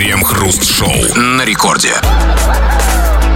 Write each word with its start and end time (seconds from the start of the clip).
Крем-хруст-шоу 0.00 0.94
на 1.14 1.44
рекорде. 1.44 1.92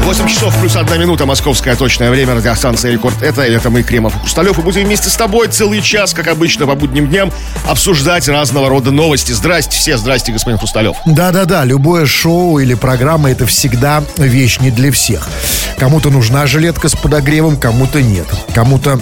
8 0.00 0.26
часов 0.28 0.58
плюс 0.58 0.74
одна 0.76 0.96
минута, 0.96 1.26
московское 1.26 1.76
точное 1.76 2.10
время, 2.10 2.34
радиостанция 2.34 2.90
«Рекорд». 2.90 3.20
Это, 3.20 3.42
это 3.42 3.68
мы, 3.68 3.82
Кремов 3.82 4.16
и 4.16 4.18
Хрусталев, 4.20 4.58
и 4.58 4.62
будем 4.62 4.84
вместе 4.84 5.10
с 5.10 5.14
тобой 5.14 5.48
целый 5.48 5.82
час, 5.82 6.14
как 6.14 6.26
обычно, 6.26 6.66
по 6.66 6.74
будним 6.74 7.08
дням, 7.08 7.30
обсуждать 7.68 8.26
разного 8.28 8.70
рода 8.70 8.90
новости. 8.92 9.32
Здрасте 9.32 9.76
все, 9.76 9.98
здрасте, 9.98 10.32
господин 10.32 10.56
Хрусталев. 10.56 10.96
Да-да-да, 11.04 11.66
любое 11.66 12.06
шоу 12.06 12.58
или 12.58 12.72
программа 12.72 13.30
это 13.30 13.44
всегда 13.44 14.02
вещь 14.16 14.58
не 14.60 14.70
для 14.70 14.90
всех. 14.90 15.28
Кому-то 15.76 16.08
нужна 16.08 16.46
жилетка 16.46 16.88
с 16.88 16.96
подогревом, 16.96 17.58
кому-то 17.58 18.00
нет. 18.00 18.26
Кому-то 18.54 18.98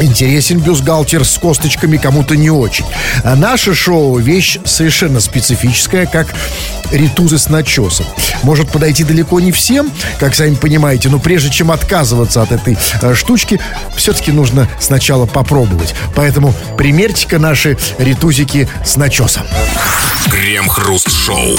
интересен 0.00 0.60
бюстгальтер 0.60 1.24
с 1.24 1.38
косточками, 1.38 1.96
кому-то 1.96 2.36
не 2.36 2.50
очень. 2.50 2.84
А 3.24 3.36
наше 3.36 3.74
шоу 3.74 4.18
вещь 4.18 4.58
совершенно 4.64 5.20
специфическая, 5.20 6.06
как 6.06 6.34
ритузы 6.90 7.38
с 7.38 7.48
начесом. 7.48 8.06
Может 8.42 8.70
подойти 8.70 9.04
далеко 9.04 9.40
не 9.40 9.52
всем, 9.52 9.90
как 10.18 10.34
сами 10.34 10.54
понимаете, 10.54 11.08
но 11.08 11.18
прежде 11.18 11.50
чем 11.50 11.70
отказываться 11.70 12.42
от 12.42 12.52
этой 12.52 12.78
э, 13.02 13.14
штучки, 13.14 13.60
все-таки 13.96 14.32
нужно 14.32 14.68
сначала 14.80 15.26
попробовать. 15.26 15.94
Поэтому 16.14 16.54
примерьте-ка 16.76 17.38
наши 17.38 17.76
ритузики 17.98 18.68
с 18.84 18.96
начесом. 18.96 19.44
Крем-хруст-шоу. 20.30 21.56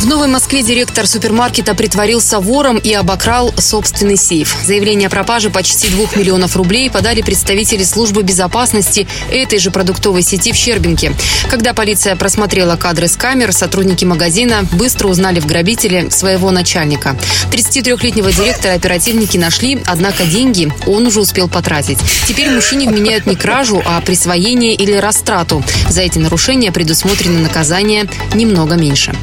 В 0.00 0.06
Новой 0.06 0.28
Москве 0.28 0.62
директор 0.62 1.06
супермаркета 1.06 1.74
притворился 1.74 2.40
вором 2.40 2.78
и 2.78 2.92
обокрал 2.92 3.52
собственный 3.56 4.16
сейф. 4.16 4.56
Заявление 4.64 5.08
о 5.08 5.10
пропаже 5.10 5.50
почти 5.50 5.88
2 5.88 6.06
миллионов 6.16 6.56
рублей 6.56 6.90
подали 6.90 7.22
представители 7.22 7.79
службы 7.84 8.22
безопасности 8.22 9.06
этой 9.30 9.58
же 9.58 9.70
продуктовой 9.70 10.22
сети 10.22 10.52
в 10.52 10.56
Щербинке. 10.56 11.12
Когда 11.50 11.74
полиция 11.74 12.16
просмотрела 12.16 12.76
кадры 12.76 13.08
с 13.08 13.16
камер, 13.16 13.52
сотрудники 13.52 14.04
магазина 14.04 14.64
быстро 14.72 15.08
узнали 15.08 15.40
в 15.40 15.46
грабителе 15.46 16.10
своего 16.10 16.50
начальника. 16.50 17.16
33-летнего 17.52 18.32
директора 18.32 18.74
оперативники 18.74 19.36
нашли, 19.36 19.80
однако 19.86 20.24
деньги 20.24 20.72
он 20.86 21.06
уже 21.06 21.20
успел 21.20 21.48
потратить. 21.48 21.98
Теперь 22.26 22.50
мужчине 22.50 22.88
вменяют 22.88 23.26
не 23.26 23.36
кражу, 23.36 23.82
а 23.84 24.00
присвоение 24.00 24.74
или 24.74 24.92
растрату. 24.92 25.64
За 25.88 26.02
эти 26.02 26.18
нарушения 26.18 26.72
предусмотрено 26.72 27.40
наказание 27.40 28.08
немного 28.34 28.74
меньше. 28.74 29.14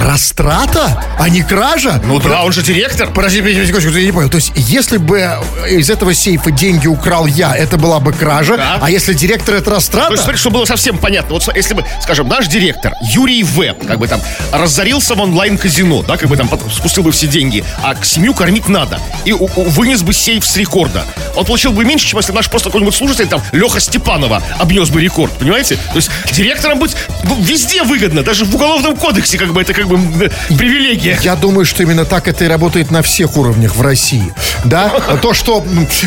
Растрата, 0.00 1.04
а 1.18 1.28
не 1.28 1.42
кража? 1.42 2.00
Ну 2.04 2.20
да, 2.20 2.44
он 2.44 2.52
же 2.52 2.62
директор. 2.62 3.08
Подожди, 3.12 3.40
подожди, 3.40 3.72
подожди, 3.72 4.00
я 4.00 4.06
не 4.06 4.12
понял. 4.12 4.28
То 4.30 4.36
есть, 4.36 4.52
если 4.54 4.96
бы 4.98 5.28
из 5.68 5.90
этого 5.90 6.14
сейфа 6.14 6.50
деньги 6.52 6.86
украл 6.86 7.26
я, 7.26 7.54
это 7.56 7.76
была 7.76 7.98
бы 7.98 8.12
кража, 8.12 8.56
Да. 8.56 8.78
а 8.80 8.90
если 8.90 9.12
директор 9.12 9.56
это 9.56 9.70
То 9.70 9.74
есть, 9.76 9.92
растрата? 9.92 10.16
смотри, 10.16 10.36
чтобы 10.36 10.54
было 10.58 10.64
совсем 10.66 10.98
понятно. 10.98 11.34
Вот 11.34 11.48
если 11.56 11.74
бы, 11.74 11.84
скажем, 12.00 12.28
наш 12.28 12.46
директор 12.46 12.94
Юрий 13.12 13.42
В. 13.42 13.74
как 13.86 13.98
бы 13.98 14.06
там 14.06 14.20
разорился 14.52 15.14
в 15.16 15.20
онлайн-казино, 15.20 16.02
да, 16.04 16.16
как 16.16 16.28
бы 16.28 16.36
там 16.36 16.48
спустил 16.72 17.02
бы 17.02 17.10
все 17.10 17.26
деньги, 17.26 17.64
а 17.82 17.94
к 17.96 18.04
семью 18.04 18.34
кормить 18.34 18.68
надо. 18.68 19.00
И 19.24 19.32
вынес 19.32 20.02
бы 20.02 20.12
сейф 20.12 20.46
с 20.46 20.56
рекорда. 20.56 21.04
Он 21.34 21.44
получил 21.44 21.72
бы 21.72 21.84
меньше, 21.84 22.06
чем 22.06 22.18
если 22.18 22.32
наш 22.32 22.48
просто 22.48 22.68
какой-нибудь 22.68 22.94
служитель, 22.94 23.26
там, 23.26 23.42
Леха 23.52 23.80
Степанова, 23.80 24.42
обнес 24.58 24.90
бы 24.90 25.00
рекорд, 25.00 25.32
понимаете? 25.38 25.76
То 25.76 25.96
есть 25.96 26.10
директором 26.32 26.78
быть 26.78 26.96
ну, 27.24 27.36
везде 27.42 27.82
выгодно, 27.82 28.22
даже 28.22 28.44
в 28.44 28.54
уголовном 28.54 28.96
кодексе, 28.96 29.38
как 29.38 29.52
бы, 29.52 29.60
это 29.60 29.74
как 29.74 29.87
бы 29.88 29.96
м, 29.96 30.30
привилегия. 30.56 31.18
Я 31.22 31.34
думаю, 31.36 31.64
что 31.64 31.82
именно 31.82 32.04
так 32.04 32.28
это 32.28 32.44
и 32.44 32.48
работает 32.48 32.90
на 32.90 33.02
всех 33.02 33.36
уровнях 33.36 33.74
в 33.74 33.82
России. 33.82 34.32
Да? 34.64 34.92
А 35.08 35.16
То, 35.16 35.34
что, 35.34 35.64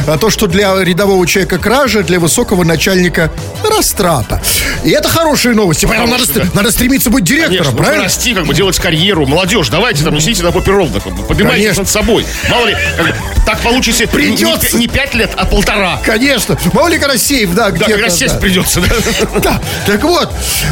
а 0.08 0.18
то, 0.18 0.30
что 0.30 0.48
для 0.48 0.76
рядового 0.84 1.26
человека 1.28 1.58
кража, 1.58 2.04
для 2.04 2.20
высокого 2.20 2.64
начальника 2.64 3.32
растрата. 3.64 4.42
И 4.84 4.90
это 4.92 5.10
хорошие 5.10 5.54
новости. 5.56 5.86
Поэтому 5.86 6.12
надо, 6.12 6.26
ст- 6.26 6.54
надо 6.54 6.72
стремиться 6.72 7.10
быть 7.10 7.24
директором, 7.24 7.58
Конечно, 7.58 7.78
правильно? 7.78 8.04
расти, 8.06 8.34
как 8.34 8.46
бы 8.46 8.54
делать 8.54 8.78
карьеру. 8.80 9.26
Молодежь, 9.26 9.70
давайте 9.70 10.04
там, 10.04 10.14
не 10.14 10.22
сидите 10.22 10.44
на 10.44 10.52
попе 10.52 10.72
ровно, 10.72 11.00
как 11.00 11.14
бы, 11.16 11.24
поднимайтесь 11.24 11.64
Конечно. 11.64 11.82
над 11.84 11.90
собой. 11.90 12.26
Мало 12.50 12.68
ли, 12.68 12.76
как 12.98 13.06
бы, 13.08 13.16
так 13.52 13.62
получите 13.62 14.06
не- 14.06 14.12
Придется. 14.12 14.76
не, 14.78 14.82
не 14.82 14.88
пять 14.88 15.14
лет, 15.14 15.32
а 15.38 15.46
полтора. 15.46 16.00
Конечно. 16.06 16.58
Мало 16.74 16.88
ли, 16.90 16.98
когда 16.98 17.18
сейф, 17.18 17.54
да, 17.54 17.66
Да, 17.66 17.72
где-то. 17.72 17.92
как 17.92 18.02
раз 18.02 18.18
сесть 18.18 18.34
да. 18.36 18.40
придется. 18.40 18.82
да. 18.82 19.40
Да, 19.42 19.62
так 19.86 20.04
вот. 20.04 20.32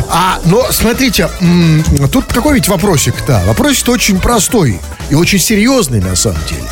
А, 0.10 0.40
но 0.46 0.72
смотрите, 0.72 1.30
тут 2.12 2.26
какой 2.32 2.56
ведь 2.56 2.68
вопросик-то? 2.68 3.42
Вопросик-то 3.46 3.92
очень 3.92 4.20
простой 4.20 4.80
и 5.10 5.16
очень 5.16 5.40
серьезный 5.40 6.02
на 6.02 6.16
самом 6.16 6.40
деле. 6.48 6.64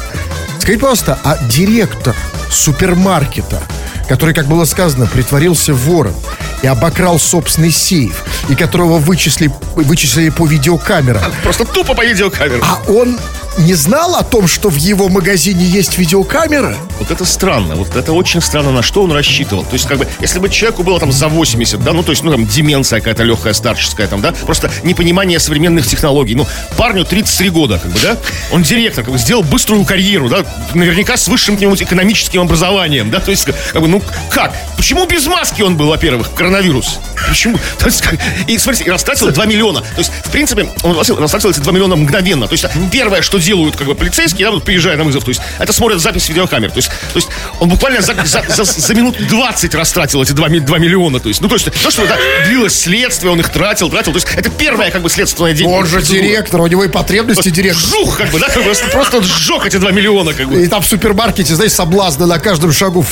Скажите, 0.60 0.80
пожалуйста, 0.80 1.18
а 1.24 1.38
директор 1.50 2.16
супермаркета, 2.52 3.62
который, 4.10 4.34
как 4.36 4.46
было 4.48 4.66
сказано, 4.66 5.08
притворился 5.08 5.74
вором 5.74 6.14
и 6.62 6.68
обокрал 6.68 7.20
собственный 7.20 7.72
сейф, 7.72 8.24
и 8.50 8.56
которого 8.56 8.98
вычислили, 9.00 9.52
вычислили 9.76 10.30
по 10.30 10.46
видеокамерам, 10.46 11.22
Просто 11.44 11.66
тупо 11.66 11.94
по 11.94 12.06
видеокамеру. 12.06 12.62
а 12.64 12.80
он 12.92 13.18
не 13.58 13.74
знал 13.74 14.16
о 14.16 14.24
том, 14.24 14.48
что 14.48 14.70
в 14.70 14.76
его 14.76 15.10
магазине 15.10 15.66
есть 15.66 15.98
видеокамера? 15.98 16.76
Вот 17.00 17.12
это 17.12 17.26
странно. 17.26 17.76
Вот 17.76 17.96
это 17.96 18.14
очень 18.14 18.42
странно, 18.42 18.72
на 18.72 18.84
что 18.84 19.04
он 19.04 19.12
рассчитывал. 19.12 19.64
То 19.64 19.74
есть, 19.74 19.88
как 19.88 19.98
бы, 19.98 20.08
если 20.20 20.40
бы 20.40 20.50
человеку 20.50 20.84
было 20.84 21.00
там 21.00 21.12
за 21.12 21.28
80, 21.28 21.84
да, 21.84 21.94
ну, 21.94 22.04
то 22.04 22.12
есть, 22.12 22.24
ну, 22.24 22.32
там, 22.32 22.46
деменция 22.46 23.00
какая-то 23.00 23.24
легкая, 23.24 23.54
старческая, 23.54 24.08
там, 24.08 24.22
да, 24.22 24.32
просто 24.32 24.70
непонимание 24.84 25.40
современных 25.40 25.88
технологий. 25.88 26.36
Ну, 26.36 26.48
парню 26.78 27.04
33 27.06 27.50
года, 27.50 27.80
как 27.80 27.92
бы, 27.92 28.00
да, 28.02 28.18
он 28.52 28.64
директор, 28.64 29.04
как 29.04 29.14
бы, 29.14 29.20
сделал 29.20 29.44
быструю 29.44 29.86
карьеру, 29.86 30.30
да, 30.30 30.46
наверняка 30.74 31.18
с 31.18 31.28
высшим 31.28 31.56
каким-нибудь 31.56 31.82
экономическим 31.82 32.42
образованием, 32.42 33.10
да, 33.10 33.20
то 33.20 33.32
есть, 33.32 33.46
как 33.46 33.82
бы, 33.82 33.88
ну, 33.88 34.02
как? 34.30 34.54
Почему 34.76 35.06
без 35.08 35.26
маски 35.26 35.62
он 35.62 35.76
был, 35.78 35.88
во-первых, 35.88 36.34
коронавирус? 36.34 37.00
Почему? 37.28 37.58
То 37.80 37.88
есть, 37.88 38.02
как- 38.02 38.20
и, 38.48 38.58
смотрите, 38.58 38.92
растратил 38.92 39.32
2 39.32 39.46
миллиона. 39.46 39.82
То 39.82 39.98
есть, 39.98 40.12
в 40.24 40.30
принципе, 40.30 40.70
он 40.84 40.98
растратил 40.98 41.50
эти 41.50 41.60
2 41.60 41.74
миллиона 41.74 41.96
мгновенно. 41.96 42.48
То 42.48 42.54
есть, 42.54 42.66
первое, 42.92 43.22
что 43.22 43.40
делают, 43.48 43.78
как 43.78 43.88
бы, 43.88 43.96
полицейские, 43.96 44.46
да, 44.48 44.52
вот 44.52 44.64
приезжая 44.64 44.98
на 44.98 45.04
вызов, 45.06 45.24
то 45.24 45.30
есть, 45.30 45.42
это 45.58 45.72
смотрят 45.72 46.02
запись 46.02 46.28
видеокамер. 46.28 46.70
То 46.72 46.78
есть, 46.78 46.90
то 46.90 47.16
есть 47.16 47.30
он 47.60 47.70
буквально 47.70 48.02
за, 48.02 48.14
за, 48.26 48.44
за- 48.50 48.64
за 48.66 48.94
минут 48.94 49.16
20 49.18 49.74
растратил 49.76 50.22
эти 50.22 50.34
2, 50.34 50.50
2 50.50 50.78
миллиона. 50.80 51.20
То 51.20 51.30
есть, 51.30 51.40
ну, 51.42 51.48
то 51.48 51.56
есть, 51.56 51.72
то, 51.72 51.90
что 51.92 52.06
да, 52.06 52.18
длилось 52.46 52.78
следствие, 52.78 53.32
он 53.32 53.40
их 53.40 53.50
тратил, 53.50 53.90
тратил. 53.90 54.12
То 54.12 54.18
есть, 54.18 54.28
это 54.36 54.50
первое, 54.50 54.92
как 54.92 55.02
бы, 55.02 55.10
следственное 55.10 55.54
день. 55.54 55.68
Он 55.68 55.86
же 55.86 56.02
директор, 56.02 56.60
у 56.62 56.68
него 56.68 56.84
и 56.84 56.90
потребности 56.90 57.50
директор. 57.50 57.82
Жух, 57.82 58.18
как 58.18 58.32
бы, 58.32 58.40
да, 58.40 58.48
как 58.48 58.58
бы, 58.58 58.64
просто, 58.64 58.88
просто 58.90 59.24
сжег 59.24 59.66
эти 59.66 59.78
2 59.78 59.92
миллиона, 59.92 60.34
как 60.34 60.50
бы. 60.50 60.62
И 60.62 60.68
там 60.68 60.82
в 60.82 60.88
супермаркете, 60.88 61.56
знаете, 61.56 61.76
соблазны 61.76 62.26
на 62.26 62.40
каждом 62.40 62.74
шагу. 62.74 63.06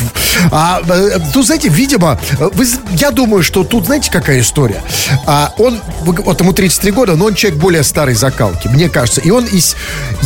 А 0.52 0.81
э, 0.88 1.19
тут, 1.34 1.46
знаете, 1.46 1.69
видимо, 1.69 2.19
вы, 2.40 2.66
я 3.00 3.12
думаю, 3.12 3.41
что 3.44 3.63
тут, 3.63 3.85
знаете, 3.85 4.12
какая 4.12 4.41
история? 4.41 4.84
А, 5.25 5.53
он, 5.57 5.79
вот 6.02 6.41
ему 6.41 6.52
33 6.52 6.91
года, 6.91 7.16
но 7.16 7.25
он 7.25 7.35
человек 7.35 7.59
более 7.59 7.84
старой 7.84 8.16
закалки, 8.16 8.67
мне 8.67 8.90
кажется. 8.90 9.22
И 9.22 9.29
он 9.29 9.46
из, 9.46 9.75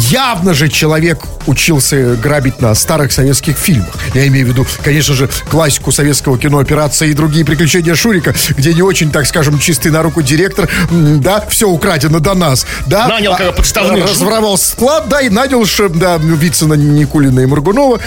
явно 0.07 0.53
же 0.53 0.69
человек 0.69 1.19
учился 1.47 2.15
грабить 2.15 2.61
на 2.61 2.73
старых 2.75 3.11
советских 3.11 3.57
фильмах. 3.57 3.95
Я 4.13 4.27
имею 4.27 4.45
в 4.45 4.49
виду, 4.49 4.65
конечно 4.83 5.13
же, 5.13 5.29
классику 5.49 5.91
советского 5.91 6.37
кино 6.37 6.59
«Операция» 6.59 7.07
и 7.09 7.13
другие 7.13 7.45
приключения 7.45 7.95
Шурика, 7.95 8.33
где 8.49 8.73
не 8.73 8.81
очень, 8.81 9.11
так 9.11 9.25
скажем, 9.25 9.59
чистый 9.59 9.91
на 9.91 10.03
руку 10.03 10.21
директор, 10.21 10.69
да, 10.91 11.45
все 11.49 11.67
украдено 11.67 12.19
до 12.19 12.33
нас, 12.33 12.65
да. 12.87 13.07
Нанял 13.07 13.35
как 13.35 13.47
А, 13.49 13.51
подставных 13.51 14.01
жук. 14.01 14.09
разворовал 14.11 14.57
склад, 14.57 15.09
да, 15.09 15.21
и 15.21 15.29
нанял, 15.29 15.65
да, 15.95 16.17
Вицина, 16.17 16.73
Никулина 16.73 17.41
и 17.41 17.45
Моргунова, 17.45 17.99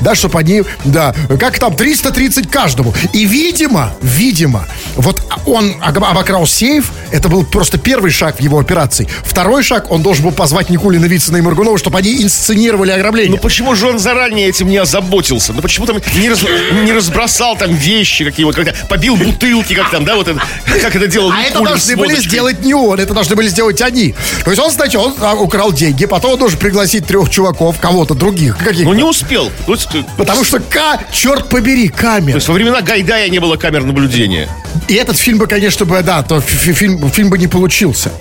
да, 0.00 0.14
чтобы 0.14 0.38
они, 0.38 0.62
да, 0.84 1.14
как 1.38 1.58
там, 1.58 1.74
330 1.74 2.50
каждому. 2.50 2.94
И, 3.12 3.24
видимо, 3.24 3.92
видимо, 4.02 4.66
вот 4.96 5.22
он 5.46 5.74
обокрал 5.80 6.46
сейф, 6.46 6.92
это 7.12 7.28
был 7.28 7.44
просто 7.44 7.78
первый 7.78 8.10
шаг 8.10 8.36
в 8.36 8.40
его 8.40 8.58
операции. 8.58 9.08
Второй 9.24 9.62
шаг, 9.62 9.90
он 9.90 10.02
должен 10.02 10.24
был 10.24 10.32
позвать 10.32 10.70
Никулина, 10.70 11.06
Вицина 11.06 11.36
и 11.38 11.40
Моргунова, 11.40 11.78
чтобы 11.78 11.98
они 11.98 12.22
инсценировали 12.22 12.90
ограбление. 12.90 13.32
Ну 13.32 13.38
почему 13.38 13.74
же 13.74 13.86
он 13.88 13.98
заранее 13.98 14.48
этим 14.48 14.68
не 14.68 14.76
озаботился? 14.78 15.52
Ну 15.52 15.62
почему 15.62 15.86
там 15.86 16.00
не, 16.16 16.28
раз- 16.28 16.44
не 16.84 16.92
разбросал 16.92 17.56
там 17.56 17.74
вещи 17.74 18.24
какие 18.24 18.44
вот, 18.44 18.54
как 18.56 18.88
побил 18.88 19.16
бутылки, 19.16 19.74
как 19.74 19.90
там, 19.90 20.04
да, 20.04 20.16
вот 20.16 20.28
это, 20.28 20.40
как 20.82 20.94
это 20.96 21.06
делал 21.06 21.30
А 21.30 21.40
это 21.42 21.50
Никулин 21.58 21.64
должны 21.66 21.96
были 21.96 22.16
сделать 22.16 22.64
не 22.64 22.74
он, 22.74 22.98
это 23.00 23.14
должны 23.14 23.36
были 23.36 23.48
сделать 23.48 23.80
они. 23.82 24.14
То 24.44 24.50
есть 24.50 24.62
он 24.62 24.70
сначала 24.70 25.06
он, 25.06 25.14
а, 25.20 25.34
украл 25.34 25.72
деньги, 25.72 26.04
потом 26.06 26.32
он 26.32 26.38
должен 26.38 26.58
пригласить 26.58 27.06
трех 27.06 27.30
чуваков, 27.30 27.78
кого-то 27.80 28.14
других, 28.14 28.58
каких 28.58 28.84
Ну 28.84 28.92
не 28.94 29.02
успел. 29.04 29.50
То 29.66 29.72
есть, 29.74 29.88
э, 29.94 30.02
Потому 30.16 30.44
что, 30.44 30.60
К, 30.60 30.98
черт 31.12 31.48
побери, 31.48 31.88
то 31.88 31.96
камера. 31.96 32.36
есть 32.36 32.48
во 32.48 32.54
времена 32.54 32.80
Гайдая 32.82 33.28
не 33.28 33.38
было 33.38 33.56
камер 33.56 33.84
наблюдения. 33.84 34.48
И 34.88 34.94
этот 34.94 35.16
фильм 35.16 35.38
бы, 35.38 35.46
конечно, 35.46 35.84
бы, 35.86 36.02
да, 36.02 36.22
то 36.22 36.40
фи- 36.40 36.72
фильм, 36.72 36.99
фильм 37.08 37.30
бы 37.30 37.38
не 37.38 37.46
получился. 37.46 38.12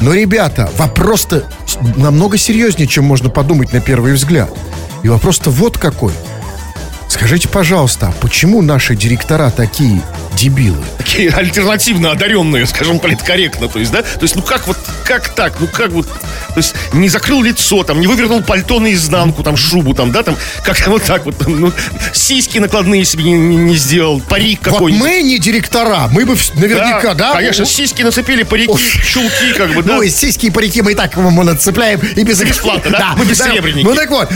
Но, 0.00 0.12
ребята, 0.12 0.70
вопрос-то 0.76 1.44
намного 1.96 2.36
серьезнее, 2.38 2.86
чем 2.86 3.04
можно 3.04 3.30
подумать 3.30 3.72
на 3.72 3.80
первый 3.80 4.12
взгляд. 4.12 4.50
И 5.02 5.08
вопрос-то 5.08 5.50
вот 5.50 5.78
какой. 5.78 6.12
Скажите, 7.08 7.48
пожалуйста, 7.48 8.08
а 8.08 8.12
почему 8.20 8.62
наши 8.62 8.94
директора 8.94 9.50
такие 9.50 10.02
дебилы. 10.38 10.84
Такие 10.98 11.30
альтернативно 11.30 12.12
одаренные, 12.12 12.66
скажем, 12.66 12.98
политкорректно. 13.00 13.68
То 13.68 13.78
есть, 13.78 13.90
да? 13.90 14.02
То 14.02 14.22
есть, 14.22 14.36
ну 14.36 14.42
как 14.42 14.66
вот, 14.66 14.76
как 15.04 15.34
так? 15.34 15.54
Ну 15.60 15.66
как 15.66 15.90
вот, 15.90 16.06
то 16.06 16.56
есть, 16.56 16.74
не 16.92 17.08
закрыл 17.08 17.42
лицо, 17.42 17.82
там, 17.82 18.00
не 18.00 18.06
вывернул 18.06 18.42
пальто 18.42 18.78
наизнанку, 18.80 19.42
там, 19.42 19.56
шубу, 19.56 19.94
там, 19.94 20.12
да, 20.12 20.22
там, 20.22 20.36
как 20.62 20.86
вот 20.86 21.02
так 21.02 21.24
вот, 21.24 21.36
там, 21.38 21.60
ну, 21.60 21.72
сиськи 22.12 22.58
накладные 22.58 23.04
себе 23.04 23.24
не, 23.24 23.32
не- 23.32 23.56
не 23.56 23.76
сделал, 23.76 24.20
парик 24.20 24.60
Вот 24.66 24.74
какой-нибудь. 24.74 25.06
мы 25.06 25.22
не 25.22 25.38
директора, 25.38 26.08
мы 26.12 26.24
бы 26.24 26.36
наверняка, 26.54 27.14
да? 27.14 27.32
Конечно, 27.32 27.64
сиськи 27.66 28.02
нацепили, 28.02 28.42
парики, 28.44 28.70
Уф. 28.70 28.80
чулки, 29.06 29.52
как 29.56 29.74
бы, 29.74 29.82
да. 29.84 29.94
Ну, 29.94 30.02
и 30.02 30.08
сиськи 30.10 30.46
и 30.46 30.50
парики 30.50 30.82
мы 30.82 30.92
и 30.92 30.94
так 30.94 31.16
ему 31.16 31.42
нацепляем 31.42 32.00
и 32.00 32.22
без 32.22 32.38
Бесплатно, 32.40 32.90
да? 32.90 33.14
Мы 33.16 33.24
бессеребренники. 33.24 33.84
Ну 33.84 33.94
так 33.94 34.10
вот, 34.10 34.30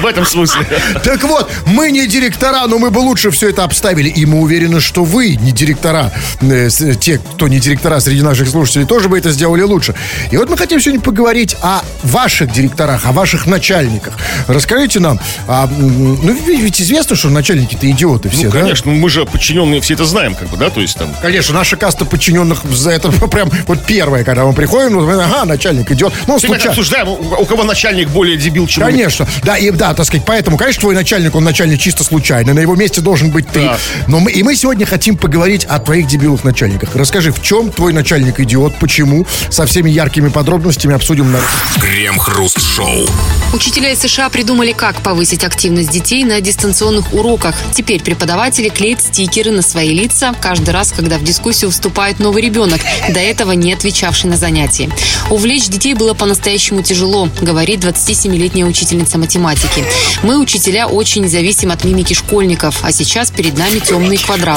В 0.00 0.06
этом 0.06 0.26
смысле. 0.26 0.66
так 1.04 1.22
вот, 1.22 1.50
мы 1.66 1.90
не 1.90 2.06
директора, 2.06 2.66
но 2.66 2.78
мы 2.78 2.90
бы 2.90 2.98
лучше 2.98 3.30
все 3.30 3.50
это 3.50 3.62
обставили. 3.64 4.08
И 4.08 4.26
мы 4.26 4.40
уверены, 4.40 4.71
что 4.80 5.04
вы 5.04 5.36
не 5.36 5.52
директора, 5.52 6.12
э, 6.40 6.68
с- 6.70 6.96
те, 6.96 7.18
кто 7.18 7.48
не 7.48 7.58
директора 7.60 8.00
среди 8.00 8.22
наших 8.22 8.48
слушателей, 8.48 8.86
тоже 8.86 9.08
бы 9.08 9.18
это 9.18 9.30
сделали 9.32 9.62
лучше. 9.62 9.94
И 10.30 10.36
вот 10.36 10.48
мы 10.50 10.56
хотим 10.56 10.80
сегодня 10.80 11.00
поговорить 11.00 11.56
о 11.62 11.82
ваших 12.02 12.52
директорах, 12.52 13.06
о 13.06 13.12
ваших 13.12 13.46
начальниках. 13.46 14.14
Расскажите 14.48 15.00
нам, 15.00 15.18
а, 15.48 15.68
ну 15.78 16.36
ведь 16.46 16.80
известно, 16.80 17.16
что 17.16 17.28
начальники-то 17.28 17.90
идиоты 17.90 18.28
все, 18.28 18.46
Ну, 18.46 18.52
да? 18.52 18.60
конечно, 18.60 18.90
мы 18.90 19.08
же 19.10 19.24
подчиненные 19.24 19.80
все 19.80 19.94
это 19.94 20.04
знаем, 20.04 20.34
как 20.34 20.48
бы, 20.48 20.56
да, 20.56 20.70
то 20.70 20.80
есть 20.80 20.96
там... 20.96 21.08
Конечно, 21.20 21.54
наша 21.54 21.76
каста 21.76 22.04
подчиненных 22.04 22.64
за 22.64 22.90
это 22.90 23.10
прям 23.28 23.50
вот 23.66 23.84
первая, 23.86 24.24
когда 24.24 24.44
мы 24.44 24.52
приходим, 24.52 24.92
ну, 24.94 25.20
ага, 25.20 25.44
начальник 25.44 25.90
идет. 25.90 26.12
Ну, 26.26 26.38
случайно. 26.38 26.70
обсуждаем, 26.70 27.08
у 27.08 27.44
кого 27.44 27.64
начальник 27.64 28.08
более 28.08 28.36
дебил, 28.36 28.66
чем... 28.66 28.84
Конечно, 28.84 29.26
да, 29.44 29.56
и 29.56 29.70
да, 29.70 29.94
так 29.94 30.06
сказать, 30.06 30.24
поэтому, 30.26 30.56
конечно, 30.56 30.80
твой 30.80 30.94
начальник, 30.94 31.34
он 31.34 31.44
начальник 31.44 31.80
чисто 31.80 32.04
случайно, 32.04 32.54
на 32.54 32.60
его 32.60 32.74
месте 32.76 33.00
должен 33.00 33.30
быть 33.30 33.46
ты. 33.48 33.60
Да. 33.60 33.78
Но 34.08 34.20
мы, 34.20 34.30
и 34.30 34.42
мы 34.42 34.54
сегодня 34.62 34.86
хотим 34.86 35.16
поговорить 35.16 35.64
о 35.64 35.80
твоих 35.80 36.06
дебилых 36.06 36.44
начальниках. 36.44 36.94
Расскажи, 36.94 37.32
в 37.32 37.42
чем 37.42 37.72
твой 37.72 37.92
начальник 37.92 38.38
идиот, 38.38 38.78
почему, 38.78 39.26
со 39.50 39.66
всеми 39.66 39.90
яркими 39.90 40.28
подробностями 40.28 40.94
обсудим 40.94 41.32
на... 41.32 41.40
Крем-хруст-шоу. 41.80 43.08
Учителя 43.52 43.90
из 43.90 43.98
США 43.98 44.30
придумали, 44.30 44.70
как 44.70 44.94
повысить 45.02 45.42
активность 45.42 45.90
детей 45.90 46.22
на 46.22 46.40
дистанционных 46.40 47.12
уроках. 47.12 47.56
Теперь 47.74 48.04
преподаватели 48.04 48.68
клеят 48.68 49.02
стикеры 49.02 49.50
на 49.50 49.62
свои 49.62 49.90
лица 49.90 50.32
каждый 50.40 50.70
раз, 50.70 50.92
когда 50.92 51.18
в 51.18 51.24
дискуссию 51.24 51.72
вступает 51.72 52.20
новый 52.20 52.40
ребенок, 52.40 52.80
до 53.08 53.18
этого 53.18 53.50
не 53.52 53.72
отвечавший 53.72 54.30
на 54.30 54.36
занятии. 54.36 54.88
Увлечь 55.28 55.66
детей 55.66 55.94
было 55.94 56.14
по-настоящему 56.14 56.82
тяжело, 56.82 57.28
говорит 57.40 57.80
27-летняя 57.84 58.64
учительница 58.66 59.18
математики. 59.18 59.84
Мы, 60.22 60.38
учителя, 60.38 60.86
очень 60.86 61.28
зависим 61.28 61.72
от 61.72 61.82
мимики 61.82 62.14
школьников, 62.14 62.78
а 62.84 62.92
сейчас 62.92 63.32
перед 63.32 63.58
нами 63.58 63.80
темные 63.80 64.20
квадраты. 64.20 64.51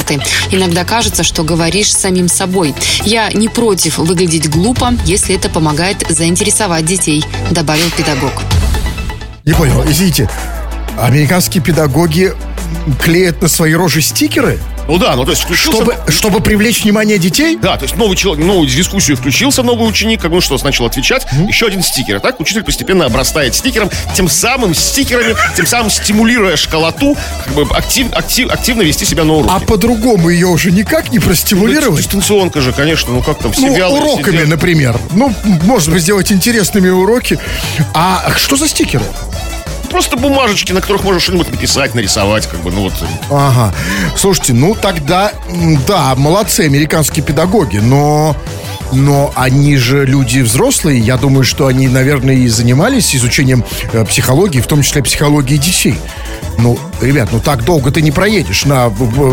Иногда 0.50 0.84
кажется, 0.84 1.22
что 1.22 1.42
говоришь 1.44 1.92
самим 1.92 2.28
собой. 2.28 2.74
Я 3.04 3.30
не 3.32 3.48
против 3.48 3.98
выглядеть 3.98 4.48
глупо, 4.48 4.94
если 5.04 5.34
это 5.34 5.48
помогает 5.48 6.04
заинтересовать 6.08 6.84
детей, 6.84 7.24
добавил 7.50 7.90
педагог. 7.96 8.32
Не 9.44 9.52
понял, 9.52 9.84
извините, 9.86 10.28
американские 10.98 11.62
педагоги 11.62 12.34
клеят 13.02 13.42
на 13.42 13.48
свои 13.48 13.74
рожи 13.74 14.00
стикеры, 14.02 14.58
Ну 14.88 14.98
да, 14.98 15.16
ну 15.16 15.24
то 15.24 15.30
есть 15.32 15.42
включился... 15.42 15.78
чтобы, 15.82 15.96
чтобы 16.08 16.40
привлечь 16.40 16.84
внимание 16.84 17.18
детей? 17.18 17.58
Да, 17.60 17.76
то 17.76 17.84
есть 17.84 17.96
новый 17.96 18.16
человек, 18.16 18.44
новую 18.44 18.68
дискуссию 18.68 19.16
включился 19.16 19.62
новый 19.64 19.88
ученик, 19.88 20.20
как 20.22 20.30
ну 20.30 20.40
что, 20.40 20.56
начал 20.62 20.86
отвечать, 20.86 21.26
еще 21.48 21.66
один 21.66 21.82
стикер. 21.82 22.16
А 22.16 22.20
так 22.20 22.38
учитель 22.40 22.62
постепенно 22.62 23.04
обрастает 23.06 23.54
стикером, 23.54 23.90
тем 24.14 24.28
самым 24.28 24.74
стикерами, 24.74 25.34
тем 25.56 25.66
самым 25.66 25.90
стимулируя 25.90 26.56
школоту, 26.56 27.16
как 27.44 27.54
бы 27.54 27.62
актив, 27.76 28.06
актив- 28.12 28.50
активно 28.50 28.82
вести 28.82 29.04
себя 29.04 29.24
на 29.24 29.32
уроке. 29.34 29.52
А 29.54 29.60
по-другому 29.60 30.28
ее 30.30 30.46
уже 30.46 30.70
никак 30.70 31.10
не 31.10 31.18
Ну, 31.18 31.24
простимулировать? 31.24 32.02
Дистанционка 32.04 32.60
же, 32.60 32.72
конечно, 32.72 33.12
ну 33.12 33.22
как 33.22 33.38
там 33.40 33.52
все 33.52 33.62
Ну, 33.66 33.76
вялые 33.76 34.02
уроками, 34.02 34.36
сидят. 34.36 34.48
например. 34.48 34.98
Ну, 35.12 35.34
можно 35.64 35.92
бы 35.94 35.98
сделать 35.98 36.30
интересными 36.30 36.88
уроки. 36.88 37.38
А 37.94 38.30
что 38.36 38.56
за 38.56 38.68
стикеры? 38.68 39.04
Просто 39.96 40.18
бумажечки, 40.18 40.72
на 40.72 40.82
которых 40.82 41.04
можно 41.04 41.18
что-нибудь 41.18 41.50
написать, 41.50 41.94
нарисовать, 41.94 42.46
как 42.46 42.60
бы, 42.60 42.70
ну 42.70 42.82
вот. 42.82 42.92
Ага. 43.30 43.74
Слушайте, 44.14 44.52
ну 44.52 44.74
тогда, 44.74 45.32
да, 45.88 46.14
молодцы 46.16 46.66
американские 46.66 47.24
педагоги, 47.24 47.78
но... 47.78 48.36
Но 48.92 49.32
они 49.34 49.76
же 49.76 50.06
люди 50.06 50.40
взрослые. 50.40 51.00
Я 51.00 51.16
думаю, 51.16 51.44
что 51.44 51.66
они, 51.66 51.88
наверное, 51.88 52.34
и 52.34 52.48
занимались 52.48 53.14
изучением 53.14 53.64
э, 53.92 54.04
психологии, 54.04 54.60
в 54.60 54.66
том 54.66 54.82
числе 54.82 55.02
психологии 55.02 55.56
детей. 55.56 55.98
Ну, 56.58 56.78
ребят, 57.02 57.28
ну 57.32 57.40
так 57.40 57.64
долго 57.64 57.90
ты 57.90 58.00
не 58.00 58.10
проедешь 58.10 58.64
на, 58.64 58.90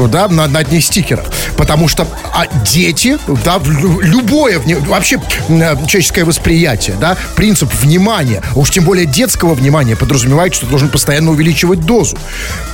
да, 0.09 0.27
на, 0.27 0.47
на 0.47 0.59
одних 0.59 0.83
стикерах. 0.83 1.25
Потому 1.55 1.87
что 1.87 2.05
а 2.33 2.47
дети, 2.65 3.17
да, 3.45 3.61
любое, 4.01 4.59
вообще 4.59 5.17
э, 5.47 5.75
человеческое 5.87 6.25
восприятие, 6.25 6.97
да, 6.99 7.15
принцип 7.35 7.73
внимания, 7.73 8.41
уж 8.55 8.71
тем 8.71 8.83
более 8.83 9.05
детского 9.05 9.53
внимания, 9.53 9.95
подразумевает, 9.95 10.53
что 10.53 10.65
ты 10.65 10.71
должен 10.71 10.89
постоянно 10.89 11.31
увеличивать 11.31 11.81
дозу. 11.81 12.17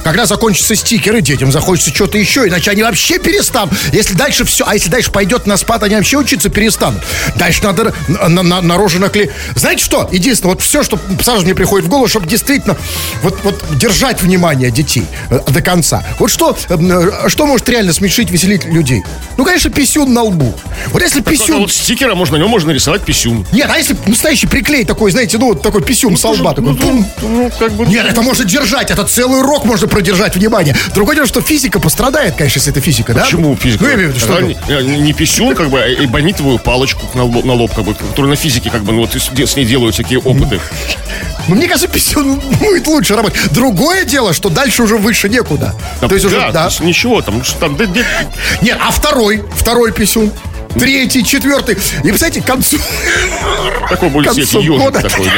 Когда 0.04 0.26
закончатся 0.26 0.76
стикеры, 0.76 1.22
детям 1.22 1.52
захочется 1.52 1.94
что-то 1.94 2.18
еще, 2.18 2.48
иначе 2.48 2.72
они 2.72 2.84
вообще 2.84 3.20
перестанут. 3.20 3.74
Если 3.92 4.16
дальше 4.16 4.46
все, 4.46 4.66
а 4.66 4.74
если 4.74 4.90
дальше 4.90 5.12
пойдет 5.12 5.46
на 5.46 5.58
спад, 5.58 5.84
они 5.84 5.96
вообще 5.96 6.18
учиться 6.18 6.50
перестанут. 6.50 6.69
Дальше 7.36 7.63
надо 7.63 7.94
на, 8.07 8.44
на, 8.44 8.62
на, 8.62 8.77
рожу 8.77 9.00
наклеить. 9.00 9.31
Знаете 9.56 9.83
что? 9.83 10.10
Единственное, 10.12 10.56
вот 10.56 10.62
все, 10.62 10.83
что 10.83 11.00
сразу 11.21 11.44
мне 11.44 11.56
приходит 11.56 11.88
в 11.88 11.89
голову, 11.89 12.07
чтобы 12.07 12.27
действительно 12.27 12.77
вот, 13.21 13.38
вот 13.44 13.63
держать 13.77 14.21
внимание 14.21 14.71
детей 14.71 15.06
э, 15.30 15.39
до 15.48 15.62
конца. 15.62 16.04
Вот 16.19 16.30
что, 16.30 16.57
э, 16.69 17.27
что 17.27 17.45
может 17.45 17.68
реально 17.69 17.94
смешить, 17.94 18.31
веселить 18.31 18.66
людей? 18.66 19.04
Ну, 19.38 19.45
конечно, 19.45 19.69
писюн 19.69 20.13
на 20.13 20.24
лбу. 20.24 20.54
Вот 20.88 21.01
если 21.01 21.21
Только 21.21 21.31
писюн... 21.31 21.60
вот 21.62 21.71
стикера 21.71 22.16
можно, 22.16 22.38
на 22.38 22.42
нем 22.42 22.50
можно 22.50 22.69
нарисовать 22.69 23.04
писюн. 23.04 23.45
Нет, 23.51 23.69
а 23.71 23.77
если 23.77 23.95
настоящий 24.06 24.48
приклей 24.48 24.86
такой, 24.86 25.12
знаете, 25.12 25.38
ну 25.38 25.50
вот 25.50 25.62
такой 25.62 25.81
писюн 25.81 26.18
с 26.18 26.24
лба, 26.24 26.54
такой, 26.54 26.75
пум. 26.75 27.06
Ну, 27.21 27.51
как 27.57 27.74
бы... 27.74 27.86
Нет, 27.86 28.06
это 28.06 28.21
можно 28.21 28.45
держать, 28.45 28.92
это 28.92 29.04
целый 29.06 29.39
урок 29.39 29.66
можно 29.66 29.88
продержать 29.88 30.36
внимание. 30.36 30.75
Другое 30.94 31.16
дело, 31.16 31.27
что 31.27 31.42
физика 31.42 31.80
пострадает, 31.80 32.36
конечно, 32.36 32.60
если 32.60 32.71
это 32.71 32.81
физика, 32.81 33.13
да? 33.13 33.21
Почему 33.21 33.56
физика? 33.56 33.83
Ну, 33.83 33.89
я 33.89 33.95
имею 33.95 34.12
в 34.12 34.16
виду, 34.16 34.25
что... 34.25 34.42
Не, 34.42 34.57
э, 34.68 34.81
не 34.81 35.13
писюн, 35.13 35.56
как 35.56 35.69
бы, 35.69 35.80
а 35.80 35.88
эбонитовую 36.60 36.64
палочку 36.64 37.06
на 37.14 37.24
лоб, 37.24 37.46
на 37.46 37.54
лоб, 37.54 37.74
как 37.74 37.86
бы, 37.86 37.94
которую 37.94 38.30
на 38.30 38.36
физике, 38.36 38.70
как 38.70 38.84
бы, 38.84 38.94
ну, 38.94 39.02
вот 39.02 39.12
с 39.16 39.56
ней 39.56 39.66
делают 39.66 39.96
всякие 39.96 40.20
опыты. 40.20 40.60
Ну, 41.48 41.56
мне 41.56 41.68
кажется, 41.68 41.88
писюн 41.88 42.40
будет 42.60 42.88
лучше 42.88 43.16
работать. 43.16 43.52
Другое 43.52 44.06
дело, 44.06 44.34
что 44.34 44.50
дальше 44.50 44.84
уже 44.84 44.98
выше 44.98 45.30
некуда. 45.30 45.74
То 46.00 46.14
есть 46.14 46.26
уже, 46.26 46.40
да, 46.40 46.52
да. 46.52 46.64
то 46.64 46.70
есть 46.70 46.82
ничего, 46.82 47.22
там, 47.22 47.44
что 47.44 47.60
там, 47.60 47.76
да, 47.76 47.86
да, 47.86 48.02
Нет, 48.62 48.78
а 48.80 48.92
второй, 48.92 49.44
второй 49.56 49.92
писюн, 49.92 50.32
третий, 50.78 51.24
четвертый. 51.26 51.76
И, 51.76 52.08
представляете, 52.10 52.42
к 52.42 52.46
концу... 52.46 52.78
такой 53.90 54.10
будет 54.10 54.28
концу 54.28 54.60
ежик 54.60 54.78
года. 54.78 55.02
такой, 55.02 55.26
да. 55.26 55.34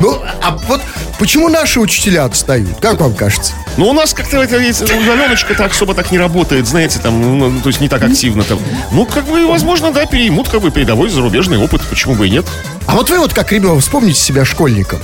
Ну, 0.00 0.22
а 0.42 0.56
вот 0.68 0.82
почему 1.18 1.48
наши 1.48 1.80
учителя 1.80 2.24
отстают? 2.24 2.78
Как 2.80 3.00
вам 3.00 3.14
кажется? 3.14 3.54
Ну, 3.78 3.86
у 3.88 3.92
нас 3.92 4.12
как-то 4.12 4.42
это, 4.42 4.56
удаленочка 4.56 5.54
так 5.54 5.70
особо 5.70 5.94
так 5.94 6.10
не 6.10 6.18
работает, 6.18 6.66
знаете, 6.66 6.98
там, 6.98 7.38
ну, 7.38 7.60
то 7.60 7.68
есть 7.68 7.80
не 7.80 7.88
так 7.88 8.02
активно 8.02 8.42
там. 8.42 8.58
Ну, 8.90 9.06
как 9.06 9.24
бы, 9.26 9.46
возможно, 9.46 9.92
да, 9.92 10.04
переймут, 10.04 10.48
как 10.48 10.62
бы, 10.62 10.72
передовой 10.72 11.08
зарубежный 11.08 11.58
опыт, 11.58 11.82
почему 11.88 12.16
бы 12.16 12.26
и 12.26 12.30
нет. 12.30 12.44
А 12.86 12.94
вот 12.94 13.08
вы 13.10 13.18
вот 13.18 13.34
как 13.34 13.52
ребенок 13.52 13.80
вспомните 13.82 14.18
себя 14.18 14.44
школьником. 14.44 14.98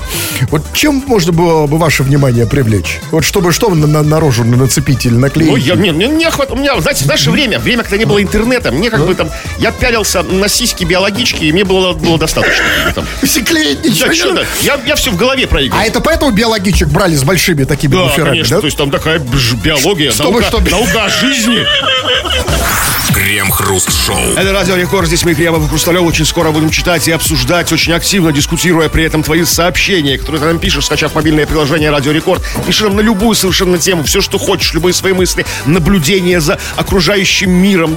Вот 0.50 0.62
чем 0.72 1.04
можно 1.06 1.32
было 1.32 1.66
бы 1.66 1.78
ваше 1.78 2.02
внимание 2.02 2.46
привлечь? 2.46 2.99
Вот 3.10 3.25
чтобы 3.25 3.52
что 3.52 3.68
на, 3.68 3.87
на, 3.87 4.02
на 4.02 4.18
рожу 4.20 4.42
нацепить 4.42 5.04
или 5.06 5.14
наклеить? 5.14 5.50
Ну, 5.50 5.56
я, 5.56 5.75
мне, 5.75 5.92
мне 5.92 6.08
не 6.08 6.25
охват, 6.25 6.50
у 6.50 6.56
меня, 6.56 6.80
знаете, 6.80 7.04
в 7.04 7.08
наше 7.08 7.30
время, 7.30 7.58
время, 7.60 7.82
когда 7.82 7.99
не 7.99 8.06
было 8.06 8.22
интернета, 8.22 8.72
мне 8.72 8.90
как 8.90 9.06
бы 9.06 9.14
там, 9.14 9.28
я 9.58 9.70
пялился 9.70 10.22
на 10.22 10.49
сиськи 10.49 10.84
биологички, 10.84 11.44
и 11.44 11.52
мне 11.52 11.64
было, 11.64 11.92
было 11.92 12.18
достаточно. 12.18 12.64
там. 12.94 13.06
Клеить 13.44 13.84
ничего 13.84 14.06
Да, 14.06 14.08
не 14.08 14.14
что 14.18 14.28
надо. 14.32 14.40
да, 14.40 14.46
я, 14.62 14.80
я 14.87 14.94
все 14.96 15.10
в 15.10 15.16
голове 15.16 15.46
проигрывал. 15.46 15.82
А 15.82 15.87
это 15.87 16.00
поэтому 16.00 16.30
биологичек 16.30 16.88
брали 16.88 17.14
с 17.14 17.22
большими 17.22 17.64
такими 17.64 17.92
Да, 17.92 18.04
буферами, 18.04 18.30
конечно, 18.30 18.60
да? 18.62 18.63
То 18.64 18.66
есть 18.66 18.78
там 18.78 18.90
такая 18.90 19.18
биология, 19.18 20.11
Чтобы 20.11 20.40
наука, 20.40 20.47
что- 20.47 20.71
наука 20.71 21.04
о 21.04 21.09
жизни. 21.11 21.66
Крем-хруст-шоу. 23.25 24.35
Это 24.37 24.52
Радио 24.52 24.76
Рекорд, 24.76 25.07
здесь 25.07 25.25
мы, 25.25 25.35
Кремов 25.35 25.64
и 25.64 25.69
Хрусталев, 25.69 26.02
очень 26.02 26.26
скоро 26.26 26.50
будем 26.50 26.69
читать 26.69 27.09
и 27.09 27.11
обсуждать, 27.11 27.73
очень 27.73 27.95
активно 27.95 28.33
дискутируя 28.33 28.90
при 28.90 29.02
этом 29.02 29.23
твои 29.23 29.47
сообщения, 29.47 30.19
которые 30.19 30.43
ты 30.43 30.47
нам 30.49 30.59
пишешь, 30.59 30.85
скачав 30.85 31.14
мобильное 31.14 31.47
приложение 31.47 31.90
Радио 31.90 32.12
Рекорд. 32.12 32.43
Пиши 32.66 32.85
нам 32.85 32.97
на 32.97 33.00
любую 33.00 33.35
совершенно 33.35 33.78
тему, 33.78 34.02
все, 34.02 34.21
что 34.21 34.37
хочешь, 34.37 34.75
любые 34.75 34.93
свои 34.93 35.14
мысли, 35.14 35.47
наблюдения 35.64 36.38
за 36.38 36.61
окружающим 36.76 37.50
миром, 37.50 37.97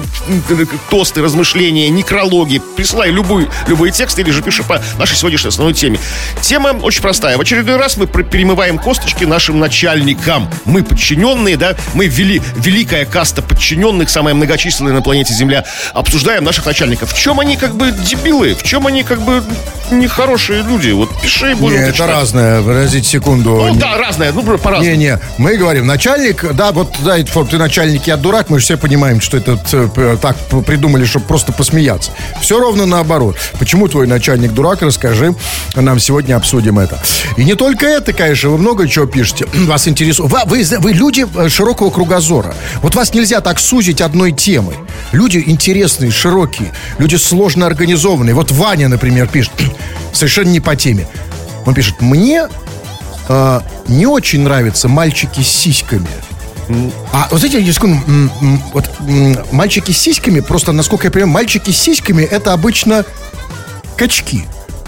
тосты, 0.90 1.22
размышления, 1.22 1.90
некрологи. 1.90 2.62
Присылай 2.78 3.12
любую, 3.12 3.52
любые 3.68 3.92
тексты 3.92 4.22
или 4.22 4.32
же 4.32 4.42
пиши 4.42 4.64
по 4.64 4.82
нашей 4.98 5.18
сегодняшней 5.18 5.50
основной 5.50 5.74
теме. 5.74 6.00
Тема 6.40 6.70
очень 6.70 7.02
простая. 7.02 7.38
В 7.38 7.42
очередной 7.42 7.76
раз 7.76 7.98
мы 7.98 8.08
перемываем 8.08 8.78
косточки 8.78 9.26
нашим 9.26 9.60
начальникам. 9.60 10.50
Мы 10.64 10.84
подчиненные, 10.84 11.58
да, 11.58 11.76
мы 11.96 12.08
вели, 12.08 12.42
великая 12.56 13.04
каста 13.04 13.42
подчиненных, 13.42 14.10
самая 14.10 14.34
многочисленная 14.34 14.94
на 14.94 15.02
планете 15.02 15.17
Земля, 15.26 15.66
обсуждаем 15.94 16.44
наших 16.44 16.66
начальников. 16.66 17.14
В 17.14 17.18
чем 17.18 17.40
они 17.40 17.58
как 17.58 17.76
бы 17.76 17.92
дебилы, 17.92 18.54
в 18.56 18.64
чем 18.64 18.88
они 18.88 19.04
как 19.04 19.22
бы 19.22 19.44
нехорошие 19.92 20.64
люди. 20.64 20.92
Вот 20.92 21.10
пиши, 21.22 21.50
Не, 21.50 21.56
будем 21.56 21.78
это 21.78 21.94
читать. 21.94 22.10
разное. 22.10 22.62
Подождите 22.62 23.08
секунду. 23.08 23.52
Ну 23.56 23.76
да, 23.76 23.98
разное, 23.98 24.32
ну 24.32 24.44
по-разному. 24.44 24.84
Не-не, 24.84 25.20
мы 25.38 25.56
говорим, 25.56 25.88
начальник, 25.88 26.54
да, 26.54 26.72
вот, 26.72 26.96
да, 27.04 27.18
это, 27.18 27.46
ты 27.46 27.58
начальник, 27.58 28.08
я 28.08 28.18
дурак, 28.18 28.50
мы 28.50 28.60
же 28.60 28.66
все 28.66 28.78
понимаем, 28.78 29.22
что 29.22 29.38
это 29.38 29.58
так 30.18 30.38
придумали, 30.66 31.06
чтобы 31.06 31.26
просто 31.26 31.52
посмеяться. 31.54 32.12
Все 32.42 32.60
ровно 32.60 32.86
наоборот. 32.86 33.38
Почему 33.60 33.88
твой 33.88 34.08
начальник 34.08 34.54
дурак, 34.54 34.82
расскажи, 34.82 35.36
нам 35.76 36.00
сегодня 36.00 36.36
обсудим 36.36 36.80
это. 36.80 37.00
И 37.38 37.44
не 37.44 37.56
только 37.56 37.86
это, 37.86 38.14
конечно, 38.14 38.50
вы 38.50 38.58
много 38.58 38.88
чего 38.88 39.06
пишете, 39.06 39.48
вас 39.54 39.88
интересует. 39.88 40.32
Вы, 40.32 40.64
вы, 40.64 40.78
вы 40.80 40.92
люди 40.94 41.26
широкого 41.50 41.90
кругозора. 41.90 42.54
Вот 42.82 42.96
вас 42.96 43.14
нельзя 43.14 43.42
так 43.42 43.60
сузить 43.60 44.02
одной 44.02 44.32
темой. 44.32 44.76
Люди 45.12 45.44
интересные, 45.46 46.12
широкие, 46.12 46.72
люди 46.98 47.16
сложно 47.16 47.66
организованные. 47.66 48.36
Вот 48.36 48.52
Ваня, 48.52 48.88
например, 48.88 49.28
пишет, 49.28 49.54
совершенно 50.14 50.50
не 50.50 50.60
по 50.60 50.76
теме. 50.76 51.08
Он 51.66 51.74
пишет, 51.74 52.02
мне 52.02 52.48
э, 53.30 53.60
не 53.88 54.06
очень 54.06 54.42
нравятся 54.42 54.88
мальчики 54.88 55.42
с 55.42 55.48
сиськами. 55.48 56.08
А 57.14 57.30
вот 57.32 57.44
эти, 57.44 57.72
секунду, 57.72 58.02
м, 58.08 58.32
м, 58.42 58.64
вот 58.74 58.90
мальчики 59.52 59.92
с 59.92 59.98
сиськами, 59.98 60.42
просто, 60.42 60.74
насколько 60.74 61.08
я 61.08 61.12
понимаю, 61.12 61.32
мальчики 61.32 61.72
с 61.72 61.78
сиськами 61.78 62.24
это 62.24 62.52
обычно 62.52 63.06
качки. 63.96 64.46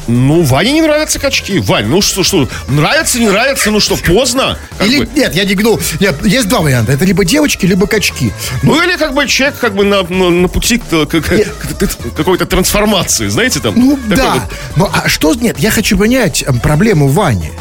Ну, 0.10 0.42
Ване 0.42 0.72
не 0.72 0.82
нравятся 0.82 1.20
качки. 1.20 1.60
Вань, 1.60 1.86
ну 1.86 2.02
что, 2.02 2.24
что, 2.24 2.50
нравится, 2.68 3.20
не 3.20 3.28
нравится, 3.28 3.70
ну 3.70 3.80
что, 3.80 3.96
поздно? 3.96 4.58
Или 4.84 5.00
бы. 5.00 5.10
нет, 5.16 5.36
я 5.36 5.46
не 5.46 5.54
ну, 5.54 5.80
нет, 6.00 6.26
есть 6.26 6.48
два 6.48 6.62
варианта. 6.62 6.92
Это 6.94 7.06
либо 7.06 7.24
девочки, 7.24 7.68
либо 7.68 7.86
качки. 7.86 8.32
Ну 8.64 8.82
или 8.82 8.98
как 8.98 9.14
бы 9.14 9.28
человек 9.28 9.60
как 9.60 9.76
бы 9.76 9.84
на, 9.84 10.02
на, 10.04 10.30
на 10.30 10.48
пути 10.48 10.80
к, 10.80 11.06
к- 11.06 11.22
к- 11.22 12.16
какой-то 12.16 12.46
трансформации, 12.48 13.28
знаете, 13.28 13.60
там. 13.60 13.74
Ну 13.76 14.00
да. 14.08 14.34
вот. 14.34 14.44
Ну 14.76 14.90
а 14.92 15.08
что 15.08 15.34
нет? 15.36 15.60
Я 15.60 15.70
хочу 15.70 15.98
понять 15.98 16.44
проблему 16.64 17.08
Вани. 17.08 17.52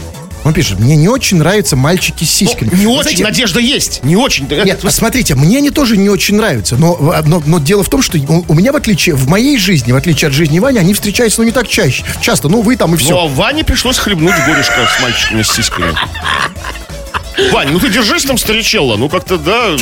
Он 0.45 0.55
пишет, 0.55 0.79
мне 0.79 0.97
не 0.97 1.09
очень 1.09 1.39
нравятся 1.39 1.77
мальчики 1.77 2.25
с 2.25 2.41
Ну, 2.41 2.49
сиськами. 2.49 2.71
не 2.75 2.87
Вы 2.87 2.93
очень, 2.93 3.03
знаете, 3.03 3.25
надежда 3.25 3.61
есть, 3.61 4.03
не 4.05 4.17
очень. 4.17 4.49
Нет, 4.49 4.85
а 4.85 4.91
смотрите, 4.91 5.35
мне 5.35 5.59
они 5.59 5.71
тоже 5.71 5.97
не 5.97 6.09
очень 6.09 6.37
нравятся, 6.37 6.77
но, 6.77 6.97
но, 7.27 7.43
но 7.45 7.59
дело 7.59 7.83
в 7.83 7.89
том, 7.89 8.03
что 8.03 8.19
у, 8.19 8.45
у 8.47 8.55
меня 8.55 8.73
в 8.73 8.77
отличие, 8.77 9.15
в 9.15 9.29
моей 9.29 9.59
жизни, 9.59 9.93
в 9.93 9.97
отличие 9.97 10.29
от 10.29 10.35
жизни 10.35 10.59
Вани, 10.59 10.79
они 10.79 10.95
встречаются, 10.95 11.41
ну, 11.41 11.47
не 11.47 11.53
так 11.53 11.69
чаще, 11.69 12.05
часто, 12.21 12.49
ну, 12.49 12.63
вы 12.63 12.77
там 12.77 12.95
и 12.95 12.97
все. 12.97 13.11
Ну, 13.11 13.21
а 13.21 13.29
Ване 13.29 13.65
пришлось 13.65 13.99
хлебнуть 13.99 14.35
горюшка 14.47 14.87
с 14.97 15.03
мальчиками 15.03 15.43
с 15.43 15.49
сиськами. 15.53 15.95
Вань, 17.51 17.71
ну 17.71 17.79
ты 17.79 17.89
держись 17.89 18.25
там, 18.25 18.39
старичелла. 18.39 18.97
Ну 18.97 19.09
как-то, 19.09 19.39
да, 19.39 19.77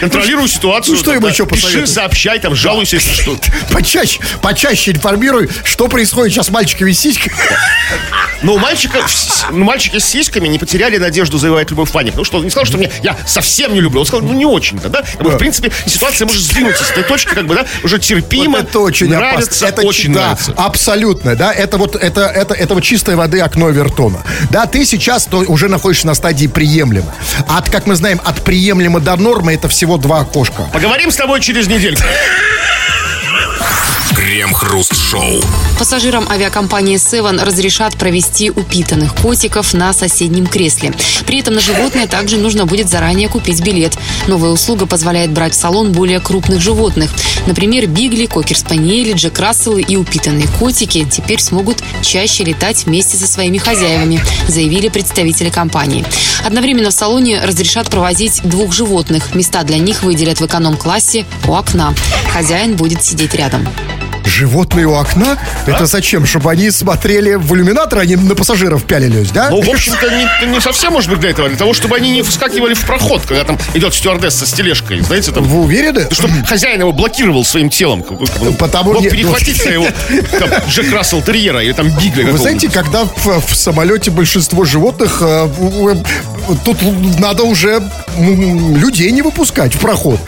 контролируй 0.00 0.48
ситуацию. 0.48 0.96
ну, 0.96 1.02
что 1.02 1.12
ему 1.12 1.26
еще 1.26 1.46
Пиши, 1.46 1.62
посоветовать? 1.62 1.90
сообщай, 1.90 2.38
там, 2.38 2.54
жалуйся, 2.54 2.96
если 2.96 3.12
что. 3.12 3.36
Почаще, 3.72 4.20
почаще 4.40 4.92
информируй, 4.92 5.48
что 5.64 5.88
происходит 5.88 6.34
сейчас 6.34 6.46
с 6.46 6.50
мальчиками 6.50 6.92
с 6.92 7.00
сиськами. 7.00 7.34
Но 8.42 8.54
у 8.54 8.58
мальчика, 8.58 9.00
ну, 9.50 9.64
мальчики 9.64 9.98
с 9.98 10.04
сиськами 10.04 10.48
не 10.48 10.58
потеряли 10.58 10.96
надежду 10.96 11.38
завоевать 11.38 11.70
любовь 11.70 11.92
Вани. 11.92 12.10
Потому 12.10 12.24
что 12.24 12.38
он 12.38 12.44
не 12.44 12.50
сказал, 12.50 12.64
что 12.64 12.78
мне, 12.78 12.90
я 13.02 13.16
совсем 13.26 13.74
не 13.74 13.80
люблю. 13.80 14.00
Он 14.00 14.06
сказал, 14.06 14.26
ну 14.26 14.32
не 14.32 14.46
очень-то, 14.46 14.88
да? 14.88 15.02
Как 15.02 15.22
бы, 15.22 15.30
в 15.30 15.38
принципе, 15.38 15.70
ситуация 15.86 16.26
может 16.26 16.42
сдвинуться 16.42 16.84
с 16.84 16.90
этой 16.90 17.04
точки, 17.04 17.34
как 17.34 17.46
бы, 17.46 17.54
да, 17.54 17.66
уже 17.82 17.98
терпимо. 17.98 18.58
Вот 18.58 18.68
это 18.68 18.80
очень 18.80 19.08
нравится, 19.10 19.66
опасно. 19.66 19.66
Это 19.66 19.82
очень 19.82 20.12
да, 20.14 20.20
нравится. 20.20 20.54
Абсолютно, 20.56 21.36
да. 21.36 21.52
Это 21.52 21.76
вот 21.76 21.96
это, 21.96 22.22
это, 22.22 22.54
это 22.54 22.74
вот 22.74 22.82
чистой 22.82 23.14
воды 23.14 23.40
окно 23.40 23.68
Вертона. 23.70 24.22
Да, 24.50 24.66
ты 24.66 24.84
сейчас 24.84 25.28
уже 25.32 25.68
находишься 25.68 26.06
на 26.06 26.14
стадии 26.20 26.48
приемлемо. 26.48 27.14
От, 27.48 27.70
как 27.70 27.86
мы 27.86 27.94
знаем, 27.94 28.20
от 28.22 28.42
приемлемо 28.42 29.00
до 29.00 29.16
нормы 29.16 29.54
это 29.54 29.68
всего 29.68 29.96
два 29.96 30.20
окошка. 30.20 30.68
Поговорим 30.70 31.10
с 31.10 31.16
тобой 31.16 31.40
через 31.40 31.66
недельку. 31.66 32.02
Крем-хруст-шоу. 34.40 35.42
Пассажирам 35.78 36.26
авиакомпании 36.30 36.96
Seven 36.96 37.44
разрешат 37.44 37.98
провести 37.98 38.50
упитанных 38.50 39.14
котиков 39.14 39.74
на 39.74 39.92
соседнем 39.92 40.46
кресле. 40.46 40.94
При 41.26 41.40
этом 41.40 41.52
на 41.52 41.60
животное 41.60 42.06
также 42.06 42.38
нужно 42.38 42.64
будет 42.64 42.88
заранее 42.88 43.28
купить 43.28 43.62
билет. 43.62 43.98
Новая 44.28 44.48
услуга 44.48 44.86
позволяет 44.86 45.30
брать 45.30 45.52
в 45.52 45.60
салон 45.60 45.92
более 45.92 46.20
крупных 46.20 46.62
животных. 46.62 47.10
Например, 47.44 47.86
бигли, 47.86 48.24
кокер-спаниели, 48.24 49.12
джек 49.12 49.38
расселы 49.38 49.82
и 49.82 49.96
упитанные 49.96 50.48
котики 50.58 51.04
теперь 51.04 51.42
смогут 51.42 51.82
чаще 52.00 52.42
летать 52.42 52.86
вместе 52.86 53.18
со 53.18 53.26
своими 53.26 53.58
хозяевами, 53.58 54.22
заявили 54.48 54.88
представители 54.88 55.50
компании. 55.50 56.02
Одновременно 56.46 56.88
в 56.88 56.94
салоне 56.94 57.44
разрешат 57.44 57.90
провозить 57.90 58.40
двух 58.42 58.72
животных. 58.72 59.34
Места 59.34 59.64
для 59.64 59.76
них 59.76 60.02
выделят 60.02 60.40
в 60.40 60.46
эконом-классе 60.46 61.26
у 61.46 61.52
окна. 61.52 61.94
Хозяин 62.32 62.76
будет 62.76 63.04
сидеть 63.04 63.34
рядом. 63.34 63.68
Животные 64.24 64.86
у 64.86 64.94
окна? 64.94 65.38
Это 65.66 65.86
зачем? 65.86 66.24
Чтобы 66.26 66.50
они 66.50 66.70
смотрели 66.70 67.34
в 67.34 67.54
иллюминатор, 67.54 67.98
они 67.98 68.16
на 68.16 68.34
пассажиров 68.34 68.84
пялились, 68.84 69.30
да? 69.30 69.50
Ну, 69.50 69.60
в 69.62 69.68
общем-то, 69.68 70.08
не, 70.10 70.46
не 70.52 70.60
совсем, 70.60 70.92
может 70.92 71.10
быть, 71.10 71.20
для 71.20 71.30
этого. 71.30 71.48
Для 71.48 71.58
того, 71.58 71.74
чтобы 71.74 71.96
они 71.96 72.10
не 72.10 72.22
вскакивали 72.22 72.74
в 72.74 72.80
проход, 72.84 73.22
когда 73.26 73.44
там 73.44 73.58
идет 73.74 73.94
стюардесса 73.94 74.46
с 74.46 74.52
тележкой. 74.52 75.00
Знаете, 75.00 75.32
там... 75.32 75.44
Вы 75.44 75.60
уверены? 75.62 76.06
Чтобы 76.10 76.34
хозяин 76.46 76.80
его 76.80 76.92
блокировал 76.92 77.44
своим 77.44 77.68
телом. 77.70 78.02
бы, 78.02 78.26
Потому 78.58 79.00
не- 79.00 79.08
перехватить 79.10 79.64
на 79.64 79.70
его 79.70 79.86
там, 80.38 80.48
Джек 80.68 80.92
Рассел 80.92 81.22
Терьера 81.22 81.62
или 81.62 81.72
там 81.72 81.88
Бигля 81.90 82.30
Вы 82.30 82.38
знаете, 82.38 82.70
когда 82.70 83.04
в, 83.04 83.40
в 83.46 83.54
самолете 83.54 84.10
большинство 84.10 84.64
животных, 84.64 85.18
э, 85.22 85.44
в- 85.46 86.02
тут 86.64 86.78
надо 87.18 87.42
уже 87.44 87.82
людей 88.18 89.10
не 89.12 89.22
выпускать 89.22 89.74
в 89.74 89.78
проход. 89.78 90.18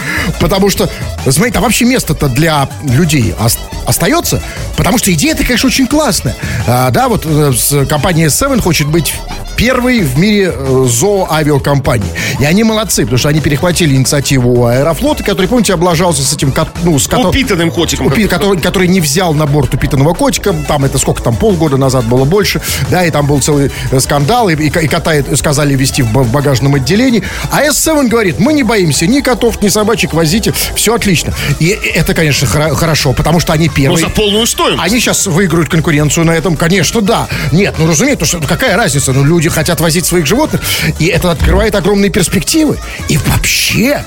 Потому 0.41 0.71
что, 0.71 0.89
смотрите, 1.29 1.59
а 1.59 1.63
вообще 1.63 1.85
место-то 1.85 2.29
для 2.29 2.69
людей 2.85 3.35
ос- 3.39 3.59
остается. 3.87 4.43
Потому 4.77 4.99
что 4.99 5.13
идея-то, 5.13 5.45
конечно, 5.45 5.67
очень 5.67 5.87
классная. 5.87 6.35
А, 6.67 6.91
да, 6.91 7.09
вот 7.09 7.25
э, 7.27 7.87
компания 7.89 8.27
Seven 8.27 8.61
хочет 8.61 8.89
быть 8.89 9.15
первой 9.57 10.01
в 10.01 10.19
мире 10.19 10.53
э, 10.55 10.87
зооавиакомпании. 10.89 12.11
И 12.41 12.45
они 12.45 12.65
молодцы, 12.65 13.03
потому 13.03 13.19
что 13.19 13.29
они 13.29 13.41
перехватили 13.41 13.95
инициативу 13.95 14.51
у 14.61 14.67
Аэрофлота, 14.67 15.23
который, 15.25 15.47
помните, 15.47 15.75
облажался 15.75 16.23
с 16.23 16.33
этим, 16.33 16.53
ну, 16.83 16.99
с 16.99 17.07
кото- 17.09 17.29
Упитанным 17.29 17.71
котиком. 17.71 18.07
Упи- 18.07 18.27
который, 18.29 18.61
который 18.61 18.89
не 18.89 19.01
взял 19.01 19.35
на 19.35 19.47
борт 19.47 19.75
упитанного 19.75 20.15
котика. 20.15 20.55
Там 20.69 20.85
это 20.85 20.99
сколько 20.99 21.23
там, 21.23 21.37
полгода 21.37 21.77
назад 21.77 22.05
было 22.07 22.25
больше. 22.25 22.61
Да, 22.91 23.05
и 23.05 23.11
там 23.11 23.27
был 23.27 23.41
целый 23.41 23.71
э, 23.91 24.01
скандал. 24.01 24.49
И, 24.49 24.55
и, 24.55 24.67
и 24.69 24.89
кота 24.89 25.13
сказали 25.37 25.75
вести 25.75 26.03
в, 26.03 26.13
ба- 26.13 26.23
в 26.23 26.31
багажном 26.31 26.75
отделении. 26.75 27.23
А 27.51 27.63
S7 27.65 28.09
говорит, 28.09 28.39
мы 28.39 28.53
не 28.53 28.63
боимся 28.63 29.07
ни 29.07 29.21
котов, 29.21 29.63
ни 29.63 29.69
собачек, 29.69 30.13
возите. 30.15 30.53
Все 30.75 30.95
отлично. 30.95 31.33
И 31.59 31.69
это, 31.69 32.15
конечно, 32.15 32.47
хоро- 32.47 32.75
хорошо, 32.75 33.13
потому 33.13 33.41
что 33.41 33.53
они 33.53 33.69
Ну, 33.69 33.73
первые. 33.75 34.01
за 34.05 34.09
полную 34.11 34.47
стоимость. 34.47 34.83
Они 34.83 35.01
сейчас 35.01 35.27
выиграют 35.27 35.69
конкуренцию 35.69 36.25
на 36.27 36.33
этом, 36.33 36.57
конечно, 36.57 37.01
да. 37.01 37.29
Нет, 37.53 37.75
ну 37.79 37.87
разумеется, 37.87 38.25
что 38.27 38.39
какая 38.41 38.77
разница? 38.77 39.13
Ну, 39.13 39.25
люди 39.25 39.42
хотят 39.51 39.81
возить 39.81 40.07
своих 40.07 40.27
животных, 40.27 40.61
и 40.99 41.07
это 41.07 41.31
открывает 41.31 41.75
огромные 41.75 42.11
перспективы. 42.11 42.79
И 43.09 43.17
вообще, 43.19 44.05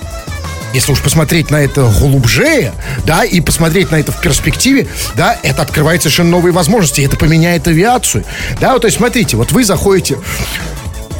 если 0.74 0.92
уж 0.92 1.01
посмотреть 1.01 1.50
на 1.51 1.58
это 1.58 1.84
глубже, 2.00 2.72
да, 3.06 3.24
и 3.24 3.39
посмотреть 3.42 3.92
на 3.92 3.96
это 3.96 4.12
в 4.12 4.20
перспективе, 4.22 4.88
да, 5.15 5.38
это 5.44 5.62
открывает 5.62 6.01
совершенно 6.01 6.30
новые 6.32 6.54
возможности, 6.54 7.01
это 7.01 7.15
поменяет 7.18 7.68
авиацию. 7.68 8.24
Да, 8.60 8.74
вот, 8.74 8.82
то 8.82 8.88
есть, 8.88 8.98
смотрите, 8.98 9.38
вот 9.38 9.51
вы 9.51 9.63
заходите 9.63 10.18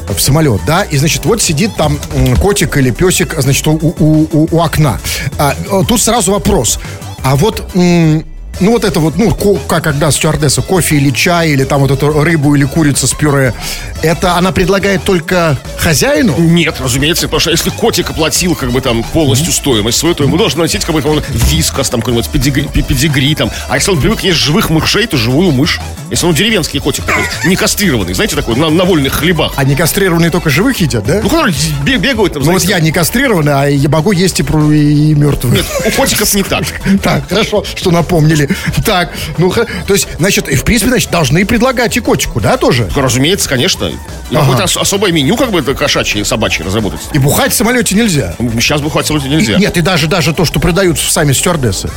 в 0.08 0.20
самолет, 0.22 0.62
да, 0.68 0.84
и, 0.84 0.98
значит, 0.98 1.26
вот 1.26 1.42
сидит 1.42 1.76
там 1.78 1.98
котик 2.40 2.78
или 2.78 2.92
песик, 2.92 3.34
значит, 3.40 3.66
у, 3.68 3.72
у- 3.72 4.28
у- 4.32 4.48
у 4.52 4.62
окна. 4.62 5.00
А, 5.40 5.56
тут 5.88 6.00
сразу 6.02 6.32
вопрос. 6.32 6.80
А 7.24 7.36
вот, 7.36 7.68
м, 7.74 8.24
ну, 8.60 8.72
вот 8.72 8.84
это 8.84 9.00
вот, 9.00 9.18
ну, 9.18 9.32
как 9.68 9.84
когда 9.84 10.12
стюардесса, 10.12 10.62
кофе 10.62 10.96
или 10.98 11.10
чай, 11.12 11.50
или 11.52 11.64
там 11.64 11.82
вот 11.82 11.92
эту 11.92 12.10
рыбу 12.24 12.56
или 12.56 12.64
курицу 12.66 13.08
с 13.08 13.14
пюре, 13.14 13.54
это 14.02 14.36
она 14.36 14.52
предлагает 14.52 15.04
только 15.04 15.58
хозяину? 15.78 16.36
Нет, 16.38 16.76
разумеется, 16.80 17.24
потому 17.24 17.40
что 17.40 17.52
если 17.52 17.70
котик 17.70 18.10
оплатил 18.10 18.56
как 18.56 18.72
бы 18.72 18.82
там 18.82 19.04
полностью 19.04 19.52
стоимость 19.54 19.98
свою, 19.98 20.16
то 20.16 20.24
ему 20.24 20.38
должен 20.38 20.60
носить 20.60 20.86
какой-то 20.86 21.10
он, 21.10 21.22
вискас, 21.52 21.90
там 21.90 22.02
какой-нибудь 22.02 22.30
педигри, 22.30 22.64
пе- 22.74 22.82
педигри, 22.82 23.36
там. 23.36 23.52
А 23.70 23.76
если 23.76 23.92
он 23.92 24.00
привык 24.02 24.22
есть 24.22 24.38
живых 24.38 24.70
мышей, 24.70 25.06
то 25.08 25.18
живую 25.18 25.52
мышь. 25.52 25.80
Если 26.10 26.26
он 26.26 26.34
деревенский 26.34 26.80
котик 26.80 27.06
такой, 27.06 27.24
не 27.46 27.56
кастрированный, 27.56 28.14
знаете, 28.14 28.36
такой, 28.36 28.56
на, 28.56 28.70
на 28.70 28.84
вольных 28.86 29.14
хлебах. 29.14 29.54
А 29.56 29.64
не 29.64 29.76
кастрированные 29.76 30.30
только 30.32 30.50
живых 30.50 30.78
едят, 30.78 31.04
да? 31.06 31.20
Ну, 31.22 31.30
которые 31.30 31.54
бе- 31.84 31.98
бегают 31.98 32.34
там, 32.34 32.44
Ну, 32.44 32.52
вот 32.54 32.64
я 32.64 32.80
не 32.80 32.92
кастрированный, 32.92 33.54
а 33.54 33.66
я 33.66 33.90
могу 33.90 34.12
есть 34.12 34.40
и, 34.40 34.44
пру- 34.44 34.74
и 34.76 35.14
мертвых. 35.14 35.54
Нет, 35.54 35.66
у 35.86 35.92
котиков 35.92 36.34
не 36.34 36.44
так. 36.44 36.64
Так, 37.04 37.28
хорошо, 37.30 37.64
что 37.76 37.92
напомнили. 37.92 38.45
Так, 38.86 39.12
ну, 39.38 39.52
то 39.52 39.66
есть, 39.94 40.08
значит, 40.20 40.48
и 40.50 40.56
в 40.56 40.64
принципе, 40.64 40.90
значит, 40.90 41.10
должны 41.12 41.46
предлагать 41.46 41.98
и 41.98 42.00
котику, 42.00 42.40
да, 42.40 42.58
тоже? 42.58 42.90
Разумеется, 42.96 43.50
конечно. 43.50 43.86
И 43.86 43.96
Ага. 44.32 44.40
Какое-то 44.42 44.64
ос- 44.66 44.78
особое 44.78 45.12
меню, 45.12 45.36
как 45.38 45.52
бы, 45.52 45.60
это 45.60 45.74
кошачье, 45.74 46.24
собачье 46.26 46.66
разработать. 46.66 47.00
И 47.14 47.18
бухать 47.20 47.52
в 47.52 47.56
самолете 47.56 47.96
нельзя. 47.96 48.36
Сейчас 48.60 48.82
бы 48.82 48.90
хватит 48.92 49.12
нельзя. 49.26 49.56
И- 49.56 49.60
Нет, 49.60 49.78
и 49.78 49.82
даже, 49.82 50.08
даже 50.08 50.34
то, 50.34 50.46
что 50.46 50.60
продают 50.60 51.00
сами 51.00 51.34
стюардессы. 51.34 51.90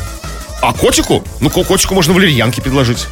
А 0.61 0.73
котику? 0.73 1.23
Ну, 1.41 1.51
ко- 1.51 1.63
котику 1.65 1.95
можно 1.95 2.13
валерьянки 2.13 2.61
предложить. 2.61 3.07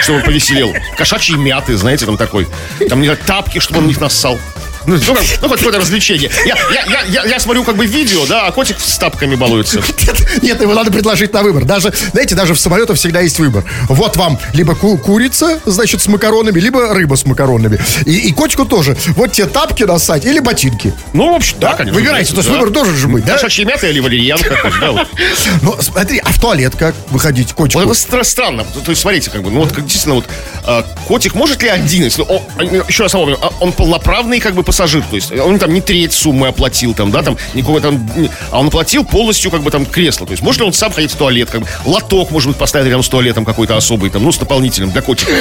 Чтобы 0.00 0.20
он 0.20 0.24
повеселел. 0.24 0.72
Кошачьи 0.96 1.34
мяты, 1.36 1.76
знаете, 1.76 2.06
там 2.06 2.16
такой. 2.16 2.46
Там 2.88 3.00
не 3.00 3.14
тапки, 3.16 3.58
чтобы 3.58 3.80
он 3.80 3.86
в 3.86 3.88
них 3.88 4.00
нассал. 4.00 4.38
Ну, 4.86 4.96
ну, 4.96 5.16
ну, 5.42 5.48
хоть 5.48 5.58
какое-то 5.58 5.80
развлечение. 5.80 6.30
Я, 6.46 6.56
я, 6.72 6.84
я, 6.86 7.02
я, 7.08 7.24
я 7.24 7.40
смотрю 7.40 7.64
как 7.64 7.76
бы 7.76 7.86
видео, 7.86 8.26
да, 8.26 8.46
а 8.46 8.52
котик 8.52 8.76
с 8.80 8.96
тапками 8.98 9.34
балуется. 9.34 9.80
Нет, 10.06 10.42
нет, 10.42 10.60
его 10.62 10.74
надо 10.74 10.90
предложить 10.90 11.32
на 11.32 11.42
выбор. 11.42 11.64
Даже, 11.64 11.92
знаете, 12.12 12.34
даже 12.34 12.54
в 12.54 12.60
самолетах 12.60 12.96
всегда 12.96 13.20
есть 13.20 13.38
выбор. 13.38 13.64
Вот 13.88 14.16
вам 14.16 14.38
либо 14.54 14.74
ку- 14.74 14.96
курица, 14.98 15.60
значит, 15.66 16.00
с 16.00 16.06
макаронами, 16.08 16.58
либо 16.60 16.94
рыба 16.94 17.14
с 17.16 17.24
макаронами. 17.26 17.78
И, 18.06 18.28
и 18.28 18.32
котику 18.32 18.64
тоже. 18.64 18.96
Вот 19.16 19.32
те 19.32 19.46
тапки 19.46 19.82
насать 19.84 20.24
или 20.24 20.38
ботинки. 20.40 20.92
Ну, 21.12 21.32
в 21.32 21.36
общем, 21.36 21.56
да, 21.60 21.74
конечно. 21.74 21.98
Выбирайте, 21.98 22.30
то 22.32 22.38
есть 22.38 22.48
Да. 22.48 22.54
выбор 22.54 22.70
должен 22.70 22.96
же 22.96 23.08
быть, 23.08 23.24
да? 23.24 23.34
Кошачья 23.34 23.64
мята 23.64 23.86
или 23.88 24.00
валерьянка. 24.00 24.56
да, 24.80 24.92
вот. 24.92 25.08
Ну, 25.62 25.76
смотри, 25.80 26.18
а 26.18 26.30
в 26.32 26.40
туалет 26.40 26.74
как 26.76 26.94
выходить 27.10 27.52
котику? 27.52 27.80
Вот 27.84 27.90
это 27.90 27.98
стра- 27.98 28.24
странно. 28.24 28.64
То 28.64 28.90
есть, 28.90 29.02
смотрите, 29.02 29.30
как 29.30 29.42
бы, 29.42 29.50
ну 29.50 29.60
вот 29.60 29.74
действительно 29.74 30.14
вот 30.16 30.26
а, 30.64 30.82
котик 31.06 31.34
может 31.34 31.62
ли 31.62 31.68
один, 31.68 32.04
если 32.04 32.22
он, 32.22 32.40
еще 32.88 33.02
раз 33.04 33.12
напомню, 33.12 33.38
а, 33.40 33.52
он 33.60 33.72
полноправный 33.72 34.40
как 34.40 34.54
бы 34.54 34.62
пассажир, 34.78 35.02
то 35.10 35.16
есть 35.16 35.32
он 35.32 35.58
там 35.58 35.74
не 35.74 35.80
треть 35.80 36.12
суммы 36.12 36.46
оплатил, 36.48 36.94
там, 36.94 37.10
да, 37.10 37.22
там 37.22 37.36
никакого 37.54 37.80
там, 37.80 38.08
а 38.52 38.60
он 38.60 38.68
оплатил 38.68 39.04
полностью 39.04 39.50
как 39.50 39.62
бы 39.62 39.70
там 39.72 39.84
кресло, 39.84 40.24
то 40.24 40.30
есть 40.32 40.42
может 40.42 40.60
ли 40.60 40.66
он 40.66 40.72
сам 40.72 40.92
ходить 40.92 41.10
в 41.10 41.16
туалет, 41.16 41.50
как 41.50 41.62
бы 41.62 41.66
лоток 41.84 42.30
может 42.30 42.48
быть 42.50 42.56
поставить 42.58 42.86
рядом 42.86 43.02
с 43.02 43.08
туалетом 43.08 43.44
какой-то 43.44 43.76
особый, 43.76 44.08
там, 44.10 44.22
ну 44.22 44.30
с 44.30 44.38
дополнительным 44.38 44.92
для 44.92 45.02
котика. 45.02 45.32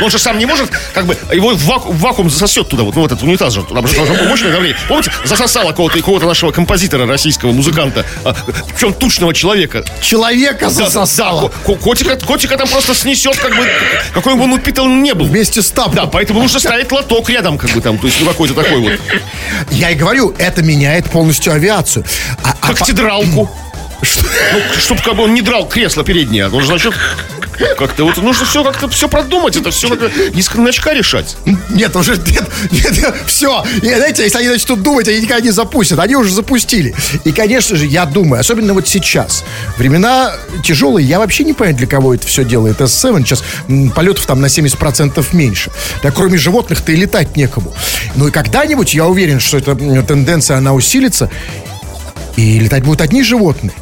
Но 0.00 0.06
он 0.06 0.10
же 0.10 0.18
сам 0.18 0.38
не 0.38 0.46
может, 0.46 0.70
как 0.94 1.04
бы 1.04 1.16
его 1.30 1.50
в, 1.54 1.62
ваку- 1.68 1.92
в 1.92 2.00
вакуум 2.00 2.30
засосет 2.30 2.68
туда, 2.70 2.84
вот, 2.84 2.94
ну 2.94 3.02
вот 3.02 3.12
этот 3.12 3.22
унитаз 3.22 3.52
же, 3.52 3.62
туда 3.64 3.86
же 3.86 3.94
должно 3.94 4.14
быть 4.14 4.28
мощное 4.28 4.50
давление. 4.52 4.78
Помните, 4.88 5.10
засосало 5.24 5.72
кого-то, 5.72 6.00
кого-то 6.00 6.24
нашего 6.26 6.50
композитора 6.52 7.06
российского, 7.06 7.52
музыканта, 7.52 8.06
а, 8.24 8.34
причем 8.74 8.94
тучного 8.94 9.34
человека. 9.34 9.84
Человека 10.00 10.66
Да, 10.66 10.70
засосало. 10.70 11.42
да, 11.42 11.48
ко- 11.66 11.74
котика, 11.78 12.16
котика 12.16 12.56
там 12.56 12.66
просто 12.68 12.94
снесет, 12.94 13.36
как 13.36 13.54
бы, 13.56 13.68
какой 14.14 14.36
бы 14.36 14.44
он 14.44 14.52
упитан 14.54 15.02
не 15.02 15.12
был. 15.12 15.26
Вместе 15.26 15.60
с 15.60 15.70
тапком. 15.70 15.94
Да, 15.96 16.06
поэтому 16.06 16.40
нужно 16.40 16.60
ставить 16.60 16.90
лоток 16.92 17.28
рядом, 17.28 17.58
как 17.58 17.70
бы 17.72 17.80
там, 17.82 17.98
то 17.98 18.06
есть, 18.06 18.18
ну, 18.20 18.26
какой-то 18.28 18.54
такой 18.54 18.75
вот. 18.80 19.00
Я 19.70 19.90
и 19.90 19.94
говорю, 19.94 20.34
это 20.38 20.62
меняет 20.62 21.10
полностью 21.10 21.52
авиацию. 21.52 22.04
А- 22.42 22.54
а 22.60 22.66
Как 22.68 22.78
по- 22.78 22.84
тедралку. 22.86 23.50
Ну, 24.02 24.60
чтобы 24.78 25.00
как 25.02 25.16
бы 25.16 25.22
он 25.24 25.34
не 25.34 25.40
драл 25.42 25.66
кресло 25.66 26.04
переднее. 26.04 26.48
Он 26.48 26.60
же, 26.60 26.66
значит, 26.66 26.94
как-то 27.78 28.04
вот 28.04 28.16
нужно 28.18 28.46
все 28.46 28.64
как-то 28.64 28.88
все 28.88 29.08
продумать. 29.08 29.56
Это 29.56 29.70
все 29.70 29.88
надо 29.88 30.06
из 30.06 30.48
коночка 30.48 30.92
решать. 30.92 31.36
Нет, 31.70 31.94
уже 31.96 32.16
нет, 32.16 32.44
нет, 32.70 33.14
все. 33.26 33.64
И 33.82 33.86
знаете, 33.86 34.24
если 34.24 34.38
они 34.38 34.48
начнут 34.48 34.82
думать, 34.82 35.08
они 35.08 35.20
никогда 35.20 35.40
не 35.40 35.50
запустят. 35.50 35.98
Они 35.98 36.16
уже 36.16 36.32
запустили. 36.32 36.94
И, 37.24 37.32
конечно 37.32 37.76
же, 37.76 37.86
я 37.86 38.06
думаю, 38.06 38.40
особенно 38.40 38.74
вот 38.74 38.88
сейчас, 38.88 39.44
времена 39.78 40.32
тяжелые, 40.62 41.06
я 41.06 41.18
вообще 41.18 41.44
не 41.44 41.52
понимаю, 41.52 41.76
для 41.76 41.86
кого 41.86 42.14
это 42.14 42.26
все 42.26 42.44
делает 42.44 42.80
S7. 42.80 43.24
Сейчас 43.24 43.42
м, 43.68 43.90
полетов 43.90 44.26
там 44.26 44.40
на 44.40 44.46
70% 44.46 45.24
меньше. 45.32 45.70
Да 46.02 46.10
кроме 46.10 46.38
животных-то 46.38 46.92
и 46.92 46.96
летать 46.96 47.36
некому. 47.36 47.74
Ну 48.14 48.28
и 48.28 48.30
когда-нибудь, 48.30 48.94
я 48.94 49.06
уверен, 49.06 49.40
что 49.40 49.58
эта 49.58 49.74
тенденция, 49.74 50.56
она 50.58 50.74
усилится, 50.74 51.30
и 52.36 52.58
летать 52.58 52.84
будут 52.84 53.00
одни 53.00 53.22
животные. 53.22 53.72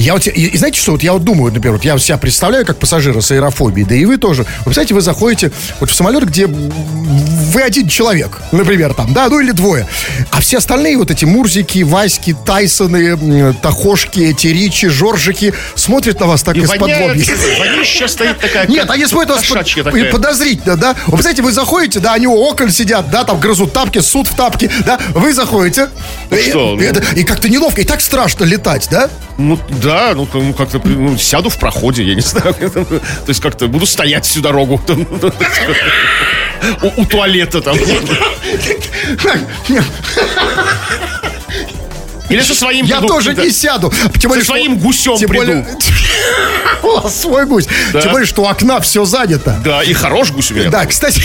Я 0.00 0.14
вот, 0.14 0.26
и, 0.26 0.30
и 0.30 0.56
знаете 0.56 0.80
что, 0.80 0.92
вот 0.92 1.02
я 1.02 1.12
вот 1.12 1.24
думаю, 1.24 1.52
например, 1.52 1.76
вот 1.76 1.84
я 1.84 1.98
себя 1.98 2.16
представляю 2.16 2.64
как 2.64 2.78
пассажира 2.78 3.20
с 3.20 3.30
аэрофобией, 3.32 3.86
да 3.86 3.94
и 3.94 4.06
вы 4.06 4.16
тоже. 4.16 4.44
Вы 4.60 4.64
представляете, 4.64 4.94
вы 4.94 5.02
заходите 5.02 5.52
вот 5.78 5.90
в 5.90 5.94
самолет, 5.94 6.24
где 6.24 6.46
вы 6.46 7.60
один 7.62 7.86
человек, 7.86 8.38
например, 8.50 8.94
там, 8.94 9.12
да, 9.12 9.28
ну 9.28 9.40
или 9.40 9.50
двое. 9.50 9.86
А 10.30 10.40
все 10.40 10.56
остальные 10.58 10.96
вот 10.96 11.10
эти 11.10 11.26
Мурзики, 11.26 11.82
Васьки, 11.82 12.34
Тайсоны, 12.46 13.52
Тахошки, 13.60 14.20
эти 14.20 14.46
Ричи, 14.46 14.88
Жоржики 14.88 15.52
смотрят 15.74 16.18
на 16.18 16.26
вас 16.26 16.42
так 16.42 16.56
из-под 16.56 16.80
лобья. 16.80 17.24
стоит 18.08 18.38
такая. 18.38 18.66
Нет, 18.68 18.88
они 18.88 19.04
смотрят 19.06 19.36
вас 19.36 19.44
под- 19.46 20.10
подозрительно, 20.10 20.76
да? 20.76 20.94
Вы 21.06 21.12
представляете, 21.12 21.42
вы 21.42 21.52
заходите, 21.52 22.00
да, 22.00 22.14
они 22.14 22.26
у 22.26 22.36
окон 22.36 22.70
сидят, 22.70 23.10
да, 23.10 23.24
там 23.24 23.38
грызут 23.38 23.74
тапки, 23.74 23.98
суд 23.98 24.28
в 24.28 24.34
тапки, 24.34 24.70
да, 24.86 24.98
вы 25.10 25.34
заходите. 25.34 25.90
и, 26.30 26.36
что, 26.48 26.76
ну? 26.76 26.80
и 26.80 27.20
и 27.20 27.24
как-то 27.24 27.50
неловко, 27.50 27.82
и 27.82 27.84
так 27.84 28.00
страшно 28.00 28.44
летать, 28.44 28.88
да? 28.90 29.10
Ну, 29.36 29.58
да, 29.82 29.89
ну, 30.14 30.28
ну, 30.32 30.52
как-то 30.54 30.80
ну, 30.84 31.16
сяду 31.18 31.48
в 31.50 31.58
проходе, 31.58 32.02
я 32.04 32.14
не 32.14 32.20
знаю. 32.32 32.54
То 32.54 33.28
есть 33.28 33.40
как-то 33.40 33.66
буду 33.68 33.86
стоять 33.86 34.24
всю 34.26 34.40
дорогу. 34.40 34.80
У 36.82 37.00
у 37.00 37.06
туалета 37.06 37.60
там. 37.62 37.76
Или 42.28 42.42
со 42.42 42.54
своим 42.54 42.86
Я 42.86 42.98
приду, 42.98 43.08
тоже 43.08 43.32
да. 43.32 43.42
не 43.44 43.50
сяду. 43.50 43.92
Тем 44.20 44.28
более, 44.28 44.44
что- 44.44 44.52
своим 44.52 44.78
гусем 44.78 45.16
тем 45.16 45.30
более- 45.30 45.56
У 45.56 45.62
вас 45.64 45.74
свой 47.10 47.46
гусь. 47.46 47.66
Да. 47.92 48.00
Тем 48.00 48.12
более, 48.12 48.26
что 48.26 48.42
у 48.42 48.46
окна 48.46 48.80
все 48.80 49.04
занято. 49.04 49.58
Да, 49.64 49.82
и 49.82 49.92
хорош 49.92 50.30
гусь 50.32 50.50
у 50.50 50.54
меня. 50.54 50.70
Да, 50.70 50.86
кстати, 50.86 51.22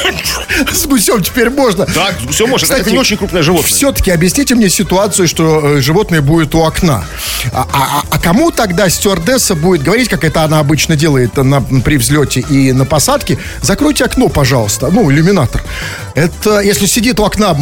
с 0.72 0.86
гусем 0.86 1.22
теперь 1.22 1.50
можно. 1.50 1.86
Да, 1.86 2.12
с 2.20 2.24
гусем 2.26 2.48
можно. 2.50 2.64
Кстати, 2.64 2.80
Это 2.82 2.90
не 2.92 2.98
очень 2.98 3.16
крупное 3.16 3.42
животное. 3.42 3.68
Все-таки 3.68 4.10
объясните 4.10 4.54
мне 4.54 4.68
ситуацию, 4.68 5.28
что 5.28 5.76
э, 5.78 5.80
животное 5.80 6.20
будет 6.20 6.54
у 6.54 6.62
окна. 6.62 7.04
А, 7.52 7.66
а- 7.72 8.02
а 8.10 8.18
кому 8.18 8.50
тогда 8.50 8.88
стюардесса 8.88 9.54
будет 9.54 9.82
говорить, 9.82 10.08
как 10.08 10.24
это 10.24 10.42
она 10.42 10.58
обычно 10.60 10.96
делает 10.96 11.36
на, 11.36 11.60
при 11.60 11.96
взлете 11.96 12.40
и 12.40 12.72
на 12.72 12.84
посадке? 12.84 13.38
Закройте 13.62 14.04
окно, 14.04 14.28
пожалуйста. 14.28 14.88
Ну, 14.90 15.10
иллюминатор. 15.10 15.62
Это 16.14 16.60
если 16.60 16.86
сидит 16.86 17.20
у 17.20 17.24
окна 17.24 17.56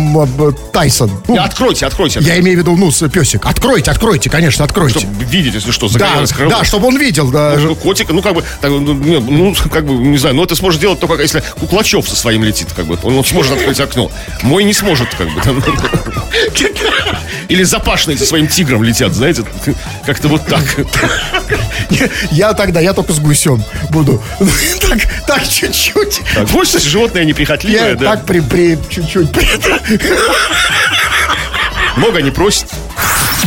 Тайсон. 0.72 1.10
ну, 1.28 1.36
И 1.36 1.38
Откройте, 1.38 1.86
откройте. 1.86 2.20
я 2.22 2.38
имею 2.40 2.56
в 2.56 2.60
виду, 2.60 2.76
ну, 2.76 2.90
песик. 3.08 3.44
Откройте, 3.46 3.90
откройте, 3.90 4.30
конечно, 4.30 4.64
откройте. 4.64 5.00
Чтобы 5.00 5.24
видеть, 5.24 5.54
если 5.54 5.70
что, 5.70 5.86
Да, 5.88 5.92
загорелось 5.92 6.32
крыло. 6.32 6.50
да, 6.50 6.64
чтобы 6.64 6.75
он 6.84 6.96
видел. 6.96 7.30
Да, 7.30 7.54
Ну, 7.56 7.74
ж- 7.74 7.74
котик, 7.76 8.08
ну, 8.10 8.22
как 8.22 8.34
бы, 8.34 8.42
так, 8.60 8.70
ну, 8.70 8.94
не, 8.94 9.18
ну, 9.20 9.54
как 9.72 9.84
бы, 9.86 9.94
не 9.94 10.18
знаю, 10.18 10.34
но 10.34 10.44
это 10.44 10.54
сможет 10.56 10.80
делать 10.80 11.00
только 11.00 11.22
если 11.22 11.42
Куклачев 11.58 12.08
со 12.08 12.16
своим 12.16 12.44
летит, 12.44 12.68
как 12.74 12.86
бы, 12.86 12.98
он 13.02 13.24
сможет 13.24 13.52
открыть 13.52 13.80
окно. 13.80 14.10
Мой 14.42 14.64
не 14.64 14.72
сможет, 14.74 15.08
как 15.14 15.28
бы. 15.30 15.40
там. 15.44 15.62
Или 17.48 17.62
запашные 17.62 18.18
со 18.18 18.26
своим 18.26 18.48
тигром 18.48 18.82
летят, 18.82 19.12
знаете, 19.12 19.44
как-то 20.04 20.28
вот 20.28 20.44
так. 20.46 20.62
Я 22.30 22.52
тогда, 22.54 22.80
я 22.80 22.92
только 22.92 23.12
с 23.12 23.18
гусем 23.20 23.62
буду. 23.90 24.22
Так, 24.80 24.98
так 25.26 25.48
чуть-чуть. 25.48 26.22
Гусь 26.52 26.76
животное 26.82 27.24
неприхотливое, 27.24 27.94
да. 27.94 28.16
так 28.16 28.26
при, 28.26 28.40
при, 28.40 28.78
чуть-чуть. 28.90 29.28
Много 31.96 32.20
не 32.20 32.30
просит. 32.30 32.66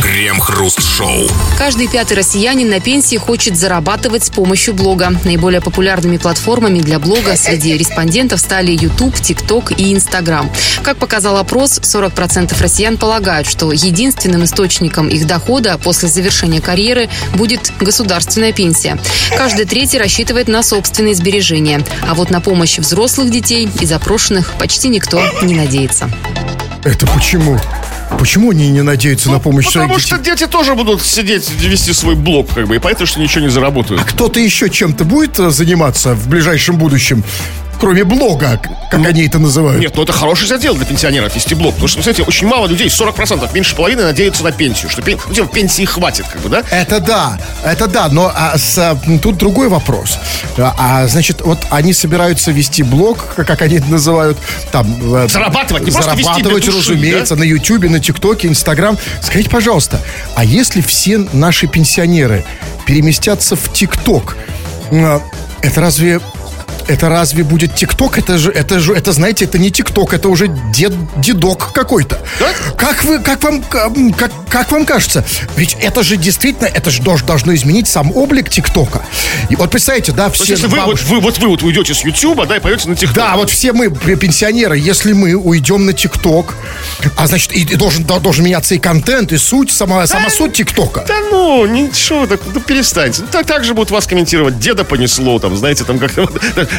Крем-хруст-шоу. 0.02 1.28
Каждый 1.58 1.86
пятый 1.86 2.14
россиянин 2.14 2.68
на 2.68 2.80
пенсии 2.80 3.16
хочет 3.16 3.56
зарабатывать 3.56 4.24
с 4.24 4.30
помощью 4.30 4.74
блога. 4.74 5.12
Наиболее 5.24 5.60
популярными 5.60 6.16
платформами 6.16 6.80
для 6.80 6.98
блога 6.98 7.36
среди 7.36 7.76
респондентов 7.76 8.40
стали 8.40 8.72
YouTube, 8.72 9.14
TikTok 9.14 9.76
и 9.76 9.94
Instagram. 9.94 10.50
Как 10.82 10.96
показал 10.96 11.36
опрос, 11.36 11.78
40% 11.78 12.60
россиян 12.60 12.96
полагают, 12.96 13.46
что 13.46 13.72
единственным 13.72 14.44
источником 14.44 15.08
их 15.08 15.26
дохода 15.26 15.78
после 15.78 16.08
завершения 16.08 16.60
карьеры 16.60 17.08
будет 17.34 17.72
государственная 17.78 18.52
пенсия. 18.52 18.98
Каждый 19.36 19.66
третий 19.66 19.98
рассчитывает 19.98 20.48
на 20.48 20.62
собственные 20.62 21.14
сбережения. 21.14 21.84
А 22.08 22.14
вот 22.14 22.30
на 22.30 22.40
помощь 22.40 22.78
взрослых 22.78 23.30
детей 23.30 23.68
и 23.80 23.86
запрошенных 23.86 24.54
почти 24.54 24.88
никто 24.88 25.22
не 25.42 25.54
надеется. 25.54 26.10
Это 26.84 27.06
почему? 27.06 27.60
Почему 28.18 28.50
они 28.50 28.68
не 28.70 28.82
надеются 28.82 29.30
на 29.30 29.38
помощь 29.38 29.66
Потому 29.66 29.94
детей? 29.94 30.06
что 30.06 30.18
дети 30.18 30.46
тоже 30.46 30.74
будут 30.74 31.00
сидеть, 31.02 31.50
вести 31.60 31.92
свой 31.92 32.14
блог, 32.14 32.48
как 32.52 32.66
бы, 32.68 32.76
и 32.76 32.78
поэтому, 32.78 33.06
что 33.06 33.20
ничего 33.20 33.40
не 33.42 33.50
заработают. 33.50 34.02
Кто-то 34.04 34.40
еще 34.40 34.68
чем-то 34.68 35.04
будет 35.04 35.38
э, 35.38 35.50
заниматься 35.50 36.14
в 36.14 36.28
ближайшем 36.28 36.76
будущем, 36.76 37.24
кроме 37.80 38.04
блога, 38.04 38.60
как 38.90 39.06
они 39.06 39.26
это 39.26 39.38
называют? 39.38 39.80
Нет, 39.80 39.96
ну 39.96 40.02
это 40.02 40.12
хороший 40.12 40.46
задел 40.46 40.74
для 40.74 40.84
пенсионеров 40.84 41.34
вести 41.34 41.54
блог. 41.54 41.72
Потому 41.72 41.88
что, 41.88 42.00
кстати, 42.00 42.20
очень 42.20 42.46
мало 42.46 42.66
людей, 42.66 42.88
40%, 42.88 43.48
меньше 43.54 43.74
половины 43.74 44.02
надеются 44.02 44.44
на 44.44 44.52
пенсию. 44.52 44.90
Что 44.90 45.00
пен... 45.02 45.18
ну, 45.26 45.34
типа, 45.34 45.48
пенсии 45.48 45.84
хватит, 45.84 46.26
как 46.30 46.42
бы, 46.42 46.50
да? 46.50 46.62
Это 46.70 47.00
да, 47.00 47.38
это 47.64 47.86
да, 47.88 48.08
но 48.08 48.30
а, 48.34 48.58
с, 48.58 48.78
а, 48.78 48.98
тут 49.22 49.38
другой 49.38 49.68
вопрос. 49.68 50.18
А, 50.58 50.74
а, 50.78 51.08
значит, 51.08 51.40
вот 51.40 51.58
они 51.70 51.94
собираются 51.94 52.52
вести 52.52 52.82
блог, 52.82 53.34
как, 53.34 53.62
они 53.62 53.76
это 53.76 53.86
называют, 53.86 54.36
там... 54.70 54.86
э, 55.14 55.28
Зарабатывать, 55.28 55.84
не 55.84 55.90
просто 55.90 56.14
Зарабатывать, 56.14 56.66
души, 56.66 56.78
разумеется, 56.78 57.34
на 57.36 57.44
Ютубе, 57.44 57.88
на 57.88 57.98
ТикТоке, 57.98 58.48
Инстаграм. 58.48 58.98
Скажите, 59.22 59.48
пожалуйста, 59.48 60.00
а 60.34 60.44
если 60.44 60.82
все 60.82 61.18
наши 61.32 61.66
пенсионеры 61.66 62.44
переместятся 62.86 63.56
в 63.56 63.72
ТикТок, 63.72 64.36
а, 64.92 65.22
это 65.62 65.80
разве... 65.80 66.20
Это 66.88 67.08
разве 67.08 67.44
будет 67.44 67.74
ТикТок? 67.74 68.18
Это 68.18 68.38
же, 68.38 68.50
это 68.50 68.80
же, 68.80 68.92
это, 68.94 69.12
знаете, 69.12 69.44
это 69.44 69.58
не 69.58 69.70
ТикТок, 69.70 70.12
это 70.12 70.28
уже 70.28 70.48
дед, 70.72 70.92
дедок 71.20 71.72
какой-то. 71.72 72.18
Да? 72.38 72.48
Как 72.76 73.04
вы, 73.04 73.18
как 73.20 73.42
вам, 73.44 73.62
как, 73.62 74.30
как 74.48 74.72
вам 74.72 74.84
кажется? 74.84 75.24
Ведь 75.56 75.76
это 75.80 76.02
же 76.02 76.16
действительно, 76.16 76.66
это 76.66 76.90
же 76.90 77.02
должно 77.02 77.54
изменить 77.54 77.88
сам 77.88 78.10
облик 78.16 78.48
ТикТока. 78.50 79.02
И 79.48 79.56
вот 79.56 79.70
представьте, 79.70 80.12
да, 80.12 80.26
То 80.28 80.32
есть, 80.32 80.44
все 80.44 80.52
если 80.54 80.66
вы, 80.66 80.78
вот, 80.78 80.86
бабушки- 80.86 81.08
вы, 81.08 81.20
вот 81.20 81.38
вы 81.38 81.48
вот 81.48 81.62
уйдете 81.62 81.94
с 81.94 82.00
Ютуба, 82.04 82.46
да, 82.46 82.56
и 82.56 82.60
пойдете 82.60 82.88
на 82.88 82.96
ТикТок. 82.96 83.14
да, 83.16 83.36
вот 83.36 83.50
все 83.50 83.72
мы, 83.72 83.90
пенсионеры, 83.90 84.78
если 84.78 85.12
мы 85.12 85.34
уйдем 85.34 85.86
на 85.86 85.92
ТикТок, 85.92 86.54
а 87.16 87.26
значит, 87.26 87.52
и, 87.52 87.60
и 87.62 87.76
должен, 87.76 88.04
до- 88.04 88.18
должен 88.20 88.44
меняться 88.44 88.74
и 88.74 88.78
контент, 88.78 89.32
и 89.32 89.38
суть, 89.38 89.70
сама, 89.70 90.06
сама 90.06 90.30
суть 90.30 90.54
ТикТока. 90.54 91.04
Да 91.06 91.14
ну, 91.30 91.66
ничего, 91.66 92.26
так, 92.26 92.40
ну 92.52 92.60
перестаньте. 92.60 93.22
Ну, 93.22 93.28
так, 93.30 93.46
так 93.46 93.64
же 93.64 93.74
будут 93.74 93.90
вас 93.90 94.06
комментировать. 94.06 94.58
Деда 94.58 94.84
понесло, 94.84 95.38
там, 95.38 95.56
знаете, 95.56 95.84
там 95.84 95.98
как 95.98 96.12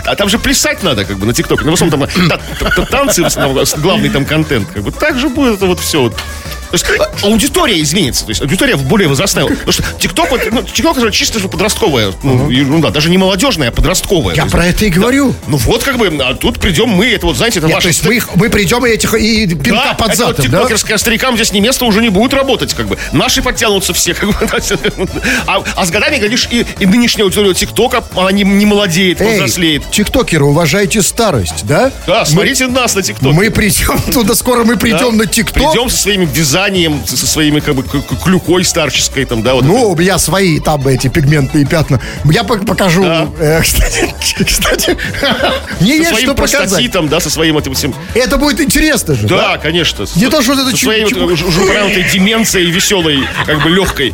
А 0.06 0.16
там 0.16 0.30
же 0.30 0.40
плясать 0.40 0.84
надо, 0.84 1.06
как 1.06 1.18
бы, 1.18 1.26
на 1.26 1.34
ТикТоке. 1.34 1.64
Ну, 1.66 1.72
в 1.72 1.74
основном 1.74 2.08
там 2.08 2.28
та- 2.30 2.38
та- 2.60 2.70
та- 2.70 2.86
танцы, 2.86 3.22
главный 3.78 4.10
там 4.10 4.26
контент. 4.26 4.68
Как 4.72 4.84
бы 4.84 4.92
так 4.92 5.20
же 5.20 5.30
будет 5.30 5.56
это 5.58 5.66
вот 5.66 5.80
все 5.80 6.02
вот. 6.02 6.16
Есть 6.74 6.86
а, 7.00 7.28
аудитория 7.28 7.82
изменится, 7.82 8.26
то 8.26 8.30
есть 8.30 8.42
аудитория 8.42 8.76
более 8.76 9.08
возрастная. 9.08 9.46
Потому 9.46 9.72
что 9.72 9.84
ТикТок, 10.00 10.30
ну, 10.52 10.64
ТикТок 10.64 10.98
это 10.98 11.12
чисто 11.12 11.40
же 11.40 11.48
подростковая, 11.48 12.14
ну, 12.24 12.50
ерунда, 12.50 12.90
даже 12.90 13.10
не 13.10 13.18
молодежная, 13.18 13.70
а 13.70 13.72
подростковая. 13.72 14.36
Я 14.36 14.46
То 14.46 14.52
про 14.52 14.68
это 14.68 14.86
и 14.86 14.90
говорю. 14.90 15.36
Ну 15.48 15.58
вот 15.58 15.84
как 15.84 15.98
бы, 15.98 16.08
а 16.22 16.34
тут 16.34 16.60
придем 16.60 16.90
мы, 16.90 17.08
это 17.08 17.26
вот, 17.26 17.38
знаете, 17.38 17.60
это 17.60 17.68
Нет, 17.68 17.76
ваше 17.76 17.86
то 17.86 17.90
есть 17.90 18.06
мы, 18.06 18.16
их- 18.16 18.36
мы 18.36 18.50
придем 18.50 18.86
и 18.86 18.90
этих 18.90 19.14
и 19.14 19.48
пинка 19.48 19.84
да, 19.84 19.94
под 19.94 20.14
это 20.14 20.26
вот 20.26 20.38
задом, 20.38 20.52
да? 20.52 20.58
тиктокерская 20.60 20.98
старикам 20.98 21.36
здесь 21.36 21.52
не 21.52 21.62
место 21.62 21.86
уже 21.86 22.02
не 22.02 22.10
будет 22.10 22.34
работать, 22.34 22.74
как 22.74 22.88
бы. 22.88 22.98
Наши 23.12 23.42
подтянутся 23.42 23.94
все, 23.94 24.14
как 24.14 24.30
бы. 24.30 24.36
А, 25.48 25.64
а 25.76 25.86
с 25.86 25.90
годами, 25.92 26.18
говоришь, 26.18 26.48
и, 26.52 26.66
и 26.80 26.86
нынешняя 26.86 27.26
аудитория 27.26 27.54
ТикТока, 27.54 28.04
она 28.16 28.32
не, 28.32 28.44
не 28.44 28.66
молодеет, 28.66 29.22
Эй, 29.22 29.36
взрослеет. 29.36 29.90
тиктокеры, 29.92 30.46
уважайте 30.46 31.02
старость, 31.02 31.66
да? 31.66 31.92
Да, 32.08 32.26
смотрите 32.26 32.68
нас 32.68 32.96
на 32.96 33.02
ТикТок. 33.02 33.34
Мы 33.34 33.50
придем 33.50 34.00
туда, 34.14 34.36
скоро 34.36 34.64
мы 34.64 34.78
придем 34.78 35.18
на 35.18 35.26
ТикТок. 35.26 35.72
Придем 35.72 35.90
со 35.90 35.98
своим 35.98 36.32
вязанием, 36.62 37.02
со 37.06 37.26
своими 37.28 37.60
как 37.60 37.76
бы 37.76 37.84
клюкой 37.84 38.64
старческой 38.64 39.26
там, 39.26 39.42
да, 39.44 39.54
вот. 39.56 39.66
Ну, 39.66 39.90
у 39.92 39.96
меня 39.96 40.18
свои 40.18 40.60
там 40.60 40.86
эти 40.88 41.08
пигментные 41.08 41.66
пятна. 41.66 42.00
Я 42.26 42.42
пок- 42.44 42.66
покажу. 42.66 43.04
Да. 43.04 43.28
э, 43.40 43.62
кстати, 43.64 44.14
кстати, 44.46 44.98
мне 45.80 45.94
со 45.94 45.98
есть 45.98 46.10
своим 46.10 46.26
что 46.26 46.36
показать. 46.36 46.60
простатитом, 46.62 47.08
да, 47.10 47.20
со 47.20 47.30
своим 47.30 47.58
этим 47.58 47.74
всем. 47.74 47.94
Это 48.14 48.38
будет 48.38 48.60
интересно 48.62 49.16
же, 49.16 49.28
Да, 49.28 49.58
конечно. 49.58 50.06
Не 50.16 50.28
то, 50.28 50.42
что 50.42 50.54
вот 50.54 50.62
это 50.62 50.72
Со 50.72 50.78
чу- 50.78 50.86
своей 50.86 51.04
вот 51.04 51.14
чу- 51.14 51.26
уже 51.26 51.46
уже 51.46 51.62
упомянутой 51.62 52.04
деменцией 52.12 52.70
веселой, 52.72 53.28
как 53.46 53.64
бы 53.64 53.70
легкой. 53.70 54.14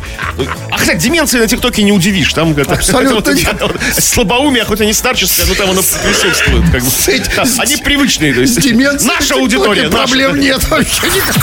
А, 0.70 0.78
кстати, 0.78 0.98
деменции 1.02 1.38
на 1.38 1.46
ТикТоке 1.46 1.82
не 1.82 1.92
удивишь. 1.92 2.32
Там 2.32 2.52
это, 2.56 2.72
Абсолютно 2.74 3.30
это 3.30 3.66
вот- 3.66 3.76
слабоумие, 3.98 4.64
хоть 4.64 4.80
и 4.80 4.86
не 4.86 4.92
старческое, 4.92 5.46
но 5.46 5.54
там 5.54 5.70
оно 5.70 5.82
присутствует. 5.82 6.64
Как 6.72 6.82
бы. 6.82 6.90
С 6.90 7.08
эти- 7.08 7.28
Да, 7.36 7.44
Они 7.58 7.76
привычные. 7.76 8.32
То 8.34 8.40
есть. 8.40 8.60
деменцией 8.60 9.06
Наша 9.14 9.34
аудитория. 9.34 9.84
наша. 9.88 9.96
Проблем 9.98 10.40
нет 10.40 10.66
вообще 10.68 11.06
никаких. 11.06 11.40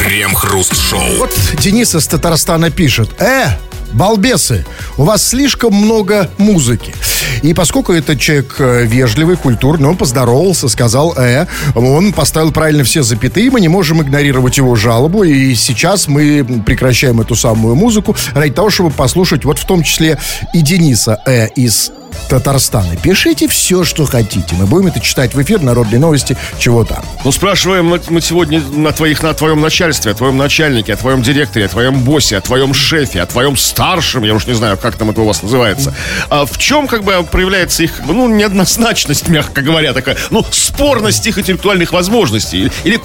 Крем-хруст-шоу. 0.95 1.17
Вот 1.19 1.31
Денис 1.59 1.95
из 1.95 2.07
Татарстана 2.07 2.69
пишет. 2.69 3.09
Э, 3.19 3.47
балбесы, 3.93 4.65
у 4.97 5.03
вас 5.03 5.27
слишком 5.27 5.73
много 5.73 6.29
музыки. 6.37 6.93
И 7.41 7.53
поскольку 7.53 7.93
этот 7.93 8.19
человек 8.19 8.55
э, 8.59 8.85
вежливый, 8.85 9.35
культурный, 9.35 9.87
он 9.89 9.97
поздоровался, 9.97 10.67
сказал 10.69 11.13
«э», 11.17 11.47
он 11.75 12.13
поставил 12.13 12.51
правильно 12.51 12.83
все 12.83 13.03
запятые, 13.03 13.51
мы 13.51 13.61
не 13.61 13.67
можем 13.67 14.01
игнорировать 14.01 14.57
его 14.57 14.75
жалобу, 14.75 15.23
и 15.23 15.53
сейчас 15.55 16.07
мы 16.07 16.43
прекращаем 16.65 17.21
эту 17.21 17.35
самую 17.35 17.75
музыку 17.75 18.15
ради 18.33 18.53
того, 18.53 18.69
чтобы 18.69 18.91
послушать 18.91 19.45
вот 19.45 19.59
в 19.59 19.65
том 19.65 19.83
числе 19.83 20.17
и 20.53 20.61
Дениса 20.61 21.21
«э» 21.25 21.47
из 21.55 21.91
Татарстана. 22.29 22.95
Пишите 22.97 23.47
все, 23.47 23.83
что 23.83 24.05
хотите. 24.05 24.55
Мы 24.55 24.65
будем 24.65 24.87
это 24.87 24.99
читать 24.99 25.33
в 25.33 25.41
эфир, 25.41 25.61
народные 25.61 25.99
новости, 25.99 26.37
чего 26.59 26.83
там. 26.85 27.03
Ну, 27.23 27.31
спрашиваем 27.31 27.85
мы- 28.09 28.21
сегодня 28.21 28.61
на, 28.71 28.91
твоих, 28.91 29.21
на 29.23 29.33
твоем 29.33 29.61
начальстве, 29.61 30.11
о 30.11 30.15
твоем 30.15 30.37
начальнике, 30.37 30.93
о 30.93 30.97
твоем 30.97 31.21
директоре, 31.21 31.65
о 31.65 31.69
твоем 31.69 32.01
боссе, 32.01 32.37
о 32.37 32.41
твоем 32.41 32.73
шефе, 32.73 33.21
о 33.21 33.25
твоем 33.25 33.57
старшем, 33.57 34.23
я 34.23 34.33
уж 34.33 34.47
не 34.47 34.53
знаю, 34.53 34.77
как 34.77 34.95
там 34.95 35.09
это 35.11 35.21
у 35.21 35.25
вас 35.25 35.43
называется. 35.43 35.93
А 36.29 36.45
в 36.45 36.57
чем, 36.57 36.87
как 36.87 37.03
бы, 37.03 37.23
проявляется 37.29 37.83
их, 37.83 38.01
ну, 38.07 38.27
неоднозначность, 38.27 39.27
мягко 39.29 39.61
говоря, 39.61 39.93
такая, 39.93 40.17
ну, 40.31 40.43
спорность 40.51 41.25
их 41.27 41.37
интеллектуальных 41.37 41.91
возможностей? 41.93 42.71
Или, 42.83 42.99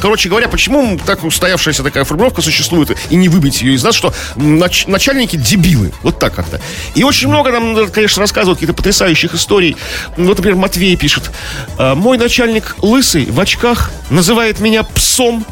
короче 0.00 0.28
говоря, 0.28 0.48
почему 0.48 0.98
так 1.04 1.24
устоявшаяся 1.24 1.82
такая 1.82 2.04
формулировка 2.04 2.42
существует, 2.42 2.96
и 3.10 3.16
не 3.16 3.28
выбить 3.28 3.62
ее 3.62 3.74
из 3.74 3.82
нас, 3.82 3.94
что 3.94 4.12
нач- 4.36 4.88
начальники 4.90 5.36
дебилы, 5.36 5.92
вот 6.02 6.18
так 6.18 6.34
как-то. 6.34 6.60
И 6.94 7.02
очень 7.04 7.28
много 7.28 7.50
нам, 7.50 7.74
конечно, 7.90 8.22
рассказывают 8.26 8.58
каких-то 8.58 8.74
потрясающих 8.74 9.34
историй. 9.34 9.76
Вот, 10.16 10.36
например, 10.36 10.56
Матвей 10.56 10.96
пишет. 10.96 11.30
«А, 11.78 11.94
Мой 11.94 12.18
начальник 12.18 12.76
лысый, 12.82 13.26
в 13.26 13.38
очках, 13.40 13.90
называет 14.10 14.60
меня 14.60 14.82
псом 14.82 15.44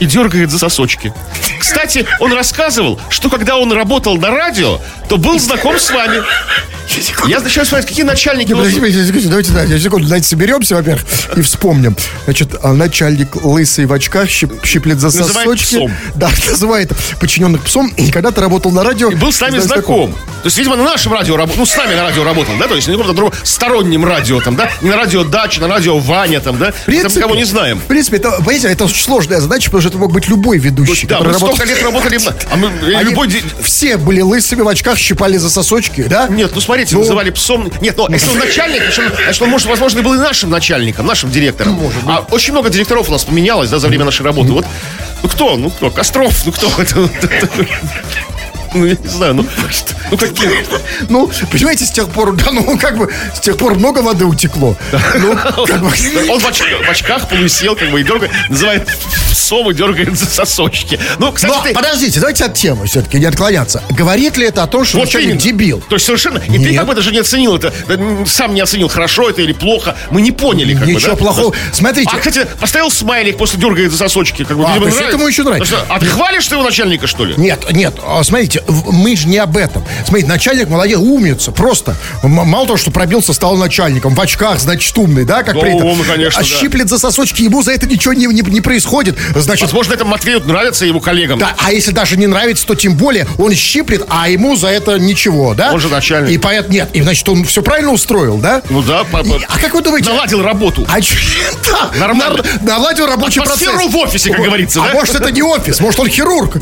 и 0.00 0.06
дергает 0.06 0.50
за 0.50 0.58
сосочки. 0.58 1.12
Кстати, 1.60 2.06
он 2.18 2.32
рассказывал, 2.32 2.98
что 3.10 3.28
когда 3.30 3.56
он 3.56 3.72
работал 3.72 4.16
на 4.18 4.30
радио, 4.30 4.80
то 5.08 5.16
был 5.16 5.38
знаком 5.38 5.78
с 5.78 5.90
вами. 5.90 6.22
Я 7.26 7.40
начинаю 7.40 7.66
смотреть, 7.66 7.88
какие 7.88 8.04
начальники... 8.04 8.52
Подождите, 8.52 8.80
подождите, 8.80 9.06
секунду, 9.06 9.28
давайте, 9.28 9.52
давайте, 9.52 9.78
секунду, 9.78 10.06
давайте 10.08 10.26
соберемся, 10.28 10.74
во-первых, 10.74 11.04
и 11.36 11.40
вспомним. 11.42 11.96
Значит, 12.24 12.54
а, 12.62 12.72
начальник 12.74 13.36
лысый 13.44 13.86
в 13.86 13.92
очках 13.92 14.28
щип- 14.28 14.62
щиплет 14.66 14.98
за 14.98 15.06
Называет 15.06 15.32
сосочки. 15.34 15.76
псом. 15.76 15.92
Да, 16.16 16.30
называет 16.50 16.92
подчиненных 17.20 17.62
псом. 17.62 17.88
И 17.96 18.10
когда-то 18.10 18.40
работал 18.40 18.72
на 18.72 18.82
радио... 18.84 19.10
И 19.10 19.14
был 19.14 19.32
с 19.32 19.40
нами 19.40 19.58
знаком. 19.58 20.12
То 20.12 20.46
есть, 20.46 20.58
видимо, 20.58 20.76
на 20.76 20.82
нашем 20.84 21.12
радио 21.12 21.36
работал, 21.36 21.60
ну, 21.60 21.66
с 21.66 21.76
нами 21.76 21.94
на 21.94 22.02
радио 22.02 22.21
работал, 22.24 22.54
да, 22.58 22.66
то 22.68 22.74
есть 22.74 22.88
не 22.88 22.92
на 22.92 22.98
каком-то 22.98 23.16
другом 23.16 23.34
стороннем 23.44 24.04
радио, 24.04 24.40
там, 24.40 24.56
да, 24.56 24.70
не 24.80 24.90
на 24.90 24.96
радио 24.96 25.24
Дача, 25.24 25.60
на 25.60 25.68
радио 25.68 25.98
Ваня, 25.98 26.40
там, 26.40 26.58
да, 26.58 26.72
В 26.72 26.84
принципе, 26.84 27.14
там 27.14 27.22
кого 27.22 27.34
не 27.36 27.44
знаем. 27.44 27.78
В 27.78 27.84
принципе, 27.84 28.16
это, 28.18 28.32
понимаете, 28.38 28.68
это 28.68 28.84
очень 28.84 29.02
сложная 29.02 29.40
задача, 29.40 29.66
потому 29.66 29.80
что 29.82 29.88
это 29.90 29.98
мог 29.98 30.12
быть 30.12 30.28
любой 30.28 30.58
ведущий, 30.58 31.06
Да, 31.06 31.18
мы 31.20 31.26
работал- 31.26 31.48
столько 31.54 31.64
лет 31.64 31.82
работали, 31.82 32.18
а 32.50 32.56
мы, 32.56 32.68
э, 32.82 32.94
Они 32.94 33.10
любой... 33.10 33.28
ди- 33.28 33.42
Все 33.62 33.96
были 33.96 34.20
лысыми 34.20 34.62
в 34.62 34.68
очках, 34.68 34.98
щипали 34.98 35.36
за 35.36 35.50
сосочки, 35.50 36.02
да? 36.02 36.26
Нет, 36.28 36.52
ну 36.54 36.60
смотрите, 36.60 36.94
Ну. 36.94 37.00
называли 37.00 37.30
псом. 37.30 37.70
Нет, 37.80 37.96
ну 37.96 38.08
если 38.10 38.30
он 38.30 38.38
начальник, 38.38 38.82
значит, 38.92 39.42
он, 39.42 39.48
может, 39.50 39.66
возможно, 39.68 40.02
был 40.02 40.14
и 40.14 40.18
нашим 40.18 40.50
начальником, 40.50 41.06
нашим 41.06 41.30
директором. 41.30 41.78
А 42.06 42.26
очень 42.30 42.52
много 42.52 42.70
директоров 42.70 43.08
у 43.08 43.12
нас 43.12 43.24
поменялось, 43.24 43.70
да, 43.70 43.78
за 43.78 43.88
время 43.88 44.04
нашей 44.04 44.22
работы. 44.24 44.52
Вот, 44.52 44.66
ну 45.22 45.28
кто? 45.28 45.56
Ну 45.56 45.70
кто? 45.70 45.90
Костров, 45.90 46.44
ну 46.46 46.52
кто? 46.52 46.68
Это- 46.78 47.48
Ну, 48.74 48.86
я 48.86 48.96
не 48.96 49.08
знаю, 49.08 49.34
ну, 49.34 49.46
ну 50.10 50.16
какие? 50.16 50.64
Ну, 51.08 51.30
понимаете, 51.50 51.84
с 51.84 51.90
тех 51.90 52.08
пор, 52.08 52.32
да, 52.34 52.50
ну, 52.52 52.78
как 52.78 52.96
бы, 52.96 53.12
с 53.34 53.40
тех 53.40 53.56
пор 53.56 53.74
много 53.74 53.98
воды 54.00 54.24
утекло. 54.24 54.76
Ну, 54.92 55.36
как 55.66 55.80
бы... 55.82 55.92
Он 56.30 56.40
в 56.40 56.46
очках, 56.46 56.86
в 56.86 56.90
очках 56.90 57.28
полусел, 57.28 57.76
как 57.76 57.90
бы, 57.90 58.00
и 58.00 58.04
дергает, 58.04 58.32
называет 58.48 58.88
и 59.60 59.74
дергает 59.74 60.18
за 60.18 60.26
сосочки. 60.26 60.98
Ну, 61.18 61.30
кстати, 61.32 61.52
Но 61.52 61.62
ты- 61.62 61.74
подождите, 61.74 62.20
давайте 62.20 62.44
от 62.44 62.54
темы 62.54 62.86
все-таки 62.86 63.18
не 63.18 63.26
отклоняться. 63.26 63.82
Говорит 63.90 64.36
ли 64.36 64.46
это 64.46 64.62
о 64.62 64.66
том, 64.66 64.84
что 64.84 64.98
Вот 64.98 65.04
начальник 65.04 65.36
дебил? 65.36 65.82
То 65.88 65.96
есть 65.96 66.06
совершенно... 66.06 66.38
И 66.38 66.52
ты 66.52 66.58
Нет. 66.58 66.76
как 66.78 66.86
бы 66.86 66.94
даже 66.94 67.12
не 67.12 67.18
оценил 67.18 67.56
это. 67.56 67.72
Сам 68.26 68.54
не 68.54 68.60
оценил, 68.60 68.88
хорошо 68.88 69.28
это 69.28 69.42
или 69.42 69.52
плохо. 69.52 69.94
Мы 70.10 70.22
не 70.22 70.32
поняли, 70.32 70.74
как 70.74 70.86
бы, 70.86 70.92
Ничего 70.92 71.12
да? 71.12 71.16
плохого. 71.16 71.54
Смотрите. 71.72 72.10
А, 72.12 72.16
кстати, 72.18 72.46
поставил 72.60 72.90
смайлик, 72.90 73.36
после 73.36 73.58
дергает 73.58 73.92
за 73.92 73.98
сосочки. 73.98 74.44
Как 74.44 74.56
бы, 74.56 74.64
А, 74.64 74.68
видимо, 74.68 74.86
нравится. 74.86 75.04
это 75.04 75.16
ему 75.16 75.28
еще 75.28 75.42
нравится. 75.42 75.84
А 75.88 75.98
ты 76.00 76.06
хвалишь 76.06 76.46
твоего 76.46 76.64
начальника, 76.64 77.06
что 77.06 77.24
ли? 77.24 77.34
Нет, 77.36 77.70
нет, 77.72 77.94
а, 78.06 78.22
смотрите, 78.22 78.61
мы 78.68 79.16
же 79.16 79.28
не 79.28 79.38
об 79.38 79.56
этом. 79.56 79.84
Смотрите, 80.06 80.28
начальник 80.28 80.68
молодец, 80.68 80.98
умница, 80.98 81.52
просто. 81.52 81.96
Мало 82.22 82.66
того, 82.66 82.76
что 82.76 82.90
пробился, 82.90 83.32
стал 83.32 83.56
начальником, 83.56 84.14
в 84.14 84.20
очках, 84.20 84.58
значит, 84.60 84.96
умный, 84.98 85.24
да, 85.24 85.42
как 85.42 85.54
Да, 85.54 85.60
принято. 85.60 85.84
умный, 85.84 86.04
конечно, 86.04 86.40
А 86.40 86.42
да. 86.42 86.48
щиплет 86.48 86.88
за 86.88 86.98
сосочки, 86.98 87.42
ему 87.42 87.62
за 87.62 87.72
это 87.72 87.86
ничего 87.86 88.14
не, 88.14 88.26
не, 88.26 88.40
не 88.42 88.60
происходит. 88.60 89.16
Значит, 89.34 89.62
Возможно, 89.62 89.94
это 89.94 90.04
Матвею 90.04 90.40
нравится 90.44 90.84
его 90.86 91.00
коллегам. 91.00 91.38
да, 91.38 91.54
а 91.58 91.72
если 91.72 91.92
даже 91.92 92.16
не 92.16 92.26
нравится, 92.26 92.66
то 92.66 92.74
тем 92.74 92.96
более 92.96 93.26
он 93.38 93.54
щиплет, 93.54 94.04
а 94.08 94.28
ему 94.28 94.56
за 94.56 94.68
это 94.68 94.98
ничего, 94.98 95.54
да? 95.54 95.72
Он 95.72 95.80
же 95.80 95.88
начальник. 95.88 96.30
И 96.30 96.38
поэтому 96.38 96.72
нет, 96.74 96.90
и 96.92 97.02
значит, 97.02 97.28
он 97.28 97.44
все 97.44 97.62
правильно 97.62 97.92
устроил, 97.92 98.38
да? 98.38 98.62
Ну 98.70 98.82
да, 98.82 99.04
по- 99.04 99.18
И- 99.18 99.44
а 99.48 99.58
как 99.58 99.74
вы 99.74 99.82
думаете? 99.82 100.10
наладил 100.10 100.42
работу. 100.42 100.86
А 100.88 101.00
чё- 101.00 101.16
да, 101.70 101.98
Нормально. 101.98 102.42
наладил 102.62 103.06
рабочий 103.06 103.40
Атмосферу 103.40 103.72
процесс. 103.74 103.92
в 103.92 103.96
офисе, 103.96 104.30
как 104.30 104.42
говорится, 104.44 104.82
А 104.82 104.88
да? 104.88 104.92
может, 104.94 105.14
это 105.14 105.30
не 105.30 105.42
офис, 105.42 105.80
может, 105.80 106.00
он 106.00 106.08
хирург. 106.08 106.56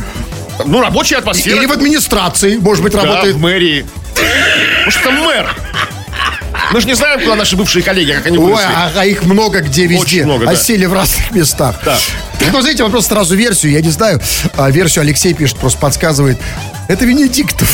Ну, 0.64 0.80
рабочая 0.80 1.16
атмосфера. 1.16 1.56
Или 1.56 1.66
в 1.66 1.72
администрации, 1.72 2.56
может 2.56 2.82
быть, 2.82 2.92
Да, 2.92 3.02
работает. 3.02 3.34
в 3.36 3.38
мэрии. 3.38 3.86
Ну 4.84 4.90
что 4.90 5.04
там 5.04 5.14
мэр? 5.22 5.48
Мы 6.72 6.80
же 6.80 6.86
не 6.86 6.94
знаем, 6.94 7.20
куда 7.20 7.34
наши 7.34 7.56
бывшие 7.56 7.82
коллеги, 7.82 8.12
как 8.12 8.26
они 8.26 8.38
Ой, 8.38 8.44
выросли. 8.44 8.68
а, 8.74 8.92
а 8.96 9.04
их 9.04 9.24
много 9.24 9.60
где 9.60 9.86
везде. 9.86 10.02
Очень 10.02 10.24
много, 10.24 10.46
да. 10.46 10.52
Осели 10.52 10.86
в 10.86 10.92
разных 10.92 11.30
местах. 11.32 11.76
Да. 11.84 11.98
Ну, 12.52 12.60
знаете, 12.62 12.82
вопрос 12.82 13.06
сразу 13.06 13.36
версию, 13.36 13.72
я 13.72 13.80
не 13.80 13.90
знаю. 13.90 14.20
А, 14.56 14.70
версию 14.70 15.02
Алексей 15.02 15.34
пишет, 15.34 15.56
просто 15.58 15.78
подсказывает. 15.78 16.38
Это 16.88 17.04
Венедиктов. 17.04 17.68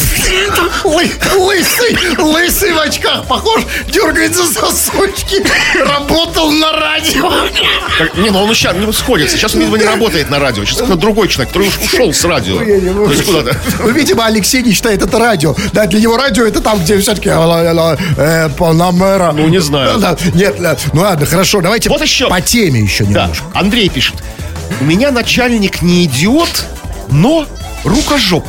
Лы- 0.84 1.10
Лысый, 1.38 1.96
лысый 2.18 2.72
в 2.72 2.78
очках, 2.78 3.26
похож, 3.26 3.62
дергает 3.90 4.34
за 4.36 4.44
сосочки. 4.46 5.42
Работал 5.78 6.50
на 6.50 6.72
радио. 6.72 7.32
Не, 8.16 8.30
ну 8.30 8.40
он 8.42 8.54
сейчас 8.54 8.76
не 8.76 8.92
сходится. 8.92 9.36
Сейчас 9.38 9.54
он, 9.54 9.60
видимо, 9.60 9.78
не 9.78 9.84
работает 9.84 10.28
на 10.30 10.38
радио. 10.38 10.64
Сейчас 10.64 10.78
кто-то 10.78 10.96
другой 10.96 11.28
человек, 11.28 11.52
который 11.54 11.68
уж 11.68 11.78
ушел 11.78 12.12
с 12.12 12.24
радио. 12.24 12.56
Могу. 12.92 13.06
То 13.06 13.12
есть 13.12 13.24
куда-то. 13.24 13.56
Ну, 13.80 13.90
видимо, 13.90 14.26
Алексей 14.26 14.62
не 14.62 14.72
считает 14.72 15.00
это 15.02 15.18
радио. 15.18 15.54
Да, 15.72 15.86
для 15.86 16.00
него 16.00 16.16
радио 16.18 16.44
это 16.44 16.60
там, 16.60 16.80
где 16.80 16.98
все-таки 16.98 17.30
э, 17.30 18.48
Панамера. 18.58 19.32
Ну, 19.32 19.48
не 19.48 19.60
знаю. 19.60 19.98
Нет, 20.34 20.56
ну 20.92 21.00
ладно, 21.00 21.24
хорошо, 21.24 21.60
давайте 21.62 21.88
еще. 22.02 22.28
по 22.28 22.40
теме 22.42 22.80
еще 22.80 23.04
немножко. 23.06 23.44
Андрей 23.54 23.88
пишет. 23.88 24.16
У 24.80 24.84
меня 24.84 25.10
начальник 25.10 25.82
не 25.82 26.04
идиот, 26.04 26.64
но 27.10 27.46
рукожоп. 27.84 28.46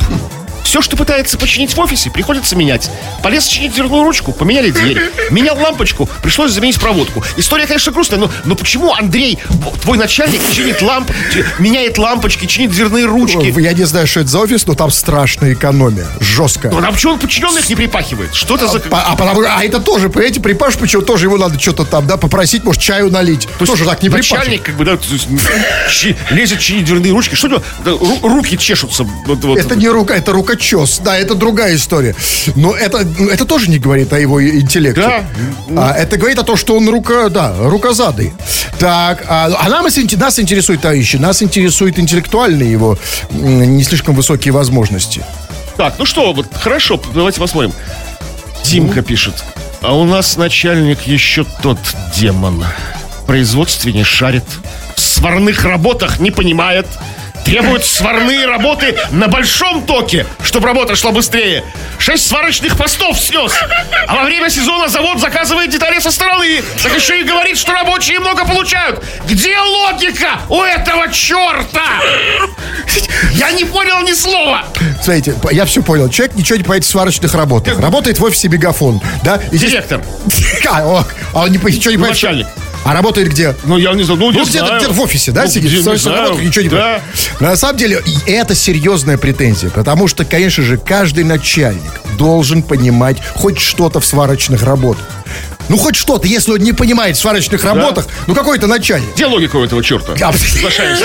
Все, 0.68 0.82
что 0.82 0.98
пытается 0.98 1.38
починить 1.38 1.74
в 1.74 1.80
офисе, 1.80 2.10
приходится 2.10 2.54
менять. 2.54 2.90
Полез 3.22 3.46
чинить 3.46 3.72
дверную 3.72 4.02
ручку, 4.02 4.32
поменяли 4.32 4.70
дверь. 4.70 5.00
Менял 5.30 5.58
лампочку, 5.58 6.06
пришлось 6.22 6.52
заменить 6.52 6.78
проводку. 6.78 7.24
История, 7.38 7.66
конечно, 7.66 7.90
грустная, 7.90 8.18
но, 8.18 8.30
но 8.44 8.54
почему 8.54 8.92
Андрей, 8.92 9.38
твой 9.80 9.96
начальник, 9.96 10.42
чинит 10.52 10.82
ламп, 10.82 11.10
меняет 11.58 11.96
лампочки, 11.96 12.44
чинит 12.44 12.72
дверные 12.72 13.06
ручки? 13.06 13.58
Я 13.58 13.72
не 13.72 13.84
знаю, 13.84 14.06
что 14.06 14.20
это 14.20 14.28
за 14.28 14.40
офис, 14.40 14.66
но 14.66 14.74
там 14.74 14.90
страшная 14.90 15.54
экономия. 15.54 16.06
Жесткая. 16.20 16.70
Ну, 16.70 16.86
а 16.86 16.92
почему 16.92 17.14
он 17.14 17.18
подчиненных 17.18 17.66
не 17.66 17.74
припахивает? 17.74 18.34
Что 18.34 18.56
это 18.56 18.68
за... 18.68 18.82
А, 18.90 19.12
а, 19.12 19.16
потому, 19.16 19.40
а 19.48 19.64
это 19.64 19.80
тоже, 19.80 20.10
понимаете, 20.10 20.40
припаш, 20.40 20.76
почему 20.76 21.00
тоже 21.00 21.28
его 21.28 21.38
надо 21.38 21.58
что-то 21.58 21.86
там, 21.86 22.06
да, 22.06 22.18
попросить, 22.18 22.64
может, 22.64 22.82
чаю 22.82 23.10
налить. 23.10 23.48
То 23.58 23.64
тоже 23.64 23.86
так 23.86 24.02
не 24.02 24.10
Начальник, 24.10 24.64
как 24.64 24.76
бы, 24.76 24.84
да, 24.84 24.98
лезет 26.28 26.60
чинить 26.60 26.84
дверные 26.84 27.12
ручки. 27.12 27.36
Что? 27.36 27.62
Руки 28.22 28.58
чешутся. 28.58 29.04
Вот, 29.24 29.42
вот. 29.44 29.58
Это 29.58 29.74
не 29.74 29.88
рука, 29.88 30.14
это 30.14 30.30
рукочес. 30.58 31.00
Да, 31.04 31.16
это 31.16 31.34
другая 31.34 31.76
история. 31.76 32.14
Но 32.56 32.74
это, 32.74 33.06
это 33.30 33.44
тоже 33.44 33.70
не 33.70 33.78
говорит 33.78 34.12
о 34.12 34.18
его 34.18 34.44
интеллекте. 34.44 35.00
Да. 35.00 35.24
А, 35.76 35.94
это 35.94 36.16
говорит 36.16 36.38
о 36.38 36.42
том, 36.42 36.56
что 36.56 36.76
он 36.76 36.88
рука, 36.88 37.28
да, 37.28 37.54
рукозадый. 37.58 38.32
Так, 38.78 39.24
а, 39.28 39.50
а 39.58 39.68
нам, 39.68 39.84
нас 39.84 40.38
интересует, 40.38 40.80
товарищи, 40.80 41.16
нас 41.16 41.42
интересует 41.42 41.98
интеллектуальные 41.98 42.70
его 42.70 42.98
не 43.30 43.82
слишком 43.82 44.14
высокие 44.14 44.52
возможности. 44.52 45.24
Так, 45.76 45.94
ну 45.98 46.04
что, 46.04 46.32
вот 46.32 46.46
хорошо, 46.60 47.00
давайте 47.14 47.40
посмотрим. 47.40 47.72
Димка 48.64 49.02
пишет. 49.02 49.34
А 49.80 49.94
у 49.96 50.04
нас 50.04 50.36
начальник 50.36 51.02
еще 51.02 51.44
тот 51.62 51.78
демон. 52.16 52.64
В 53.22 53.26
производстве 53.26 53.92
не 53.92 54.02
шарит. 54.02 54.44
В 54.96 55.00
сварных 55.00 55.64
работах 55.64 56.18
не 56.18 56.30
понимает 56.30 56.86
требуют 57.48 57.84
сварные 57.84 58.46
работы 58.46 58.94
на 59.10 59.26
большом 59.26 59.86
токе, 59.86 60.26
чтобы 60.42 60.66
работа 60.66 60.94
шла 60.96 61.12
быстрее. 61.12 61.64
Шесть 61.98 62.28
сварочных 62.28 62.76
постов 62.76 63.18
снес. 63.18 63.52
А 64.06 64.16
во 64.16 64.24
время 64.24 64.50
сезона 64.50 64.88
завод 64.88 65.18
заказывает 65.18 65.70
детали 65.70 65.98
со 65.98 66.10
стороны. 66.10 66.62
Так 66.82 66.94
еще 66.94 67.20
и 67.20 67.24
говорит, 67.24 67.56
что 67.56 67.72
рабочие 67.72 68.20
много 68.20 68.44
получают. 68.44 69.02
Где 69.26 69.58
логика 69.58 70.40
у 70.50 70.62
этого 70.62 71.10
черта? 71.10 72.02
Я 73.32 73.50
не 73.52 73.64
понял 73.64 74.02
ни 74.02 74.12
слова. 74.12 74.64
Смотрите, 75.02 75.34
я 75.50 75.64
все 75.64 75.82
понял. 75.82 76.10
Человек 76.10 76.36
ничего 76.36 76.56
не 76.56 76.62
понимает 76.62 76.84
в 76.84 76.88
сварочных 76.88 77.34
работах. 77.34 77.80
Работает 77.80 78.18
в 78.18 78.24
офисе 78.24 78.48
Мегафон. 78.48 79.00
Да? 79.24 79.40
И 79.50 79.58
Директор. 79.58 80.02
А, 80.70 81.04
а 81.32 81.44
он 81.44 81.52
ничего 81.52 81.70
не 81.70 81.78
понимает. 81.78 82.12
Начальник. 82.12 82.46
А 82.88 82.94
работает 82.94 83.28
где? 83.28 83.54
Ну, 83.64 83.76
я 83.76 83.92
не 83.92 84.02
знаю. 84.02 84.18
Ну, 84.18 84.32
ну 84.32 84.46
где-то 84.46 84.78
где 84.78 84.88
в 84.88 84.98
офисе, 84.98 85.30
да, 85.30 85.42
ну, 85.42 85.50
сидит? 85.50 85.70
Не 85.70 85.96
знаю. 85.98 86.22
Работает, 86.22 86.48
ничего 86.48 86.62
не 86.62 86.70
да. 86.70 87.02
На 87.38 87.54
самом 87.54 87.76
деле, 87.76 88.02
это 88.24 88.54
серьезная 88.54 89.18
претензия, 89.18 89.68
потому 89.68 90.08
что, 90.08 90.24
конечно 90.24 90.64
же, 90.64 90.78
каждый 90.78 91.24
начальник 91.24 92.00
должен 92.18 92.62
понимать 92.62 93.16
хоть 93.34 93.58
что-то 93.58 94.00
в 94.00 94.04
сварочных 94.04 94.62
работах. 94.62 95.04
Ну, 95.68 95.76
хоть 95.76 95.96
что-то, 95.96 96.26
если 96.26 96.52
он 96.52 96.58
не 96.58 96.72
понимает 96.72 97.16
в 97.16 97.20
сварочных 97.20 97.62
да. 97.62 97.74
работах, 97.74 98.06
ну, 98.26 98.34
какой-то 98.34 98.66
начальник. 98.66 99.14
Где 99.14 99.26
логика 99.26 99.56
у 99.56 99.64
этого 99.64 99.82
черта? 99.82 100.14
Соглашаюсь. 100.32 101.00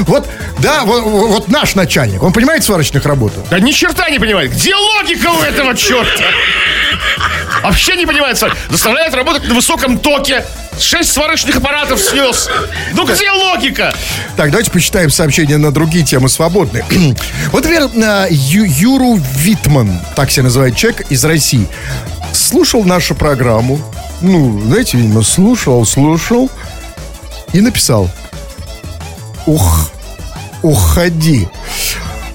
Вот, 0.00 0.26
да, 0.58 0.84
вот, 0.84 1.02
вот 1.02 1.48
наш 1.48 1.74
начальник, 1.74 2.22
он 2.22 2.32
понимает 2.32 2.62
в 2.62 2.66
сварочных 2.66 3.04
работах? 3.04 3.44
Да 3.50 3.60
ни 3.60 3.72
черта 3.72 4.08
не 4.10 4.18
понимает. 4.18 4.52
Где 4.52 4.74
логика 4.74 5.28
у 5.28 5.42
этого 5.42 5.76
черта? 5.76 6.24
Вообще 7.62 7.96
не 7.96 8.06
понимает. 8.06 8.42
Заставляет 8.68 9.14
работать 9.14 9.46
на 9.48 9.54
высоком 9.54 9.98
токе. 9.98 10.44
Шесть 10.80 11.12
сварочных 11.12 11.56
аппаратов 11.56 12.00
снес. 12.00 12.48
Ну 12.94 13.06
где 13.06 13.30
логика? 13.30 13.94
Так, 14.36 14.50
давайте 14.50 14.70
почитаем 14.70 15.10
сообщения 15.10 15.58
на 15.58 15.70
другие 15.70 16.04
темы 16.04 16.28
свободные. 16.28 16.84
вот, 17.52 17.64
например, 17.64 17.90
Ю, 18.30 18.64
Юру 18.64 19.20
Витман, 19.36 20.00
так 20.16 20.30
себя 20.30 20.44
называет 20.44 20.76
человек, 20.76 21.10
из 21.10 21.24
России 21.24 21.68
слушал 22.32 22.84
нашу 22.84 23.14
программу. 23.14 23.78
Ну, 24.22 24.60
знаете, 24.66 24.96
видимо, 24.96 25.22
слушал, 25.22 25.84
слушал 25.84 26.50
и 27.52 27.60
написал. 27.60 28.10
Ух, 29.46 29.90
уходи. 30.62 31.48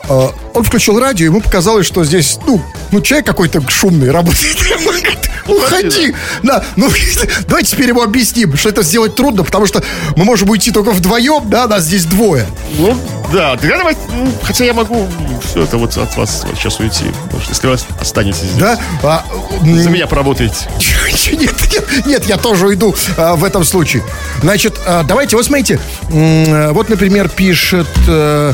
А, 0.07 0.31
он 0.53 0.63
включил 0.63 0.99
радио, 0.99 1.25
ему 1.25 1.41
показалось, 1.41 1.85
что 1.85 2.03
здесь, 2.03 2.37
ну, 2.45 2.61
ну 2.91 3.01
человек 3.01 3.25
какой-то 3.25 3.67
шумный 3.69 4.11
работает. 4.11 4.57
Уходи. 5.47 6.13
Да, 6.43 6.63
ну, 6.75 6.89
давайте 7.47 7.71
теперь 7.71 7.89
ему 7.89 8.01
объясним, 8.01 8.55
что 8.57 8.69
это 8.69 8.83
сделать 8.83 9.15
трудно, 9.15 9.43
потому 9.43 9.65
что 9.65 9.83
мы 10.15 10.25
можем 10.25 10.49
уйти 10.49 10.71
только 10.71 10.91
вдвоем, 10.91 11.49
да, 11.49 11.67
нас 11.67 11.83
здесь 11.83 12.05
двое. 12.05 12.45
Ну, 12.77 12.97
да, 13.31 13.55
тогда 13.57 13.77
давайте, 13.77 14.01
ну, 14.13 14.31
хотя 14.43 14.65
я 14.65 14.73
могу 14.73 15.07
все 15.43 15.63
это 15.63 15.77
вот 15.77 15.95
от 15.97 16.15
вас 16.17 16.45
сейчас 16.55 16.79
уйти, 16.79 17.05
потому 17.25 17.41
что 17.41 17.51
если 17.51 17.67
вы 17.67 17.77
останетесь 17.99 18.39
здесь. 18.39 18.57
Да? 18.57 18.79
А, 19.03 19.25
за 19.61 19.89
меня 19.89 20.07
поработаете. 20.07 20.55
Нет, 21.31 21.55
нет, 21.71 22.05
нет, 22.05 22.25
я 22.25 22.37
тоже 22.37 22.67
уйду 22.67 22.95
а, 23.17 23.35
в 23.35 23.43
этом 23.43 23.63
случае. 23.63 24.03
Значит, 24.41 24.79
а, 24.85 25.03
давайте, 25.03 25.35
вот 25.35 25.45
смотрите, 25.45 25.79
вот, 26.09 26.89
например, 26.89 27.29
пишет... 27.29 27.87
А, 28.07 28.53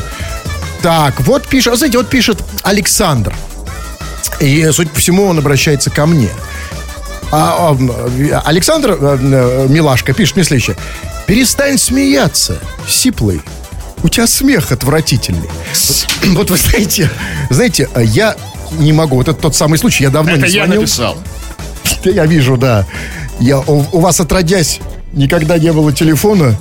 так, 0.82 1.20
вот 1.20 1.46
пишет, 1.46 1.70
вот 1.70 1.78
знаете, 1.78 1.98
вот 1.98 2.08
пишет 2.08 2.42
Александр. 2.62 3.34
И, 4.40 4.68
судя 4.72 4.90
по 4.90 4.98
всему, 4.98 5.26
он 5.26 5.38
обращается 5.38 5.90
ко 5.90 6.06
мне. 6.06 6.28
А, 7.32 7.74
а, 7.74 8.42
Александр 8.44 8.96
а, 9.00 9.66
Милашка 9.66 10.12
пишет 10.12 10.36
мне 10.36 10.44
следующее. 10.44 10.76
Перестань 11.26 11.78
смеяться, 11.78 12.58
сиплый. 12.86 13.40
У 14.02 14.08
тебя 14.08 14.26
смех 14.26 14.70
отвратительный. 14.70 15.48
Вот, 15.72 16.06
вот 16.36 16.50
вы 16.50 16.56
знаете, 16.58 17.10
знаете, 17.48 17.88
я 17.96 18.36
не 18.72 18.92
могу. 18.92 19.16
Вот 19.16 19.28
это 19.28 19.40
тот 19.40 19.56
самый 19.56 19.78
случай, 19.78 20.04
я 20.04 20.10
давно 20.10 20.32
это 20.32 20.42
не 20.42 20.48
звонил. 20.48 20.74
я 20.74 20.80
написал. 20.80 21.18
Я 22.04 22.26
вижу, 22.26 22.56
да. 22.56 22.86
Я, 23.38 23.60
у, 23.60 23.84
у 23.92 24.00
вас 24.00 24.20
отродясь 24.20 24.80
никогда 25.12 25.58
не 25.58 25.72
было 25.72 25.92
телефона, 25.92 26.56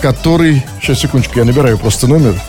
который... 0.00 0.64
Сейчас, 0.80 1.00
секундочку, 1.00 1.38
я 1.38 1.44
набираю 1.44 1.78
просто 1.78 2.06
номер. 2.06 2.40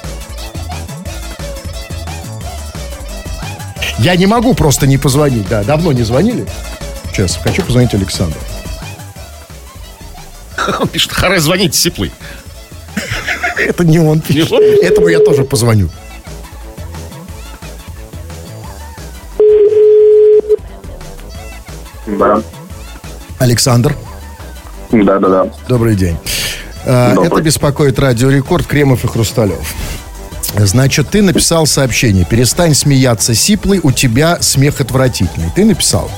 Я 3.99 4.15
не 4.15 4.25
могу 4.27 4.53
просто 4.53 4.87
не 4.87 4.97
позвонить, 4.97 5.47
да. 5.49 5.63
Давно 5.63 5.91
не 5.91 6.03
звонили. 6.03 6.45
Сейчас, 7.11 7.37
хочу 7.37 7.63
позвонить 7.63 7.93
Александру. 7.93 8.39
Он 10.79 10.87
пишет, 10.87 11.11
харе 11.11 11.39
звонить, 11.39 11.75
сиплый. 11.75 12.11
Это 13.57 13.83
не 13.83 13.99
он 13.99 14.21
пишет. 14.21 14.51
Этому 14.81 15.09
я 15.09 15.19
тоже 15.19 15.43
позвоню. 15.43 15.89
Да. 22.07 22.41
Александр. 23.37 23.95
Да, 24.91 25.19
да, 25.19 25.27
да. 25.27 25.47
Добрый 25.67 25.95
день. 25.95 26.17
А, 26.85 27.13
Добрый. 27.13 27.27
Это 27.27 27.41
беспокоит 27.41 27.99
Радио 27.99 28.29
Рекорд 28.29 28.65
Кремов 28.65 29.03
и 29.03 29.07
Хрусталев. 29.07 29.73
Значит, 30.55 31.09
ты 31.09 31.21
написал 31.21 31.65
сообщение. 31.65 32.25
Перестань 32.25 32.73
смеяться, 32.73 33.33
сиплый, 33.33 33.79
у 33.83 33.91
тебя 33.91 34.37
смех 34.41 34.81
отвратительный. 34.81 35.49
Ты 35.55 35.65
написал? 35.65 36.09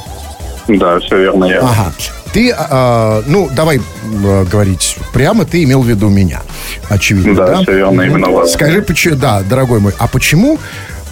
Да, 0.67 0.99
все 0.99 1.17
верно. 1.17 1.45
Я. 1.45 1.61
Ага. 1.61 1.91
Ты, 2.33 2.53
а, 2.57 3.23
ну, 3.27 3.49
давай 3.51 3.79
а, 3.79 4.45
говорить 4.45 4.97
прямо, 5.13 5.43
ты 5.43 5.63
имел 5.63 5.81
в 5.81 5.87
виду 5.87 6.07
меня. 6.07 6.41
Очевидно, 6.89 7.35
да? 7.35 7.45
Да, 7.47 7.61
все 7.61 7.73
верно, 7.73 8.01
именно 8.03 8.29
вас. 8.29 8.53
Скажи, 8.53 8.81
почему, 8.81 9.15
да, 9.15 9.41
дорогой 9.41 9.79
мой, 9.79 9.93
а 9.97 10.07
почему, 10.07 10.57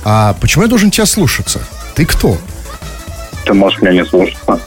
а 0.05 0.36
почему 0.39 0.63
я 0.63 0.69
должен 0.69 0.91
тебя 0.91 1.05
слушаться? 1.05 1.60
Ты 1.95 2.05
кто? 2.05 2.38
Ты 3.45 3.53
можешь 3.53 3.82
меня 3.82 4.01
не 4.01 4.05
слушаться. 4.05 4.60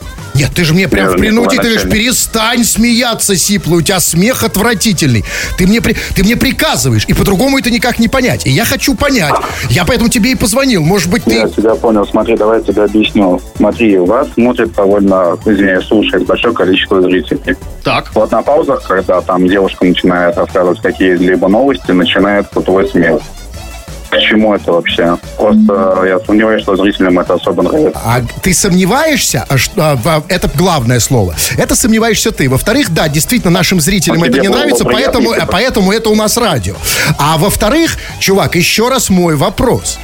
Нет, 0.43 0.51
ты 0.57 0.65
же 0.65 0.75
мне 0.75 0.89
прям 0.89 1.11
в 1.11 1.17
принуде, 1.19 1.57
ты 1.59 1.63
говоришь, 1.63 1.83
перестань 1.83 2.65
смеяться, 2.65 3.37
сиплый, 3.37 3.79
у 3.79 3.81
тебя 3.81 4.01
смех 4.01 4.43
отвратительный. 4.43 5.25
Ты 5.57 5.69
мне, 5.69 5.81
при, 5.81 5.95
ты 6.17 6.25
мне 6.25 6.37
приказываешь, 6.37 7.05
и 7.07 7.15
по-другому 7.15 7.61
это 7.61 7.71
никак 7.71 8.01
не 8.01 8.09
понять. 8.09 8.45
И 8.45 8.51
я 8.51 8.65
хочу 8.65 8.97
понять. 8.97 9.35
Я 9.71 9.85
поэтому 9.85 10.11
тебе 10.11 10.33
и 10.33 10.35
позвонил. 10.35 10.83
Может 10.83 11.13
быть, 11.13 11.23
ты... 11.23 11.35
Я 11.35 11.49
тебя 11.49 11.77
понял. 11.77 12.05
Смотри, 12.09 12.37
давай 12.37 12.59
я 12.59 12.65
тебе 12.65 12.83
объясню. 12.83 13.41
Смотри, 13.57 13.97
у 13.97 14.05
вас 14.05 14.33
смотрит 14.35 14.75
довольно, 14.75 15.39
извиняюсь, 15.47 15.87
слушает 15.87 16.27
большое 16.27 16.53
количество 16.53 17.01
зрителей. 17.01 17.55
Так. 17.85 18.11
Вот 18.13 18.33
на 18.33 18.43
паузах, 18.43 18.83
когда 18.83 19.21
там 19.21 19.47
девушка 19.47 19.85
начинает 19.85 20.37
рассказывать 20.37 20.81
какие-либо 20.81 21.47
новости, 21.47 21.93
начинает 21.93 22.51
твой 22.51 22.89
смех 22.89 23.21
к 24.13 24.21
чему 24.21 24.55
это 24.55 24.73
вообще. 24.73 25.17
Просто 25.39 26.05
я 26.07 26.21
сомневаюсь, 26.21 26.63
что 26.63 26.77
зрителям 26.77 27.19
это 27.19 27.35
особо 27.35 27.63
нравится. 27.63 28.01
А 28.05 28.21
ты 28.43 28.53
сомневаешься? 28.53 29.47
А, 29.49 29.99
а, 30.05 30.23
это 30.29 30.51
главное 30.55 31.01
слово. 31.01 31.35
Это 31.57 31.75
сомневаешься 31.75 32.31
ты. 32.31 32.49
Во-вторых, 32.49 32.93
да, 32.93 33.09
действительно, 33.09 33.51
нашим 33.51 33.81
зрителям 33.81 34.23
а 34.23 34.27
это 34.27 34.39
не 34.39 34.49
нравится, 34.49 34.85
поэтому, 34.85 35.33
поэтому 35.51 35.93
это 35.93 36.11
у 36.11 36.15
нас 36.15 36.37
радио. 36.37 36.75
А 37.19 37.39
во-вторых, 37.39 37.97
чувак, 38.19 38.55
еще 38.57 38.89
раз 38.89 39.09
мой 39.09 39.35
вопрос 39.37 39.99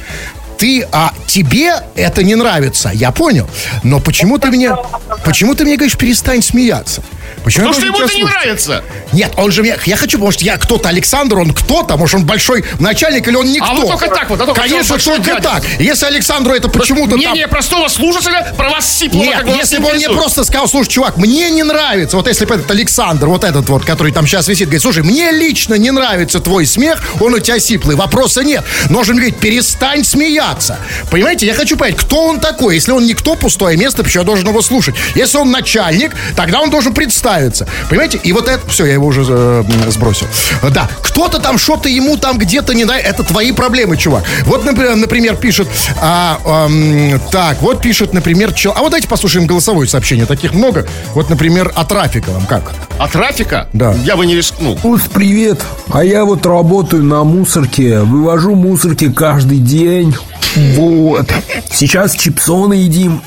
ты, 0.57 0.85
а 0.91 1.13
тебе 1.25 1.73
это 1.95 2.21
не 2.21 2.35
нравится, 2.35 2.91
я 2.93 3.11
понял. 3.11 3.47
Но 3.83 4.01
почему 4.01 4.37
ты 4.39 4.49
мне, 4.49 4.75
почему 5.23 5.55
ты 5.55 5.63
мне 5.63 5.77
говоришь, 5.77 5.97
перестань 5.97 6.41
смеяться? 6.41 7.01
Почему 7.43 7.67
Потому 7.67 7.73
что 7.73 7.81
я 7.81 7.87
ему 7.87 8.05
это 8.05 8.13
не 8.13 8.21
слушать? 8.21 8.35
нравится. 8.35 8.83
Нет, 9.13 9.31
он 9.37 9.51
же 9.51 9.61
мне... 9.61 9.77
Я 9.85 9.97
хочу, 9.97 10.17
может, 10.17 10.41
я 10.41 10.57
кто-то, 10.57 10.89
Александр, 10.89 11.39
он 11.39 11.53
кто-то, 11.53 11.97
может, 11.97 12.15
он 12.15 12.25
большой 12.25 12.65
начальник 12.79 13.27
или 13.27 13.35
он 13.35 13.47
никто. 13.51 13.69
А 13.69 13.73
вот 13.73 13.87
только 13.87 14.07
так 14.07 14.29
вот, 14.29 14.41
а 14.41 14.45
только 14.45 14.61
Конечно, 14.61 14.97
только 14.97 15.21
дядя. 15.21 15.41
так. 15.41 15.63
Если 15.79 16.05
Александру 16.05 16.53
это 16.53 16.69
почему-то 16.69 17.11
там... 17.11 17.19
Мнение 17.19 17.47
простого 17.47 17.87
слушателя 17.87 18.53
про 18.57 18.69
вас 18.69 18.89
сипло. 18.97 19.19
Нет, 19.19 19.45
если 19.47 19.77
бы 19.77 19.87
он 19.89 19.95
мне 19.95 20.09
просто 20.09 20.43
сказал, 20.43 20.67
слушай, 20.67 20.89
чувак, 20.89 21.17
мне 21.17 21.49
не 21.49 21.63
нравится, 21.63 22.17
вот 22.17 22.27
если 22.27 22.45
бы 22.45 22.55
этот 22.55 22.69
Александр, 22.71 23.27
вот 23.27 23.43
этот 23.43 23.67
вот, 23.69 23.85
который 23.85 24.11
там 24.11 24.27
сейчас 24.27 24.47
висит, 24.47 24.67
говорит, 24.67 24.81
слушай, 24.81 25.03
мне 25.03 25.31
лично 25.31 25.75
не 25.75 25.91
нравится 25.91 26.39
твой 26.39 26.65
смех, 26.65 27.01
он 27.19 27.33
у 27.33 27.39
тебя 27.39 27.59
сиплый, 27.59 27.95
вопроса 27.95 28.43
нет. 28.43 28.63
Но 28.89 28.99
он 28.99 29.05
же 29.05 29.13
говорит, 29.13 29.39
перестань 29.39 30.03
смеяться. 30.03 30.77
Понимаете, 31.09 31.45
я 31.45 31.53
хочу 31.53 31.77
понять, 31.77 31.97
кто 31.97 32.25
он 32.25 32.39
такой. 32.39 32.75
Если 32.75 32.91
он 32.91 33.05
никто, 33.05 33.35
пустое 33.35 33.77
место, 33.77 34.03
почему 34.03 34.21
я 34.23 34.25
должен 34.25 34.47
его 34.47 34.61
слушать? 34.61 34.95
Если 35.15 35.37
он 35.37 35.51
начальник, 35.51 36.15
тогда 36.35 36.61
он 36.61 36.69
должен 36.69 36.93
представиться. 37.29 37.67
Понимаете? 37.89 38.19
И 38.23 38.33
вот 38.33 38.47
это, 38.47 38.67
все, 38.69 38.85
я 38.85 38.93
его 38.93 39.07
уже 39.07 39.23
э, 39.27 39.63
сбросил. 39.89 40.27
Да, 40.71 40.89
кто-то 41.01 41.39
там 41.39 41.57
что-то 41.57 41.89
ему 41.89 42.17
там 42.17 42.37
где-то 42.37 42.73
не 42.73 42.89
это 42.89 43.23
твои 43.23 43.51
проблемы, 43.51 43.97
чувак. 43.97 44.23
Вот, 44.45 44.65
например, 44.65 44.95
например 44.95 45.35
пишет, 45.35 45.67
а, 46.01 46.39
ам, 46.43 47.19
так, 47.31 47.61
вот 47.61 47.81
пишет, 47.81 48.13
например, 48.13 48.51
чел... 48.53 48.73
А 48.75 48.79
вот 48.79 48.89
давайте 48.89 49.07
послушаем 49.07 49.45
голосовое 49.45 49.87
сообщение, 49.87 50.25
таких 50.25 50.53
много. 50.53 50.87
Вот, 51.13 51.29
например, 51.29 51.71
о 51.75 51.85
трафике 51.85 52.31
вам 52.31 52.45
как? 52.47 52.71
А 52.97 53.07
трафика? 53.07 53.67
Да. 53.73 53.93
Я 54.03 54.15
бы 54.15 54.25
не 54.25 54.35
рискнул. 54.35 54.79
Ус, 54.83 55.01
привет. 55.13 55.61
А 55.91 56.03
я 56.03 56.25
вот 56.25 56.45
работаю 56.45 57.03
на 57.03 57.23
мусорке. 57.23 57.99
Вывожу 57.99 58.55
мусорки 58.55 59.11
каждый 59.11 59.59
день. 59.59 60.15
Вот. 60.55 61.31
Сейчас 61.71 62.15
чипсоны 62.15 62.73
едим. 62.73 63.21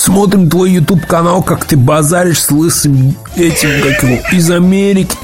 Смотрим 0.00 0.48
твой 0.48 0.70
YouTube 0.70 1.04
канал, 1.04 1.42
как 1.42 1.66
ты 1.66 1.76
базаришь 1.76 2.40
с 2.40 2.50
лысым 2.50 3.14
этим, 3.36 3.82
как 3.82 4.02
его, 4.02 4.18
из 4.32 4.50
Америки. 4.50 5.14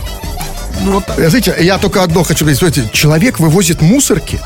Э, 1.17 1.31
Знаете, 1.31 1.57
я 1.61 1.79
только 1.79 2.03
одно 2.03 2.23
хочу 2.25 2.45
сказать. 2.55 2.93
Человек 2.93 3.41
вывозит 3.41 3.81
мусорки, 3.81 4.39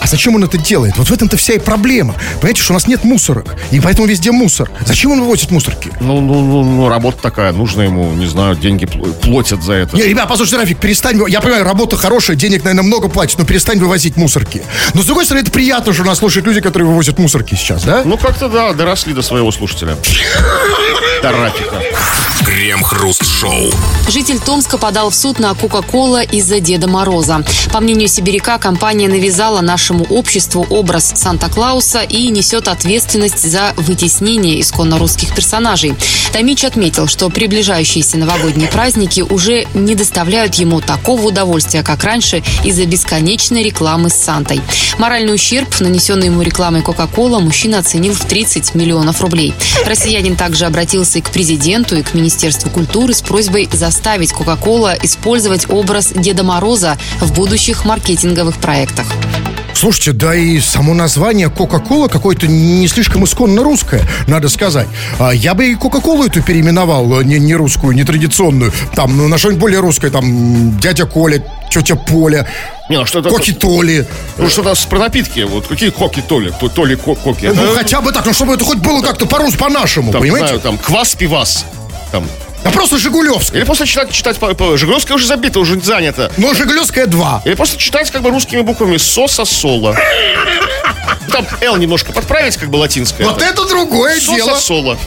а 0.00 0.06
зачем 0.06 0.34
он 0.34 0.44
это 0.44 0.58
делает? 0.58 0.96
Вот 0.96 1.08
в 1.08 1.12
этом-то 1.12 1.36
вся 1.36 1.54
и 1.54 1.58
проблема. 1.58 2.14
Понимаете, 2.40 2.62
что 2.62 2.72
у 2.72 2.74
нас 2.74 2.86
нет 2.86 3.04
мусорок, 3.04 3.54
и 3.70 3.80
поэтому 3.80 4.06
везде 4.06 4.30
мусор. 4.32 4.70
Зачем 4.84 5.12
он 5.12 5.20
вывозит 5.20 5.50
мусорки? 5.50 5.90
Ну, 6.00 6.20
ну, 6.20 6.40
ну, 6.40 6.64
ну, 6.64 6.88
работа 6.88 7.18
такая, 7.22 7.52
нужно 7.52 7.82
ему, 7.82 8.12
не 8.12 8.26
знаю, 8.26 8.56
деньги 8.56 8.84
пл- 8.84 9.12
платят 9.20 9.62
за 9.62 9.74
это. 9.74 9.96
Не, 9.96 10.02
ребят, 10.04 10.28
послушайте, 10.28 10.58
Рафик, 10.62 10.78
перестань. 10.78 11.20
Я 11.28 11.40
понимаю, 11.40 11.64
работа 11.64 11.96
хорошая, 11.96 12.36
денег, 12.36 12.64
наверное, 12.64 12.84
много 12.84 13.08
платит, 13.08 13.38
но 13.38 13.44
перестань 13.44 13.78
вывозить 13.78 14.16
мусорки. 14.16 14.62
Но, 14.94 15.02
с 15.02 15.06
другой 15.06 15.24
стороны, 15.24 15.42
это 15.42 15.50
приятно, 15.52 15.92
что 15.92 16.04
нас 16.04 16.18
слушают 16.18 16.46
люди, 16.46 16.60
которые 16.60 16.88
вывозят 16.88 17.18
мусорки 17.18 17.54
сейчас, 17.54 17.82
да? 17.84 18.02
Ну, 18.04 18.16
как-то, 18.16 18.48
да, 18.48 18.72
доросли 18.72 19.12
до 19.12 19.22
своего 19.22 19.50
слушателя. 19.52 19.96
До 21.22 21.32
Рафика. 21.32 21.80
Крем-хруст-шоу. 22.44 23.70
Житель 24.08 24.38
Томска 24.38 24.78
подал 24.78 25.10
в 25.10 25.14
суд 25.14 25.38
на 25.38 25.54
Кока-Кола 25.54 26.22
из-за 26.22 26.60
Деда 26.60 26.86
Мороза. 26.88 27.44
По 27.72 27.80
мнению 27.80 28.08
сибиряка, 28.08 28.58
компания 28.58 29.08
навязала 29.08 29.60
нашему 29.86 30.04
обществу 30.10 30.66
образ 30.68 31.12
Санта-Клауса 31.14 32.00
и 32.00 32.28
несет 32.30 32.66
ответственность 32.66 33.48
за 33.48 33.72
вытеснение 33.76 34.60
исконно 34.60 34.98
русских 34.98 35.32
персонажей. 35.32 35.94
Томич 36.32 36.64
отметил, 36.64 37.06
что 37.06 37.30
приближающиеся 37.30 38.18
новогодние 38.18 38.68
праздники 38.68 39.20
уже 39.20 39.68
не 39.74 39.94
доставляют 39.94 40.56
ему 40.56 40.80
такого 40.80 41.28
удовольствия, 41.28 41.84
как 41.84 42.02
раньше, 42.02 42.42
из-за 42.64 42.84
бесконечной 42.84 43.62
рекламы 43.62 44.10
с 44.10 44.14
Сантой. 44.14 44.60
Моральный 44.98 45.36
ущерб, 45.36 45.68
нанесенный 45.78 46.26
ему 46.26 46.42
рекламой 46.42 46.82
Кока-Кола, 46.82 47.38
мужчина 47.38 47.78
оценил 47.78 48.14
в 48.14 48.24
30 48.24 48.74
миллионов 48.74 49.20
рублей. 49.20 49.54
Россиянин 49.84 50.34
также 50.34 50.66
обратился 50.66 51.18
и 51.18 51.22
к 51.22 51.30
президенту, 51.30 51.96
и 51.96 52.02
к 52.02 52.12
Министерству 52.12 52.70
культуры 52.70 53.14
с 53.14 53.22
просьбой 53.22 53.68
заставить 53.72 54.32
Кока-Кола 54.32 54.96
использовать 55.00 55.70
образ 55.70 56.12
Деда 56.12 56.42
Мороза 56.42 56.98
в 57.20 57.32
будущих 57.32 57.84
маркетинговых 57.84 58.56
проектах. 58.56 59.06
Слушайте, 59.76 60.12
да 60.12 60.34
и 60.34 60.58
само 60.58 60.94
название 60.94 61.50
Кока-Кола 61.50 62.08
какое-то 62.08 62.46
не 62.46 62.88
слишком 62.88 63.26
исконно 63.26 63.62
русское, 63.62 64.00
надо 64.26 64.48
сказать. 64.48 64.86
А 65.18 65.32
Я 65.32 65.52
бы 65.52 65.66
и 65.66 65.74
Кока-Колу 65.74 66.24
эту 66.24 66.42
переименовал, 66.42 67.20
э, 67.20 67.24
не, 67.24 67.38
не 67.38 67.54
русскую, 67.54 67.94
не 67.94 68.02
традиционную. 68.02 68.72
Там, 68.94 69.14
ну, 69.18 69.28
на 69.28 69.36
что-нибудь 69.36 69.60
более 69.60 69.80
русское, 69.80 70.08
там, 70.10 70.78
дядя 70.80 71.04
Коля, 71.04 71.44
тетя 71.70 71.94
Поля, 71.94 72.48
Не, 72.88 72.96
ну 72.96 73.04
что-то... 73.04 73.28
Коки 73.28 73.52
Толи. 73.52 74.06
Ну, 74.38 74.48
что-то 74.48 74.72
про 74.88 74.98
напитки. 74.98 75.40
Вот 75.40 75.66
какие 75.66 75.90
коки 75.90 76.22
толи? 76.22 76.54
То, 76.58 76.68
то 76.70 76.86
ли 76.86 76.96
ко- 76.96 77.14
коки. 77.14 77.44
Ну, 77.46 77.52
Это, 77.52 77.74
хотя 77.74 78.00
бы 78.00 78.12
так, 78.12 78.24
ну, 78.24 78.32
чтобы 78.32 78.54
это 78.54 78.64
хоть 78.64 78.78
было 78.78 79.02
как-то 79.02 79.26
по-русски, 79.26 79.58
по-нашему, 79.58 80.10
понимаете? 80.10 80.46
знаю, 80.46 80.60
там, 80.60 80.78
квас-пивас. 80.78 81.66
Там. 82.12 82.24
Да 82.66 82.72
просто 82.72 82.98
Жигулевская. 82.98 83.60
Или 83.60 83.64
просто 83.64 83.86
читать, 83.86 84.10
читать 84.10 84.38
по, 84.38 84.52
по 84.52 84.76
Жигулевская 84.76 85.14
уже 85.14 85.26
забита, 85.28 85.60
уже 85.60 85.78
занято. 85.80 86.32
Но 86.36 86.52
Жигулевская 86.52 87.06
2. 87.06 87.42
Или 87.44 87.54
просто 87.54 87.78
читать 87.78 88.10
как 88.10 88.22
бы 88.22 88.30
русскими 88.30 88.62
буквами 88.62 88.96
соса-соло. 88.96 89.96
Там 91.30 91.46
Л 91.60 91.76
немножко 91.76 92.12
подправить, 92.12 92.56
как 92.56 92.68
бы 92.68 92.76
латинское. 92.76 93.24
Вот 93.24 93.40
это 93.40 93.68
другое 93.68 94.18
дело. 94.18 94.50
Соса-соло. 94.50 94.98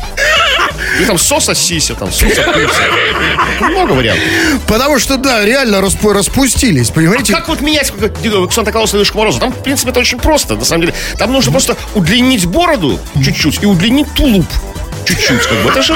Или 0.97 1.05
там 1.05 1.17
соса-сися, 1.17 1.95
там 1.95 2.09
соса-пыльца. 2.13 2.81
Много 3.59 3.91
вариантов. 3.91 4.23
Потому 4.65 4.97
что, 4.97 5.17
да, 5.17 5.43
реально 5.43 5.81
распу- 5.81 6.13
распустились, 6.13 6.91
понимаете? 6.91 7.33
Как 7.33 7.49
вот 7.49 7.59
менять 7.59 7.91
к 7.91 8.53
Санта-Клауса 8.53 8.95
и 8.95 8.99
Дедушку 8.99 9.17
Морозу? 9.17 9.39
Там, 9.39 9.51
в 9.51 9.61
принципе, 9.61 9.91
это 9.91 9.99
очень 9.99 10.19
просто, 10.19 10.55
на 10.55 10.63
самом 10.63 10.81
деле. 10.81 10.93
Там 11.17 11.33
нужно 11.33 11.51
просто 11.51 11.75
удлинить 11.93 12.45
бороду 12.45 12.97
чуть-чуть 13.21 13.61
и 13.61 13.65
удлинить 13.65 14.07
тулуп 14.13 14.45
чуть-чуть, 15.09 15.41
как 15.43 15.63
бы. 15.63 15.69
Это 15.69 15.81
же... 15.81 15.95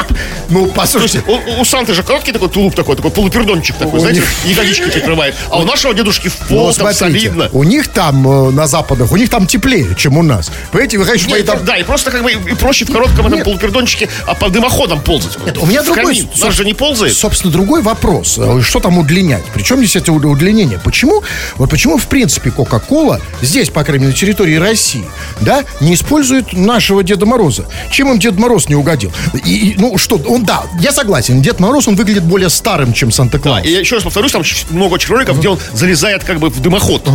Ну, 0.50 0.60
То 0.60 0.66
есть 0.66 0.76
послушайте, 0.76 1.24
у, 1.28 1.62
у 1.62 1.66
Санты 1.66 1.94
же 1.94 2.04
короткий 2.04 2.32
такой 2.32 2.50
тулуп 2.50 2.76
такой, 2.76 2.96
такой 2.96 3.12
полупердончик 3.12 3.76
такой, 3.78 4.00
У 4.00 4.02
знаете, 4.02 4.22
них- 4.22 4.58
ягодички 4.58 4.90
прикрывает. 4.90 5.36
А 5.50 5.60
у 5.60 5.66
нашего 5.66 5.94
дедушки 5.94 6.28
в 6.30 6.36
ну, 6.50 6.58
пол, 6.58 6.74
там 6.74 6.94
смотрите, 6.94 7.28
солидно. 7.28 7.50
у 7.54 7.64
них 7.64 7.88
там, 7.88 8.28
э, 8.28 8.52
на 8.52 8.68
западах, 8.68 9.12
у 9.12 9.18
них 9.18 9.30
там 9.30 9.48
теплее, 9.48 9.96
чем 9.98 10.18
у 10.18 10.24
нас. 10.24 10.52
Понимаете, 10.72 10.98
вы 10.98 11.06
хотите, 11.06 11.26
Не, 11.26 11.30
чтобы 11.30 11.38
они 11.38 11.46
там... 11.60 11.66
Да, 11.66 11.78
и 11.78 11.84
просто 11.84 12.12
как 12.12 12.24
бы 12.24 12.32
и 12.32 12.56
проще 12.56 12.86
в 12.86 12.92
коротком 12.92 13.26
этом 13.28 13.38
Нет. 13.38 13.46
полупердончике 13.46 14.10
а 14.28 14.34
по 14.36 14.50
дымоходам 14.50 15.02
ползать. 15.02 15.38
Нет, 15.46 15.58
у 15.58 15.66
меня 15.66 15.82
в 15.82 15.86
другой... 15.86 16.16
камин. 16.16 16.30
Наш 16.40 16.56
же 16.56 16.66
не 16.66 16.74
ползает. 16.74 17.14
Собственно, 17.14 17.52
другой 17.52 17.82
вопрос. 17.82 18.38
Э, 18.38 18.62
Что 18.62 18.80
там 18.80 18.98
удлинять? 18.98 19.44
Причем 19.54 19.78
здесь 19.78 19.96
это 19.96 20.12
уд- 20.12 20.26
удлинение? 20.26 20.80
Почему? 20.84 21.24
Вот 21.56 21.70
почему, 21.70 21.98
в 21.98 22.08
принципе, 22.08 22.52
Кока-Кола 22.52 23.20
здесь, 23.42 23.70
по 23.70 23.84
крайней 23.84 24.06
мере, 24.06 24.14
на 24.14 24.20
территории 24.20 24.56
России, 24.56 25.06
да, 25.42 25.64
не 25.80 25.94
использует 25.96 26.54
нашего 26.54 27.04
Деда 27.04 27.26
Мороза? 27.26 27.66
Чем 27.92 28.12
им 28.12 28.20
Дед 28.20 28.38
Мороз 28.38 28.70
не 28.70 28.76
угодил? 28.76 29.03
И, 29.46 29.70
и, 29.72 29.76
ну, 29.78 29.98
что, 29.98 30.18
он, 30.28 30.44
да, 30.44 30.64
я 30.80 30.92
согласен, 30.92 31.42
Дед 31.42 31.60
Мороз, 31.60 31.88
он 31.88 31.96
выглядит 31.96 32.24
более 32.24 32.50
старым, 32.50 32.94
чем 32.94 33.12
Санта-Клаус. 33.12 33.66
И 33.66 33.72
я 33.72 33.80
еще 33.80 33.96
раз 33.96 34.04
повторюсь, 34.04 34.32
там 34.32 34.44
много 34.72 34.94
очень 34.94 35.10
роликов, 35.10 35.38
где 35.40 35.50
он 35.50 35.60
залезает 35.74 36.24
как 36.24 36.40
бы 36.40 36.50
в 36.50 36.60
дымоход. 36.62 37.08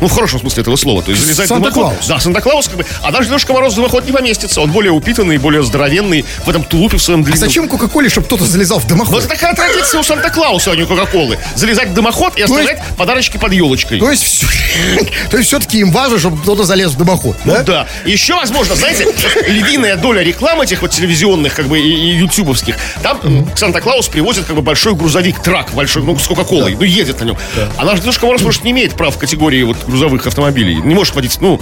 Ну, 0.00 0.08
в 0.08 0.12
хорошем 0.12 0.40
смысле 0.40 0.62
этого 0.62 0.74
слова. 0.76 1.00
То 1.02 1.12
есть 1.12 1.22
залезает 1.22 1.48
в 1.48 1.54
дымоход. 1.54 1.74
Санта-Клаус. 1.74 2.06
Да, 2.08 2.18
Санта-Клаус 2.20 2.68
как 2.68 2.76
бы. 2.78 2.86
А 3.02 3.10
наш 3.12 3.26
Дедушка 3.26 3.52
Мороз 3.52 3.74
в 3.74 3.76
дымоход 3.76 4.04
не 4.04 4.10
поместится. 4.12 4.60
Он 4.60 4.70
более 4.72 4.90
упитанный, 4.90 5.38
более 5.38 5.62
здоровенный 5.62 6.24
в 6.44 6.48
этом 6.50 6.64
тулупе 6.64 6.96
в 6.96 7.02
своем 7.02 7.20
А 7.20 7.24
длинном. 7.24 7.38
зачем 7.38 7.68
Кока-Коле, 7.68 8.08
чтобы 8.08 8.26
кто-то 8.26 8.44
залезал 8.44 8.78
в 8.80 8.82
Вот 8.82 8.88
дымоход? 8.88 9.20
это 9.20 9.28
такая 9.28 9.54
традиция 9.54 10.00
у 10.00 10.02
Санта-Клауса, 10.02 10.72
а 10.72 10.76
не 10.76 10.82
у 10.82 10.86
Кока-Колы. 10.88 11.38
Залезать 11.54 11.90
в 11.90 11.94
дымоход 11.94 12.36
и 12.36 12.42
оставлять 12.42 12.80
подарочки 12.96 13.36
под 13.36 13.52
елочкой. 13.52 14.00
То 14.00 14.10
есть, 14.10 14.24
всё- 14.24 14.46
то 15.30 15.36
есть 15.36 15.48
все-таки 15.48 15.78
им 15.78 15.92
важно, 15.92 16.18
чтобы 16.18 16.36
кто-то 16.42 16.64
залез 16.64 16.90
в 16.90 16.96
дымоход, 16.96 17.36
Ну 17.44 17.52
да? 17.54 17.62
да. 17.62 17.86
И 18.04 18.10
Еще, 18.10 18.34
возможно, 18.34 18.74
знаете, 18.74 19.06
львиная 19.46 19.96
доля 19.96 20.22
реклам 20.22 20.60
этих 20.62 20.82
вот 20.82 20.90
телевизионных, 20.90 21.12
как 21.54 21.66
бы, 21.68 21.78
и, 21.78 21.82
и 21.88 22.16
ютубовских. 22.16 22.76
Там 23.02 23.46
Санта-Клаус 23.54 24.08
привозит, 24.08 24.44
как 24.46 24.56
бы, 24.56 24.62
большой 24.62 24.94
грузовик, 24.94 25.40
трак 25.40 25.70
большой, 25.72 26.02
ну, 26.02 26.18
с 26.18 26.26
Кока-Колой, 26.26 26.74
ну, 26.74 26.82
едет 26.84 27.20
на 27.20 27.24
нем. 27.26 27.36
А 27.76 27.84
наш 27.84 28.00
Дедушка 28.00 28.26
Мороз, 28.26 28.42
может, 28.42 28.64
не 28.64 28.72
имеет 28.72 28.94
прав 28.94 29.14
в 29.14 29.18
категории 29.18 29.62
вот 29.62 29.76
грузовых 29.86 30.26
автомобилей. 30.26 30.76
Не 30.76 30.94
может 30.94 31.14
водить, 31.14 31.38
ну, 31.40 31.60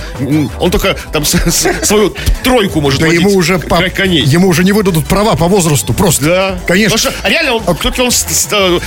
он 0.58 0.70
только 0.70 0.96
там 1.12 1.24
с- 1.24 1.34
с- 1.34 1.86
свою 1.86 2.14
тройку 2.42 2.80
может 2.80 3.00
Да 3.00 3.06
водить. 3.06 3.20
ему 3.20 3.34
уже, 3.34 3.58
по- 3.58 3.82
коней. 3.90 4.22
ему 4.24 4.48
уже 4.48 4.64
не 4.64 4.72
выдадут 4.72 5.06
права 5.06 5.36
по 5.36 5.46
возрасту, 5.48 5.92
просто. 5.92 6.24
Да. 6.24 6.58
Конечно. 6.66 6.96
Потому 6.96 7.16
что 7.20 7.28
реально 7.28 7.54
он, 7.54 7.76
все-таки 7.76 8.02
он, 8.02 8.10
э, 8.52 8.80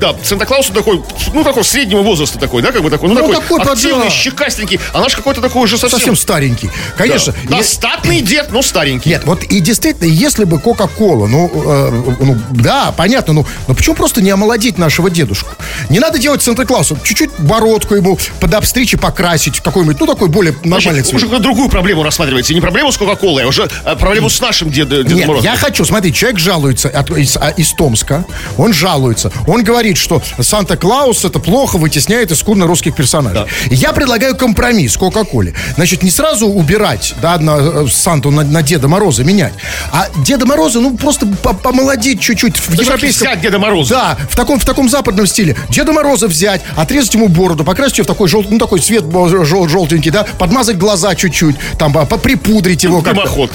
да, 0.00 0.14
Санта-Клаус 0.22 0.68
он 0.70 0.74
такой, 0.74 1.02
ну, 1.34 1.44
такой 1.44 1.64
среднего 1.64 2.02
возраста 2.02 2.38
такой, 2.38 2.62
да, 2.62 2.72
как 2.72 2.82
бы 2.82 2.90
такой, 2.90 3.08
ну, 3.08 3.14
Ну, 3.14 3.20
такой, 3.20 3.34
такой, 3.40 3.64
да. 3.64 3.72
активный, 3.72 4.10
щекастенький, 4.10 4.80
а 4.92 5.00
наш 5.00 5.14
какой-то 5.14 5.40
такой 5.40 5.62
уже 5.64 5.76
совсем... 5.76 5.98
Совсем 5.98 6.16
старенький. 6.16 6.70
Конечно. 6.96 7.34
Да. 7.44 7.56
Е- 7.56 7.58
Достатный 7.60 8.20
дед, 8.22 8.50
но 8.52 8.62
старенький. 8.62 9.10
Нет, 9.10 9.22
вот 9.24 9.42
и 9.44 9.60
действительно, 9.60 9.89
если 10.00 10.44
бы 10.44 10.58
Кока-Кола, 10.58 11.26
ну, 11.26 11.50
э, 11.54 12.14
ну, 12.20 12.36
да, 12.50 12.92
понятно, 12.96 13.32
ну, 13.32 13.46
но 13.68 13.74
почему 13.74 13.94
просто 13.96 14.22
не 14.22 14.30
омолодить 14.30 14.78
нашего 14.78 15.10
дедушку? 15.10 15.50
Не 15.88 15.98
надо 15.98 16.18
делать 16.18 16.42
Санта-Клауса, 16.42 16.96
чуть-чуть 17.02 17.30
бородку 17.38 17.94
ему 17.94 18.18
подобстричь 18.40 18.94
и 18.94 18.96
покрасить 18.96 19.60
какой-нибудь, 19.60 19.98
ну, 20.00 20.06
такой 20.06 20.28
более 20.28 20.52
нормальный 20.64 20.80
Значит, 21.02 21.06
цвет. 21.08 21.22
уже 21.24 21.38
другую 21.40 21.68
проблему 21.68 22.02
рассматриваете. 22.02 22.54
Не 22.54 22.60
проблему 22.60 22.92
с 22.92 22.96
Кока-Колой, 22.98 23.44
а 23.44 23.46
уже 23.46 23.68
а, 23.84 23.96
проблему 23.96 24.28
с 24.30 24.40
нашим 24.40 24.70
Дед- 24.70 24.88
Дедом 24.88 25.16
Нет, 25.16 25.26
Морозом. 25.28 25.44
я 25.50 25.56
хочу, 25.56 25.84
смотри, 25.84 26.12
человек 26.12 26.38
жалуется 26.38 26.88
от- 26.88 27.10
из, 27.10 27.36
а, 27.36 27.50
из 27.50 27.72
Томска, 27.72 28.24
он 28.56 28.72
жалуется, 28.72 29.32
он 29.46 29.62
говорит, 29.64 29.96
что 29.96 30.22
Санта-Клаус 30.40 31.24
это 31.24 31.38
плохо 31.38 31.76
вытесняет 31.78 32.32
исконно 32.32 32.66
русских 32.66 32.94
персонажей. 32.94 33.44
И 33.70 33.74
Я 33.74 33.92
предлагаю 33.92 34.36
компромисс 34.36 34.96
Кока-Коле. 34.96 35.54
Значит, 35.76 36.02
не 36.02 36.10
сразу 36.10 36.46
убирать, 36.46 37.14
да, 37.22 37.38
на 37.38 37.56
э, 37.58 37.86
Санту 37.90 38.30
на, 38.30 38.42
на 38.44 38.62
Деда 38.62 38.88
Мороза 38.88 39.24
менять, 39.24 39.54
а 39.92 40.08
Деда 40.24 40.46
Мороза, 40.46 40.80
ну, 40.80 40.96
просто 40.96 41.26
по- 41.26 41.54
помолодить 41.54 42.20
чуть-чуть 42.20 42.56
в 42.58 42.70
Европейский 42.72 43.24
европейском... 43.24 43.40
Деда 43.40 43.58
Мороза. 43.58 43.94
Да, 43.94 44.18
в 44.30 44.36
таком, 44.36 44.58
в 44.58 44.64
таком 44.64 44.88
западном 44.88 45.26
стиле. 45.26 45.56
Деда 45.68 45.92
Мороза 45.92 46.26
взять, 46.28 46.62
отрезать 46.76 47.14
ему 47.14 47.28
бороду, 47.28 47.64
покрасить 47.64 47.98
ее 47.98 48.04
в 48.04 48.06
такой, 48.06 48.28
жел, 48.28 48.44
ну, 48.48 48.58
такой 48.58 48.80
цвет 48.80 49.04
жел, 49.44 49.68
желтенький, 49.68 50.10
да, 50.10 50.24
подмазать 50.38 50.76
глаза 50.78 51.14
чуть-чуть, 51.14 51.56
там, 51.78 51.92
по- 51.92 52.04
припудрить 52.04 52.84
его. 52.84 53.00
как-то. 53.02 53.22
Дымоход. 53.22 53.50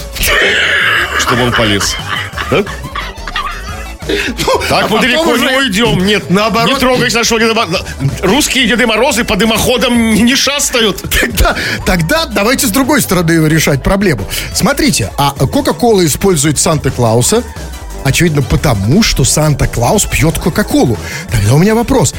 Чтобы 1.20 1.44
он 1.44 1.52
полез. 1.54 1.96
Да? 2.52 2.64
Так 4.70 4.86
а 4.86 4.88
мы 4.88 5.02
далеко 5.02 5.24
уже- 5.24 5.46
не 5.50 5.58
уйдем. 5.58 6.06
Нет, 6.06 6.30
Наоборот. 6.30 6.72
не 6.74 6.80
трогайте 6.80 7.18
нашего 7.18 7.40
Деда 7.40 7.54
Мороза. 7.54 7.86
Русские 8.22 8.68
Деды 8.68 8.86
Морозы 8.86 9.24
по 9.24 9.36
дымоходам 9.36 10.14
не- 10.14 10.22
не 10.22 10.36
шастают. 10.36 11.02
Тогда, 11.20 11.56
тогда 11.86 12.26
давайте 12.26 12.68
с 12.68 12.72
другой 12.72 13.02
стороны 13.02 13.48
решать 13.48 13.82
проблему. 13.84 14.22
Смотрите, 14.54 15.12
а 15.18 15.32
Кока-Кола 15.32 16.06
использует 16.06 16.60
Санта-Клауса, 16.60 17.44
очевидно, 18.04 18.42
потому 18.44 19.02
что 19.02 19.24
Санта-Клаус 19.24 20.06
пьет 20.06 20.38
Кока-Колу. 20.38 20.98
Тогда 21.32 21.54
у 21.56 21.58
меня 21.58 21.74
вопрос. 21.76 22.14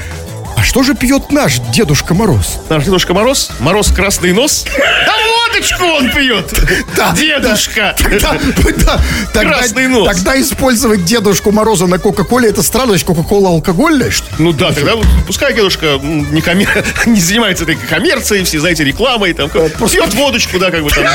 Что 0.66 0.82
же 0.82 0.94
пьет 0.94 1.30
наш 1.32 1.58
Дедушка 1.72 2.12
Мороз? 2.12 2.58
Наш 2.68 2.84
Дедушка 2.84 3.14
Мороз, 3.14 3.50
Мороз 3.60 3.88
красный 3.88 4.32
нос. 4.32 4.66
Да 4.76 5.14
водочку 5.54 5.84
он 5.84 6.10
пьет. 6.10 6.52
Да, 6.96 7.12
Дедушка. 7.12 7.94
Тогда, 7.98 8.32
да, 8.34 9.00
тогда- 9.32 9.54
Красный 9.58 9.86
нос. 9.88 10.08
Тогда 10.08 10.38
использовать 10.40 11.04
Дедушку 11.04 11.52
Мороза 11.52 11.86
на 11.86 11.98
Кока-Коле 11.98 12.48
это 12.50 12.62
странно, 12.62 12.88
значит, 12.90 13.06
Кока-Кола 13.06 13.50
алкогольная, 13.50 14.10
что 14.10 14.26
ли? 14.26 14.34
Ну 14.38 14.52
да, 14.52 14.72
тогда 14.72 14.92
пускай 15.26 15.54
дедушка 15.54 15.98
не, 16.02 16.40
коммер- 16.40 16.84
не 17.06 17.20
занимается 17.20 17.64
этой 17.64 17.76
коммерцией, 17.76 18.44
все, 18.44 18.58
знаете, 18.60 18.84
рекламой, 18.84 19.32
там, 19.32 19.48
пьет 19.48 20.14
водочку, 20.14 20.58
да, 20.58 20.70
как 20.70 20.82
бы 20.82 20.90
там, 20.90 21.06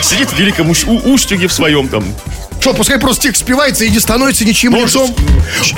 сидит 0.00 0.30
в 0.30 0.38
великом 0.38 0.70
устюге 0.70 1.48
в 1.48 1.52
своем 1.52 1.88
там. 1.88 2.04
Что, 2.66 2.74
пускай 2.74 2.98
просто 2.98 3.22
текст 3.22 3.42
спивается 3.42 3.84
и 3.84 3.90
не 3.90 4.00
становится 4.00 4.44
ничьим 4.44 4.72
Может. 4.72 4.96
лицом? 4.96 5.14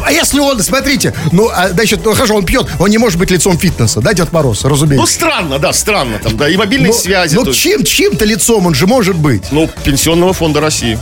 А 0.02 0.10
если 0.10 0.40
он, 0.40 0.58
смотрите, 0.62 1.12
ну, 1.32 1.50
а, 1.54 1.68
значит, 1.68 2.00
ну, 2.02 2.14
хорошо, 2.14 2.34
он 2.34 2.46
пьет, 2.46 2.66
он 2.78 2.88
не 2.88 2.96
может 2.96 3.18
быть 3.18 3.30
лицом 3.30 3.58
фитнеса, 3.58 4.00
да, 4.00 4.14
Дед 4.14 4.32
Мороз, 4.32 4.62
Ну, 4.62 4.70
разумеется. 4.70 5.12
странно, 5.12 5.58
да, 5.58 5.74
странно, 5.74 6.18
там, 6.18 6.38
да, 6.38 6.48
и 6.48 6.56
мобильной 6.56 6.88
Ну, 6.88 6.94
связи. 6.94 7.34
Ну, 7.34 7.52
чем, 7.52 7.84
чьим-то 7.84 8.24
лицом 8.24 8.64
он 8.64 8.72
же 8.74 8.86
может 8.86 9.16
быть. 9.16 9.42
ну, 9.50 9.68
Пенсионного 9.84 10.32
фонда 10.32 10.62
России. 10.62 10.98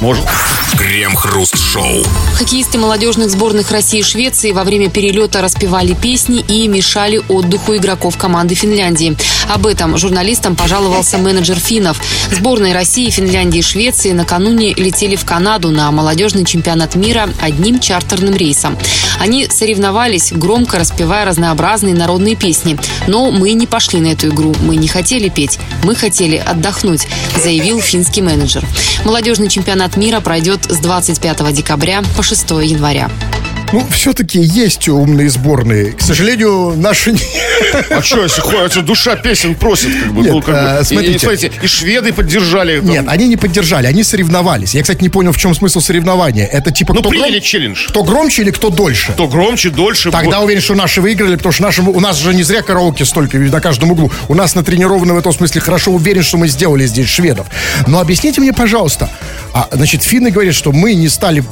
Может. 0.00 0.24
Крем-хруст-шоу. 0.76 2.02
Хоккеисты 2.36 2.76
молодежных 2.78 3.30
сборных 3.30 3.70
России 3.70 4.00
и 4.00 4.02
Швеции 4.02 4.50
во 4.50 4.64
время 4.64 4.90
перелета 4.90 5.40
распевали 5.40 5.94
песни 5.94 6.40
и 6.40 6.66
мешали 6.66 7.22
отдыху 7.28 7.76
игроков 7.76 8.16
команды 8.16 8.56
Финляндии. 8.56 9.16
Об 9.52 9.66
этом 9.66 9.98
журналистам 9.98 10.56
пожаловался 10.56 11.18
менеджер 11.18 11.58
финнов. 11.58 12.00
Сборные 12.30 12.72
России, 12.72 13.10
Финляндии 13.10 13.58
и 13.58 13.62
Швеции 13.62 14.12
накануне 14.12 14.72
летели 14.72 15.14
в 15.14 15.26
Канаду 15.26 15.70
на 15.70 15.90
молодежный 15.90 16.46
чемпионат 16.46 16.94
мира 16.94 17.28
одним 17.38 17.78
чартерным 17.78 18.34
рейсом. 18.34 18.78
Они 19.20 19.46
соревновались, 19.50 20.32
громко 20.32 20.78
распевая 20.78 21.26
разнообразные 21.26 21.94
народные 21.94 22.34
песни. 22.34 22.78
Но 23.06 23.30
мы 23.30 23.52
не 23.52 23.66
пошли 23.66 24.00
на 24.00 24.06
эту 24.06 24.28
игру, 24.28 24.54
мы 24.62 24.76
не 24.76 24.88
хотели 24.88 25.28
петь, 25.28 25.58
мы 25.84 25.94
хотели 25.94 26.36
отдохнуть, 26.36 27.06
заявил 27.36 27.78
финский 27.82 28.22
менеджер. 28.22 28.64
Молодежный 29.04 29.50
чемпионат 29.50 29.98
мира 29.98 30.20
пройдет 30.20 30.64
с 30.70 30.78
25 30.78 31.52
декабря 31.52 32.02
по 32.16 32.22
6 32.22 32.52
января. 32.62 33.10
Ну, 33.72 33.86
все-таки 33.90 34.38
есть 34.40 34.88
умные 34.88 35.30
сборные. 35.30 35.92
К 35.92 36.00
сожалению, 36.02 36.74
наши... 36.76 37.12
не- 37.12 37.18
А 37.90 38.02
что, 38.02 38.22
если 38.22 38.80
душа 38.82 39.16
песен 39.16 39.54
просит, 39.54 39.90
как 40.02 40.12
бы, 40.12 40.22
Нет, 40.22 40.32
ну, 40.32 40.42
как 40.42 40.54
а, 40.56 40.78
бы. 40.78 40.84
Смотрите. 40.84 41.14
И, 41.14 41.18
смотрите, 41.18 41.52
и 41.62 41.66
шведы 41.66 42.12
поддержали. 42.12 42.80
там. 42.80 42.88
Нет, 42.90 43.04
они 43.08 43.28
не 43.28 43.36
поддержали, 43.36 43.86
они 43.86 44.02
соревновались. 44.04 44.74
Я, 44.74 44.82
кстати, 44.82 45.02
не 45.02 45.08
понял, 45.08 45.32
в 45.32 45.38
чем 45.38 45.54
смысл 45.54 45.80
соревнования. 45.80 46.46
Это 46.46 46.70
типа 46.70 46.92
Ну, 46.94 47.00
кто, 47.00 47.10
приняли 47.10 47.38
гром- 47.38 47.40
челлендж. 47.42 47.88
кто 47.88 48.02
громче 48.04 48.42
или 48.42 48.50
кто 48.50 48.70
дольше? 48.70 49.12
Кто 49.12 49.26
громче, 49.28 49.70
дольше. 49.70 50.10
Тогда 50.10 50.40
уверен, 50.40 50.60
что 50.62 50.74
наши 50.74 51.00
выиграли, 51.00 51.36
потому 51.36 51.52
что 51.52 51.62
наши, 51.62 51.82
у 51.82 52.00
нас 52.00 52.18
же 52.18 52.34
не 52.34 52.42
зря 52.42 52.62
караоке 52.62 53.04
столько 53.04 53.38
на 53.38 53.60
каждом 53.60 53.92
углу. 53.92 54.10
У 54.28 54.34
нас 54.34 54.54
натренированы 54.54 55.14
в 55.14 55.18
этом 55.18 55.32
смысле 55.32 55.60
хорошо 55.60 55.92
уверен, 55.92 56.22
что 56.22 56.36
мы 56.36 56.48
сделали 56.48 56.86
здесь 56.86 57.08
шведов. 57.08 57.46
Но 57.86 58.00
объясните 58.00 58.40
мне, 58.40 58.52
пожалуйста, 58.52 59.08
а, 59.52 59.68
значит, 59.72 60.02
финны 60.02 60.30
говорят, 60.30 60.54
что 60.54 60.72
мы 60.72 60.94
не 60.94 61.08
стали, 61.08 61.44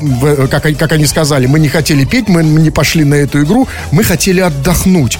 как, 0.50 0.62
как 0.78 0.92
они 0.92 1.06
сказали, 1.06 1.46
мы 1.46 1.60
не 1.60 1.68
хотели 1.68 2.04
петь, 2.04 2.28
мы 2.28 2.42
не 2.42 2.70
пошли 2.70 3.04
на 3.04 3.14
эту 3.14 3.42
игру, 3.42 3.68
мы 3.92 4.04
хотели 4.04 4.40
отдохнуть. 4.40 5.18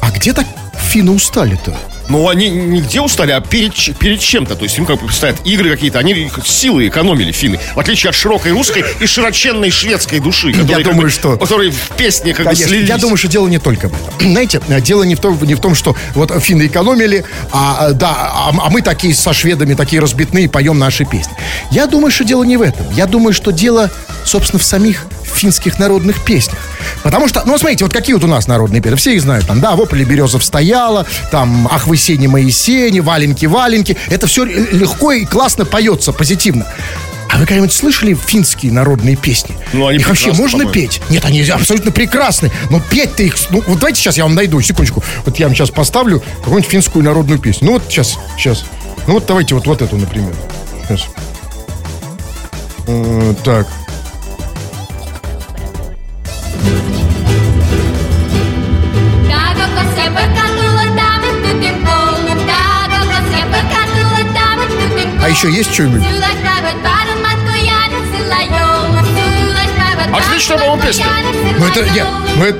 А 0.00 0.10
где 0.10 0.32
так 0.32 0.46
финны 0.78 1.12
устали-то? 1.12 1.76
Ну, 2.10 2.28
они 2.28 2.50
нигде 2.50 3.00
устали, 3.00 3.30
а 3.30 3.40
перед, 3.40 3.72
перед 3.98 4.20
чем-то. 4.20 4.56
То 4.56 4.64
есть 4.64 4.76
им 4.78 4.84
как 4.84 5.00
бы 5.00 5.10
стоят 5.12 5.36
игры 5.44 5.70
какие-то. 5.70 5.98
Они 6.00 6.30
силы 6.44 6.88
экономили, 6.88 7.30
финны. 7.32 7.58
В 7.74 7.80
отличие 7.80 8.10
от 8.10 8.16
широкой 8.16 8.52
русской 8.52 8.84
и 9.00 9.06
широченной 9.06 9.70
шведской 9.70 10.18
души. 10.18 10.52
которые, 10.52 10.76
как 10.84 10.84
думаю, 10.84 11.02
бы- 11.02 11.10
что- 11.10 11.36
Которые 11.38 11.70
в 11.70 11.88
песне 11.96 12.34
как 12.34 12.46
Конечно, 12.46 12.64
бы 12.66 12.70
слились. 12.70 12.88
я 12.88 12.98
думаю, 12.98 13.16
что 13.16 13.28
дело 13.28 13.46
не 13.46 13.58
только 13.58 13.88
в 13.88 13.92
этом. 13.94 14.32
Знаете, 14.32 14.60
дело 14.80 15.04
не 15.04 15.14
в 15.14 15.20
том, 15.20 15.38
не 15.42 15.54
в 15.54 15.60
том 15.60 15.74
что 15.74 15.94
вот 16.14 16.32
финны 16.42 16.66
экономили, 16.66 17.24
а, 17.52 17.76
а, 17.86 17.92
да, 17.92 18.10
а, 18.10 18.50
а 18.50 18.70
мы 18.70 18.82
такие 18.82 19.14
со 19.14 19.32
шведами, 19.32 19.74
такие 19.74 20.02
разбитные, 20.02 20.48
поем 20.48 20.78
наши 20.78 21.04
песни. 21.04 21.32
Я 21.70 21.86
думаю, 21.86 22.10
что 22.10 22.24
дело 22.24 22.42
не 22.42 22.56
в 22.56 22.62
этом. 22.62 22.86
Я 22.92 23.06
думаю, 23.06 23.32
что 23.32 23.52
дело, 23.52 23.90
собственно, 24.24 24.58
в 24.60 24.64
самих 24.64 25.06
финских 25.34 25.78
народных 25.78 26.24
песнях. 26.24 26.58
Потому 27.02 27.28
что, 27.28 27.42
ну, 27.44 27.58
смотрите, 27.58 27.84
вот 27.84 27.92
какие 27.92 28.14
вот 28.14 28.24
у 28.24 28.28
нас 28.28 28.46
народные 28.46 28.80
песни. 28.80 28.96
Все 28.96 29.14
их 29.14 29.22
знают. 29.22 29.46
Там, 29.46 29.60
да, 29.60 29.76
«Вопли 29.76 30.04
березов 30.04 30.44
стояла», 30.44 31.06
там 31.30 31.68
«Ах, 31.70 31.86
вы 31.86 31.96
сени, 31.96 32.26
мои 32.26 32.50
сени», 32.50 33.00
«Валенки, 33.00 33.46
валенки». 33.46 33.96
Это 34.08 34.26
все 34.26 34.44
легко 34.44 35.12
и 35.12 35.24
классно 35.24 35.64
поется, 35.64 36.12
позитивно. 36.12 36.66
А 37.32 37.38
вы 37.38 37.46
когда-нибудь 37.46 37.72
слышали 37.72 38.14
финские 38.14 38.72
народные 38.72 39.14
песни? 39.14 39.56
Ну, 39.72 39.86
они 39.86 40.00
их 40.00 40.08
вообще 40.08 40.32
можно 40.32 40.66
петь? 40.66 41.00
Нет, 41.10 41.24
они 41.24 41.42
абсолютно 41.42 41.92
прекрасны. 41.92 42.50
Но 42.70 42.80
петь-то 42.80 43.22
их... 43.22 43.36
Ну, 43.50 43.62
вот 43.66 43.78
давайте 43.78 44.00
сейчас 44.00 44.16
я 44.16 44.24
вам 44.24 44.34
найду, 44.34 44.60
секундочку. 44.60 45.02
Вот 45.24 45.38
я 45.38 45.46
вам 45.46 45.54
сейчас 45.54 45.70
поставлю 45.70 46.20
какую-нибудь 46.38 46.68
финскую 46.68 47.04
народную 47.04 47.38
песню. 47.38 47.66
Ну, 47.66 47.72
вот 47.74 47.84
сейчас, 47.88 48.18
сейчас. 48.36 48.64
Ну, 49.06 49.14
вот 49.14 49.26
давайте 49.26 49.54
вот, 49.54 49.66
вот 49.66 49.80
эту, 49.80 49.96
например. 49.96 50.34
Сейчас. 50.88 51.06
Э, 52.88 53.34
так. 53.44 53.68
Еще 65.30 65.50
есть 65.50 65.72
что-нибудь? 65.72 66.02
Отличная, 70.12 70.58
по-моему, 70.58 70.82
песня. 70.82 71.06
Ну, 71.58 71.66
это... 71.66 71.84
Я, 71.94 72.06
ну, 72.36 72.44
это... 72.44 72.58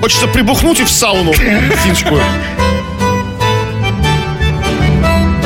Хочется 0.00 0.26
прибухнуть 0.26 0.80
и 0.80 0.84
в 0.84 0.90
сауну 0.90 1.32
финскую. 1.32 2.22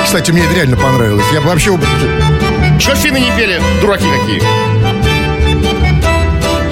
Кстати, 0.03 0.31
мне 0.31 0.45
это 0.45 0.55
реально 0.55 0.77
понравилось. 0.77 1.27
Я 1.33 1.41
бы 1.41 1.49
вообще... 1.49 1.79
Что 2.79 2.95
финны 2.95 3.19
не 3.19 3.31
пели? 3.33 3.61
Дураки 3.81 4.07
какие. 4.09 4.41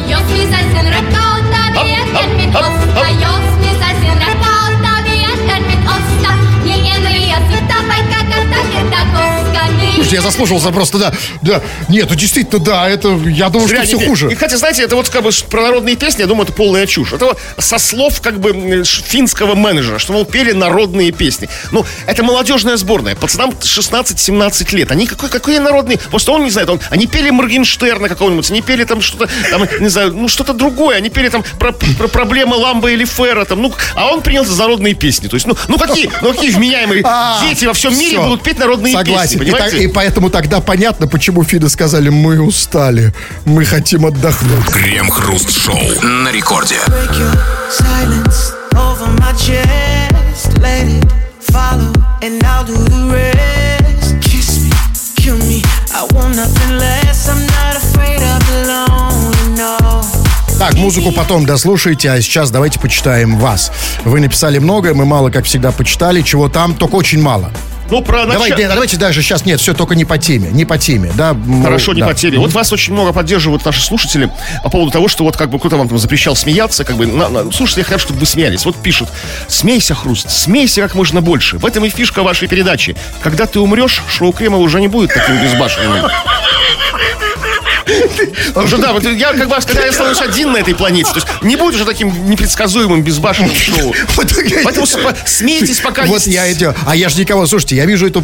Jos 0.08 0.22
lisäisin 0.30 0.86
rakkautta, 0.88 1.60
Слушайте, 10.04 10.16
я 10.16 10.30
заслушался 10.30 10.70
просто, 10.70 10.98
да. 10.98 11.12
Да. 11.40 11.62
Нет, 11.88 12.08
ну 12.10 12.14
действительно, 12.14 12.62
да, 12.62 12.88
это... 12.90 13.08
Я 13.26 13.48
думал, 13.48 13.66
что 13.66 13.76
Зря 13.76 13.86
все 13.86 13.96
не 13.96 14.06
хуже. 14.06 14.30
И, 14.30 14.34
кстати, 14.34 14.54
знаете, 14.54 14.82
это 14.82 14.96
вот 14.96 15.08
как 15.08 15.22
бы 15.22 15.30
про 15.48 15.62
народные 15.62 15.96
песни, 15.96 16.20
я 16.20 16.26
думаю, 16.26 16.44
это 16.44 16.52
полная 16.52 16.86
чушь. 16.86 17.14
Это 17.14 17.24
вот 17.24 17.38
со 17.58 17.78
слов 17.78 18.20
как 18.20 18.38
бы 18.38 18.82
финского 18.84 19.54
менеджера, 19.54 19.98
что, 19.98 20.12
мол, 20.12 20.26
пели 20.26 20.52
народные 20.52 21.10
песни. 21.10 21.48
Ну, 21.70 21.86
это 22.06 22.22
молодежная 22.22 22.76
сборная. 22.76 23.16
Пацанам 23.16 23.52
16-17 23.58 24.76
лет. 24.76 24.92
Они 24.92 25.06
какой, 25.06 25.30
какой 25.30 25.58
народный... 25.58 25.96
Просто 25.96 26.32
он 26.32 26.44
не 26.44 26.50
знает. 26.50 26.68
Он, 26.68 26.80
они 26.90 27.06
пели 27.06 27.30
Моргенштерна 27.30 28.10
какого-нибудь, 28.10 28.50
они 28.50 28.60
пели 28.60 28.84
там 28.84 29.00
что-то, 29.00 29.30
там, 29.50 29.66
не 29.80 29.88
знаю, 29.88 30.12
ну, 30.12 30.28
что-то 30.28 30.52
другое. 30.52 30.98
Они 30.98 31.08
пели 31.08 31.30
там 31.30 31.42
про, 31.58 31.72
про 31.72 32.08
проблемы 32.08 32.56
Ламба 32.56 32.90
или 32.90 33.06
Фера. 33.06 33.46
Там, 33.46 33.62
ну, 33.62 33.72
а 33.94 34.08
он 34.08 34.20
принялся 34.20 34.52
за 34.52 34.60
народные 34.64 34.92
песни. 34.92 35.28
То 35.28 35.36
есть, 35.36 35.46
ну, 35.46 35.56
ну 35.68 35.78
какие, 35.78 36.10
ну, 36.20 36.34
какие 36.34 36.50
вменяемые 36.50 37.02
А, 37.06 37.40
дети 37.48 37.64
во 37.64 37.72
всем 37.72 37.98
мире 37.98 38.20
будут 38.20 38.42
петь 38.42 38.58
народные 38.58 39.02
песни, 39.02 39.38
понимаете? 39.38 39.93
Поэтому 39.94 40.28
тогда 40.28 40.60
понятно, 40.60 41.06
почему 41.06 41.44
Фиды 41.44 41.68
сказали, 41.68 42.08
мы 42.10 42.40
устали, 42.40 43.14
мы 43.44 43.64
хотим 43.64 44.04
отдохнуть. 44.04 44.66
Крем-хруст-шоу 44.66 46.02
на 46.02 46.30
рекорде. 46.32 46.76
Так, 60.58 60.74
музыку 60.74 61.12
потом 61.12 61.46
дослушайте, 61.46 62.10
а 62.10 62.20
сейчас 62.20 62.50
давайте 62.50 62.80
почитаем 62.80 63.38
вас. 63.38 63.70
Вы 64.04 64.20
написали 64.20 64.58
много, 64.58 64.94
мы 64.94 65.04
мало, 65.04 65.30
как 65.30 65.44
всегда, 65.44 65.72
почитали. 65.72 66.22
Чего 66.22 66.48
там, 66.48 66.74
только 66.74 66.94
очень 66.94 67.20
мало. 67.20 67.50
Ну, 67.90 68.00
про 68.02 68.24
Давай, 68.26 68.50
начало- 68.50 68.62
да, 68.62 68.68
давайте 68.74 68.96
даже 68.96 69.22
сейчас, 69.22 69.44
нет, 69.44 69.60
все 69.60 69.74
только 69.74 69.94
не 69.94 70.04
по 70.04 70.16
теме, 70.18 70.48
не 70.50 70.64
по 70.64 70.78
теме, 70.78 71.12
да. 71.14 71.36
Хорошо, 71.62 71.92
не 71.92 72.00
да. 72.00 72.06
по 72.08 72.14
теме. 72.14 72.38
Вот 72.38 72.52
вас 72.52 72.72
очень 72.72 72.92
много 72.94 73.12
поддерживают 73.12 73.64
наши 73.64 73.82
слушатели 73.82 74.30
по 74.62 74.70
поводу 74.70 74.90
того, 74.90 75.08
что 75.08 75.24
вот 75.24 75.36
как 75.36 75.50
бы 75.50 75.58
кто-то 75.58 75.76
вам 75.76 75.88
там 75.88 75.98
запрещал 75.98 76.34
смеяться, 76.34 76.84
как 76.84 76.96
бы, 76.96 77.06
на- 77.06 77.28
на- 77.28 77.52
слушайте, 77.52 77.82
я 77.82 77.84
хочу, 77.84 77.98
чтобы 78.06 78.20
вы 78.20 78.26
смеялись. 78.26 78.64
Вот 78.64 78.76
пишут, 78.76 79.10
смейся, 79.48 79.94
Хруст, 79.94 80.30
смейся 80.30 80.80
как 80.82 80.94
можно 80.94 81.20
больше. 81.20 81.58
В 81.58 81.66
этом 81.66 81.84
и 81.84 81.90
фишка 81.90 82.22
вашей 82.22 82.48
передачи. 82.48 82.96
Когда 83.22 83.46
ты 83.46 83.60
умрешь, 83.60 84.02
шоу 84.08 84.32
Крема 84.32 84.58
уже 84.58 84.80
не 84.80 84.88
будет 84.88 85.12
таким 85.12 85.40
безбашенным. 85.42 86.06
Потому 88.48 88.68
что, 88.68 88.78
да, 88.78 88.92
вот 88.92 89.04
я 89.04 89.32
как 89.32 89.48
бы, 89.48 89.54
когда 89.54 89.84
я 89.84 89.90
останусь 89.90 90.20
один 90.20 90.52
на 90.52 90.58
этой 90.58 90.74
планете, 90.74 91.10
то 91.10 91.16
есть 91.16 91.26
не 91.42 91.56
будет 91.56 91.74
уже 91.74 91.84
таким 91.84 92.28
непредсказуемым, 92.28 93.02
безбашенным 93.02 93.54
шоу. 93.54 93.94
Поэтому 94.64 94.86
смейтесь, 95.26 95.80
пока 95.80 96.04
Вот 96.04 96.22
я 96.26 96.46
эти, 96.46 96.72
а 96.86 96.96
я 96.96 97.08
же 97.08 97.20
никого, 97.20 97.46
слушайте, 97.46 97.76
я 97.76 97.84
вижу 97.84 98.06
эту 98.06 98.22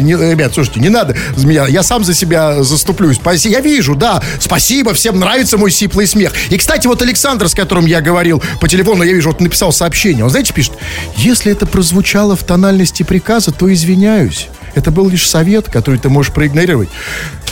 не, 0.00 0.12
ребят, 0.12 0.54
слушайте, 0.54 0.80
не 0.80 0.88
надо 0.88 1.16
змея, 1.36 1.66
я 1.66 1.82
сам 1.82 2.04
за 2.04 2.14
себя 2.14 2.62
заступлюсь, 2.62 3.18
я 3.48 3.60
вижу, 3.60 3.94
да, 3.94 4.22
спасибо, 4.40 4.94
всем 4.94 5.18
нравится 5.18 5.58
мой 5.58 5.70
сиплый 5.70 6.06
смех. 6.06 6.32
И, 6.50 6.56
кстати, 6.56 6.86
вот 6.86 7.02
Александр, 7.02 7.48
с 7.48 7.54
которым 7.54 7.86
я 7.86 8.00
говорил 8.00 8.42
по 8.60 8.68
телефону, 8.68 9.02
я 9.02 9.12
вижу, 9.12 9.30
вот 9.30 9.40
написал 9.40 9.72
сообщение, 9.72 10.24
он, 10.24 10.30
знаете, 10.30 10.52
пишет, 10.52 10.72
если 11.16 11.52
это 11.52 11.66
прозвучало 11.66 12.36
в 12.36 12.44
тональности 12.44 13.02
приказа, 13.02 13.52
то 13.52 13.72
извиняюсь. 13.72 14.48
Это 14.74 14.90
был 14.90 15.08
лишь 15.08 15.28
совет, 15.28 15.68
который 15.68 15.98
ты 16.00 16.08
можешь 16.08 16.32
проигнорировать. 16.32 16.88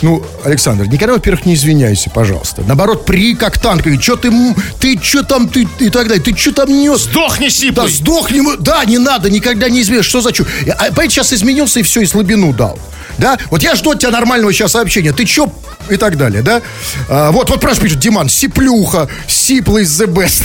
Ну, 0.02 0.24
Александр, 0.44 0.86
никогда, 0.86 1.14
во-первых, 1.14 1.44
не 1.44 1.54
извиняйся, 1.54 2.08
пожалуйста. 2.10 2.62
Наоборот, 2.66 3.04
при 3.04 3.34
как 3.34 3.58
танк. 3.58 3.86
И 3.86 3.98
что 4.00 4.16
ты, 4.16 4.32
ты 4.80 4.98
что 5.02 5.22
там, 5.22 5.48
ты 5.48 5.68
и 5.78 5.90
так 5.90 6.08
далее. 6.08 6.22
Ты 6.22 6.34
что 6.36 6.52
там 6.52 6.70
нес? 6.70 7.02
Сдохни, 7.02 7.46
Да, 7.46 7.50
сиплый! 7.50 7.92
сдохни, 7.92 8.40
мы- 8.40 8.56
да, 8.56 8.84
не 8.86 8.98
надо, 8.98 9.28
никогда 9.30 9.68
не 9.68 9.82
изменишь. 9.82 10.06
Что 10.06 10.20
за 10.22 10.32
чу? 10.32 10.46
А, 10.78 10.84
понимаете, 10.86 11.14
сейчас 11.16 11.32
изменился 11.34 11.80
и 11.80 11.82
все, 11.82 12.00
и 12.00 12.06
слабину 12.06 12.52
дал. 12.54 12.78
Да? 13.18 13.38
Вот 13.50 13.62
я 13.62 13.74
жду 13.74 13.90
от 13.90 13.98
тебя 14.00 14.10
нормального 14.10 14.50
сейчас 14.52 14.72
сообщения. 14.72 15.12
Ты 15.12 15.26
чё? 15.26 15.52
И 15.90 15.96
так 15.96 16.16
далее, 16.16 16.42
да? 16.42 16.62
А, 17.08 17.30
вот, 17.32 17.50
вот 17.50 17.60
просто 17.60 17.82
пишет 17.82 17.98
Диман, 17.98 18.28
сиплюха, 18.30 19.08
сиплый 19.26 19.84
the 19.84 20.06
best. 20.12 20.44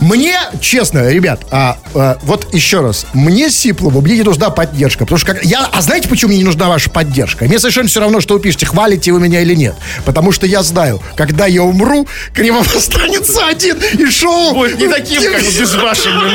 Мне, 0.00 0.38
честно, 0.60 1.08
ребят, 1.08 1.46
а, 1.50 1.78
а, 1.94 2.18
вот 2.22 2.52
еще 2.54 2.80
раз, 2.80 3.06
мне 3.14 3.50
Сиплову, 3.50 4.00
мне 4.00 4.16
не 4.16 4.22
нужна 4.22 4.50
поддержка, 4.50 5.04
потому 5.04 5.18
что 5.18 5.34
как, 5.34 5.44
я, 5.44 5.68
а 5.72 5.80
знаете, 5.80 6.08
почему 6.08 6.30
мне 6.30 6.38
не 6.38 6.44
нужна 6.44 6.68
ваша 6.68 6.90
поддержка? 6.90 7.44
Мне 7.44 7.58
совершенно 7.58 7.88
все 7.88 8.00
равно, 8.00 8.20
что 8.20 8.34
вы 8.34 8.40
пишете, 8.40 8.66
хвалите 8.66 9.12
вы 9.12 9.20
меня 9.20 9.40
или 9.40 9.54
нет, 9.54 9.74
потому 10.04 10.32
что 10.32 10.46
я 10.46 10.62
знаю, 10.62 11.02
когда 11.16 11.46
я 11.46 11.62
умру, 11.62 12.06
Кремов 12.34 12.74
останется 12.76 13.46
один, 13.46 13.78
и 13.98 14.10
шоу 14.10 14.54
Будет 14.54 14.78
не 14.78 14.88
таким, 14.88 15.22
как 15.22 15.42
бы, 15.42 15.50
безбашенным. 15.58 16.32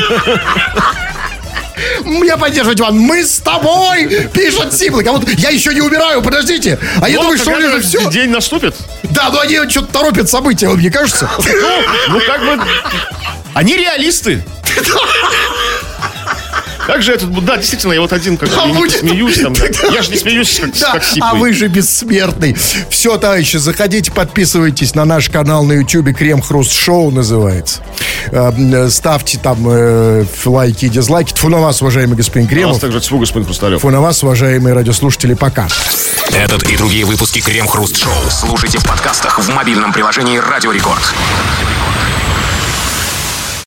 Меня 2.04 2.36
поддерживать, 2.36 2.80
Иван, 2.80 2.98
мы 2.98 3.24
с 3.24 3.38
тобой, 3.38 4.28
пишет 4.32 4.72
Сиплый, 4.72 5.04
кому 5.04 5.22
я 5.38 5.50
еще 5.50 5.74
не 5.74 5.80
умираю, 5.80 6.22
подождите, 6.22 6.78
а 7.00 7.08
я 7.08 7.16
Вот 7.18 7.24
думаю, 7.24 7.38
что 7.38 7.50
у 7.50 7.60
же 7.60 7.80
все, 7.80 8.10
День 8.10 8.30
наступит. 8.30 8.74
да, 9.04 9.30
но 9.30 9.40
они 9.40 9.56
что-то 9.68 9.92
торопят 9.92 10.28
события, 10.28 10.68
вам 10.68 10.80
не 10.80 10.90
кажется? 10.90 11.28
Ну, 12.08 12.20
как 12.26 12.40
бы... 12.40 12.64
Они 13.54 13.76
реалисты. 13.76 14.44
Как 16.86 17.02
же 17.02 17.12
этот... 17.14 17.32
Да, 17.44 17.56
действительно, 17.56 17.92
я 17.92 18.00
вот 18.00 18.12
один 18.12 18.36
как 18.36 18.50
А 18.56 18.66
будет- 18.66 19.00
смеюсь 19.00 19.38
там. 19.40 19.52
да. 19.54 19.64
Я 19.92 20.02
же 20.02 20.10
не 20.10 20.16
смеюсь, 20.18 20.60
как, 20.60 20.72
Да, 20.78 20.92
как 20.92 21.04
сиплый. 21.04 21.30
а 21.30 21.34
вы 21.34 21.52
же 21.52 21.68
бессмертный. 21.68 22.56
Все, 22.90 23.16
товарищи, 23.16 23.56
заходите, 23.56 24.10
подписывайтесь 24.12 24.94
на 24.94 25.04
наш 25.04 25.28
канал 25.30 25.64
на 25.64 25.72
Ютубе 25.74 26.12
Крем 26.12 26.42
Хруст 26.42 26.72
Шоу 26.72 27.10
называется. 27.10 27.80
Э, 28.30 28.52
э, 28.56 28.88
Ставьте 28.90 29.38
там 29.38 29.58
э, 29.68 30.24
лайки 30.44 30.86
и 30.86 30.88
дизлайки. 30.88 31.32
Тьфу 31.32 31.48
на 31.48 31.58
вас, 31.58 31.80
уважаемый 31.82 32.16
господин 32.16 32.46
У 32.46 32.50
нас 32.50 32.54
Кремов. 32.58 32.80
также 32.80 33.00
тьфу, 33.00 33.18
господин 33.18 33.46
Хрусталев. 33.46 33.78
Тьфу 33.78 33.90
на 33.90 34.00
вас, 34.00 34.22
уважаемые 34.22 34.74
радиослушатели. 34.74 35.34
Пока. 35.34 35.68
Этот 36.32 36.64
и 36.64 36.76
другие 36.76 37.04
выпуски 37.04 37.40
Крем 37.40 37.66
Хруст 37.66 37.96
Шоу 37.96 38.12
слушайте 38.30 38.78
в 38.78 38.84
подкастах 38.84 39.38
в 39.38 39.48
мобильном 39.54 39.92
приложении 39.92 40.38
Радио 40.38 40.72
Рекорд. 40.72 41.02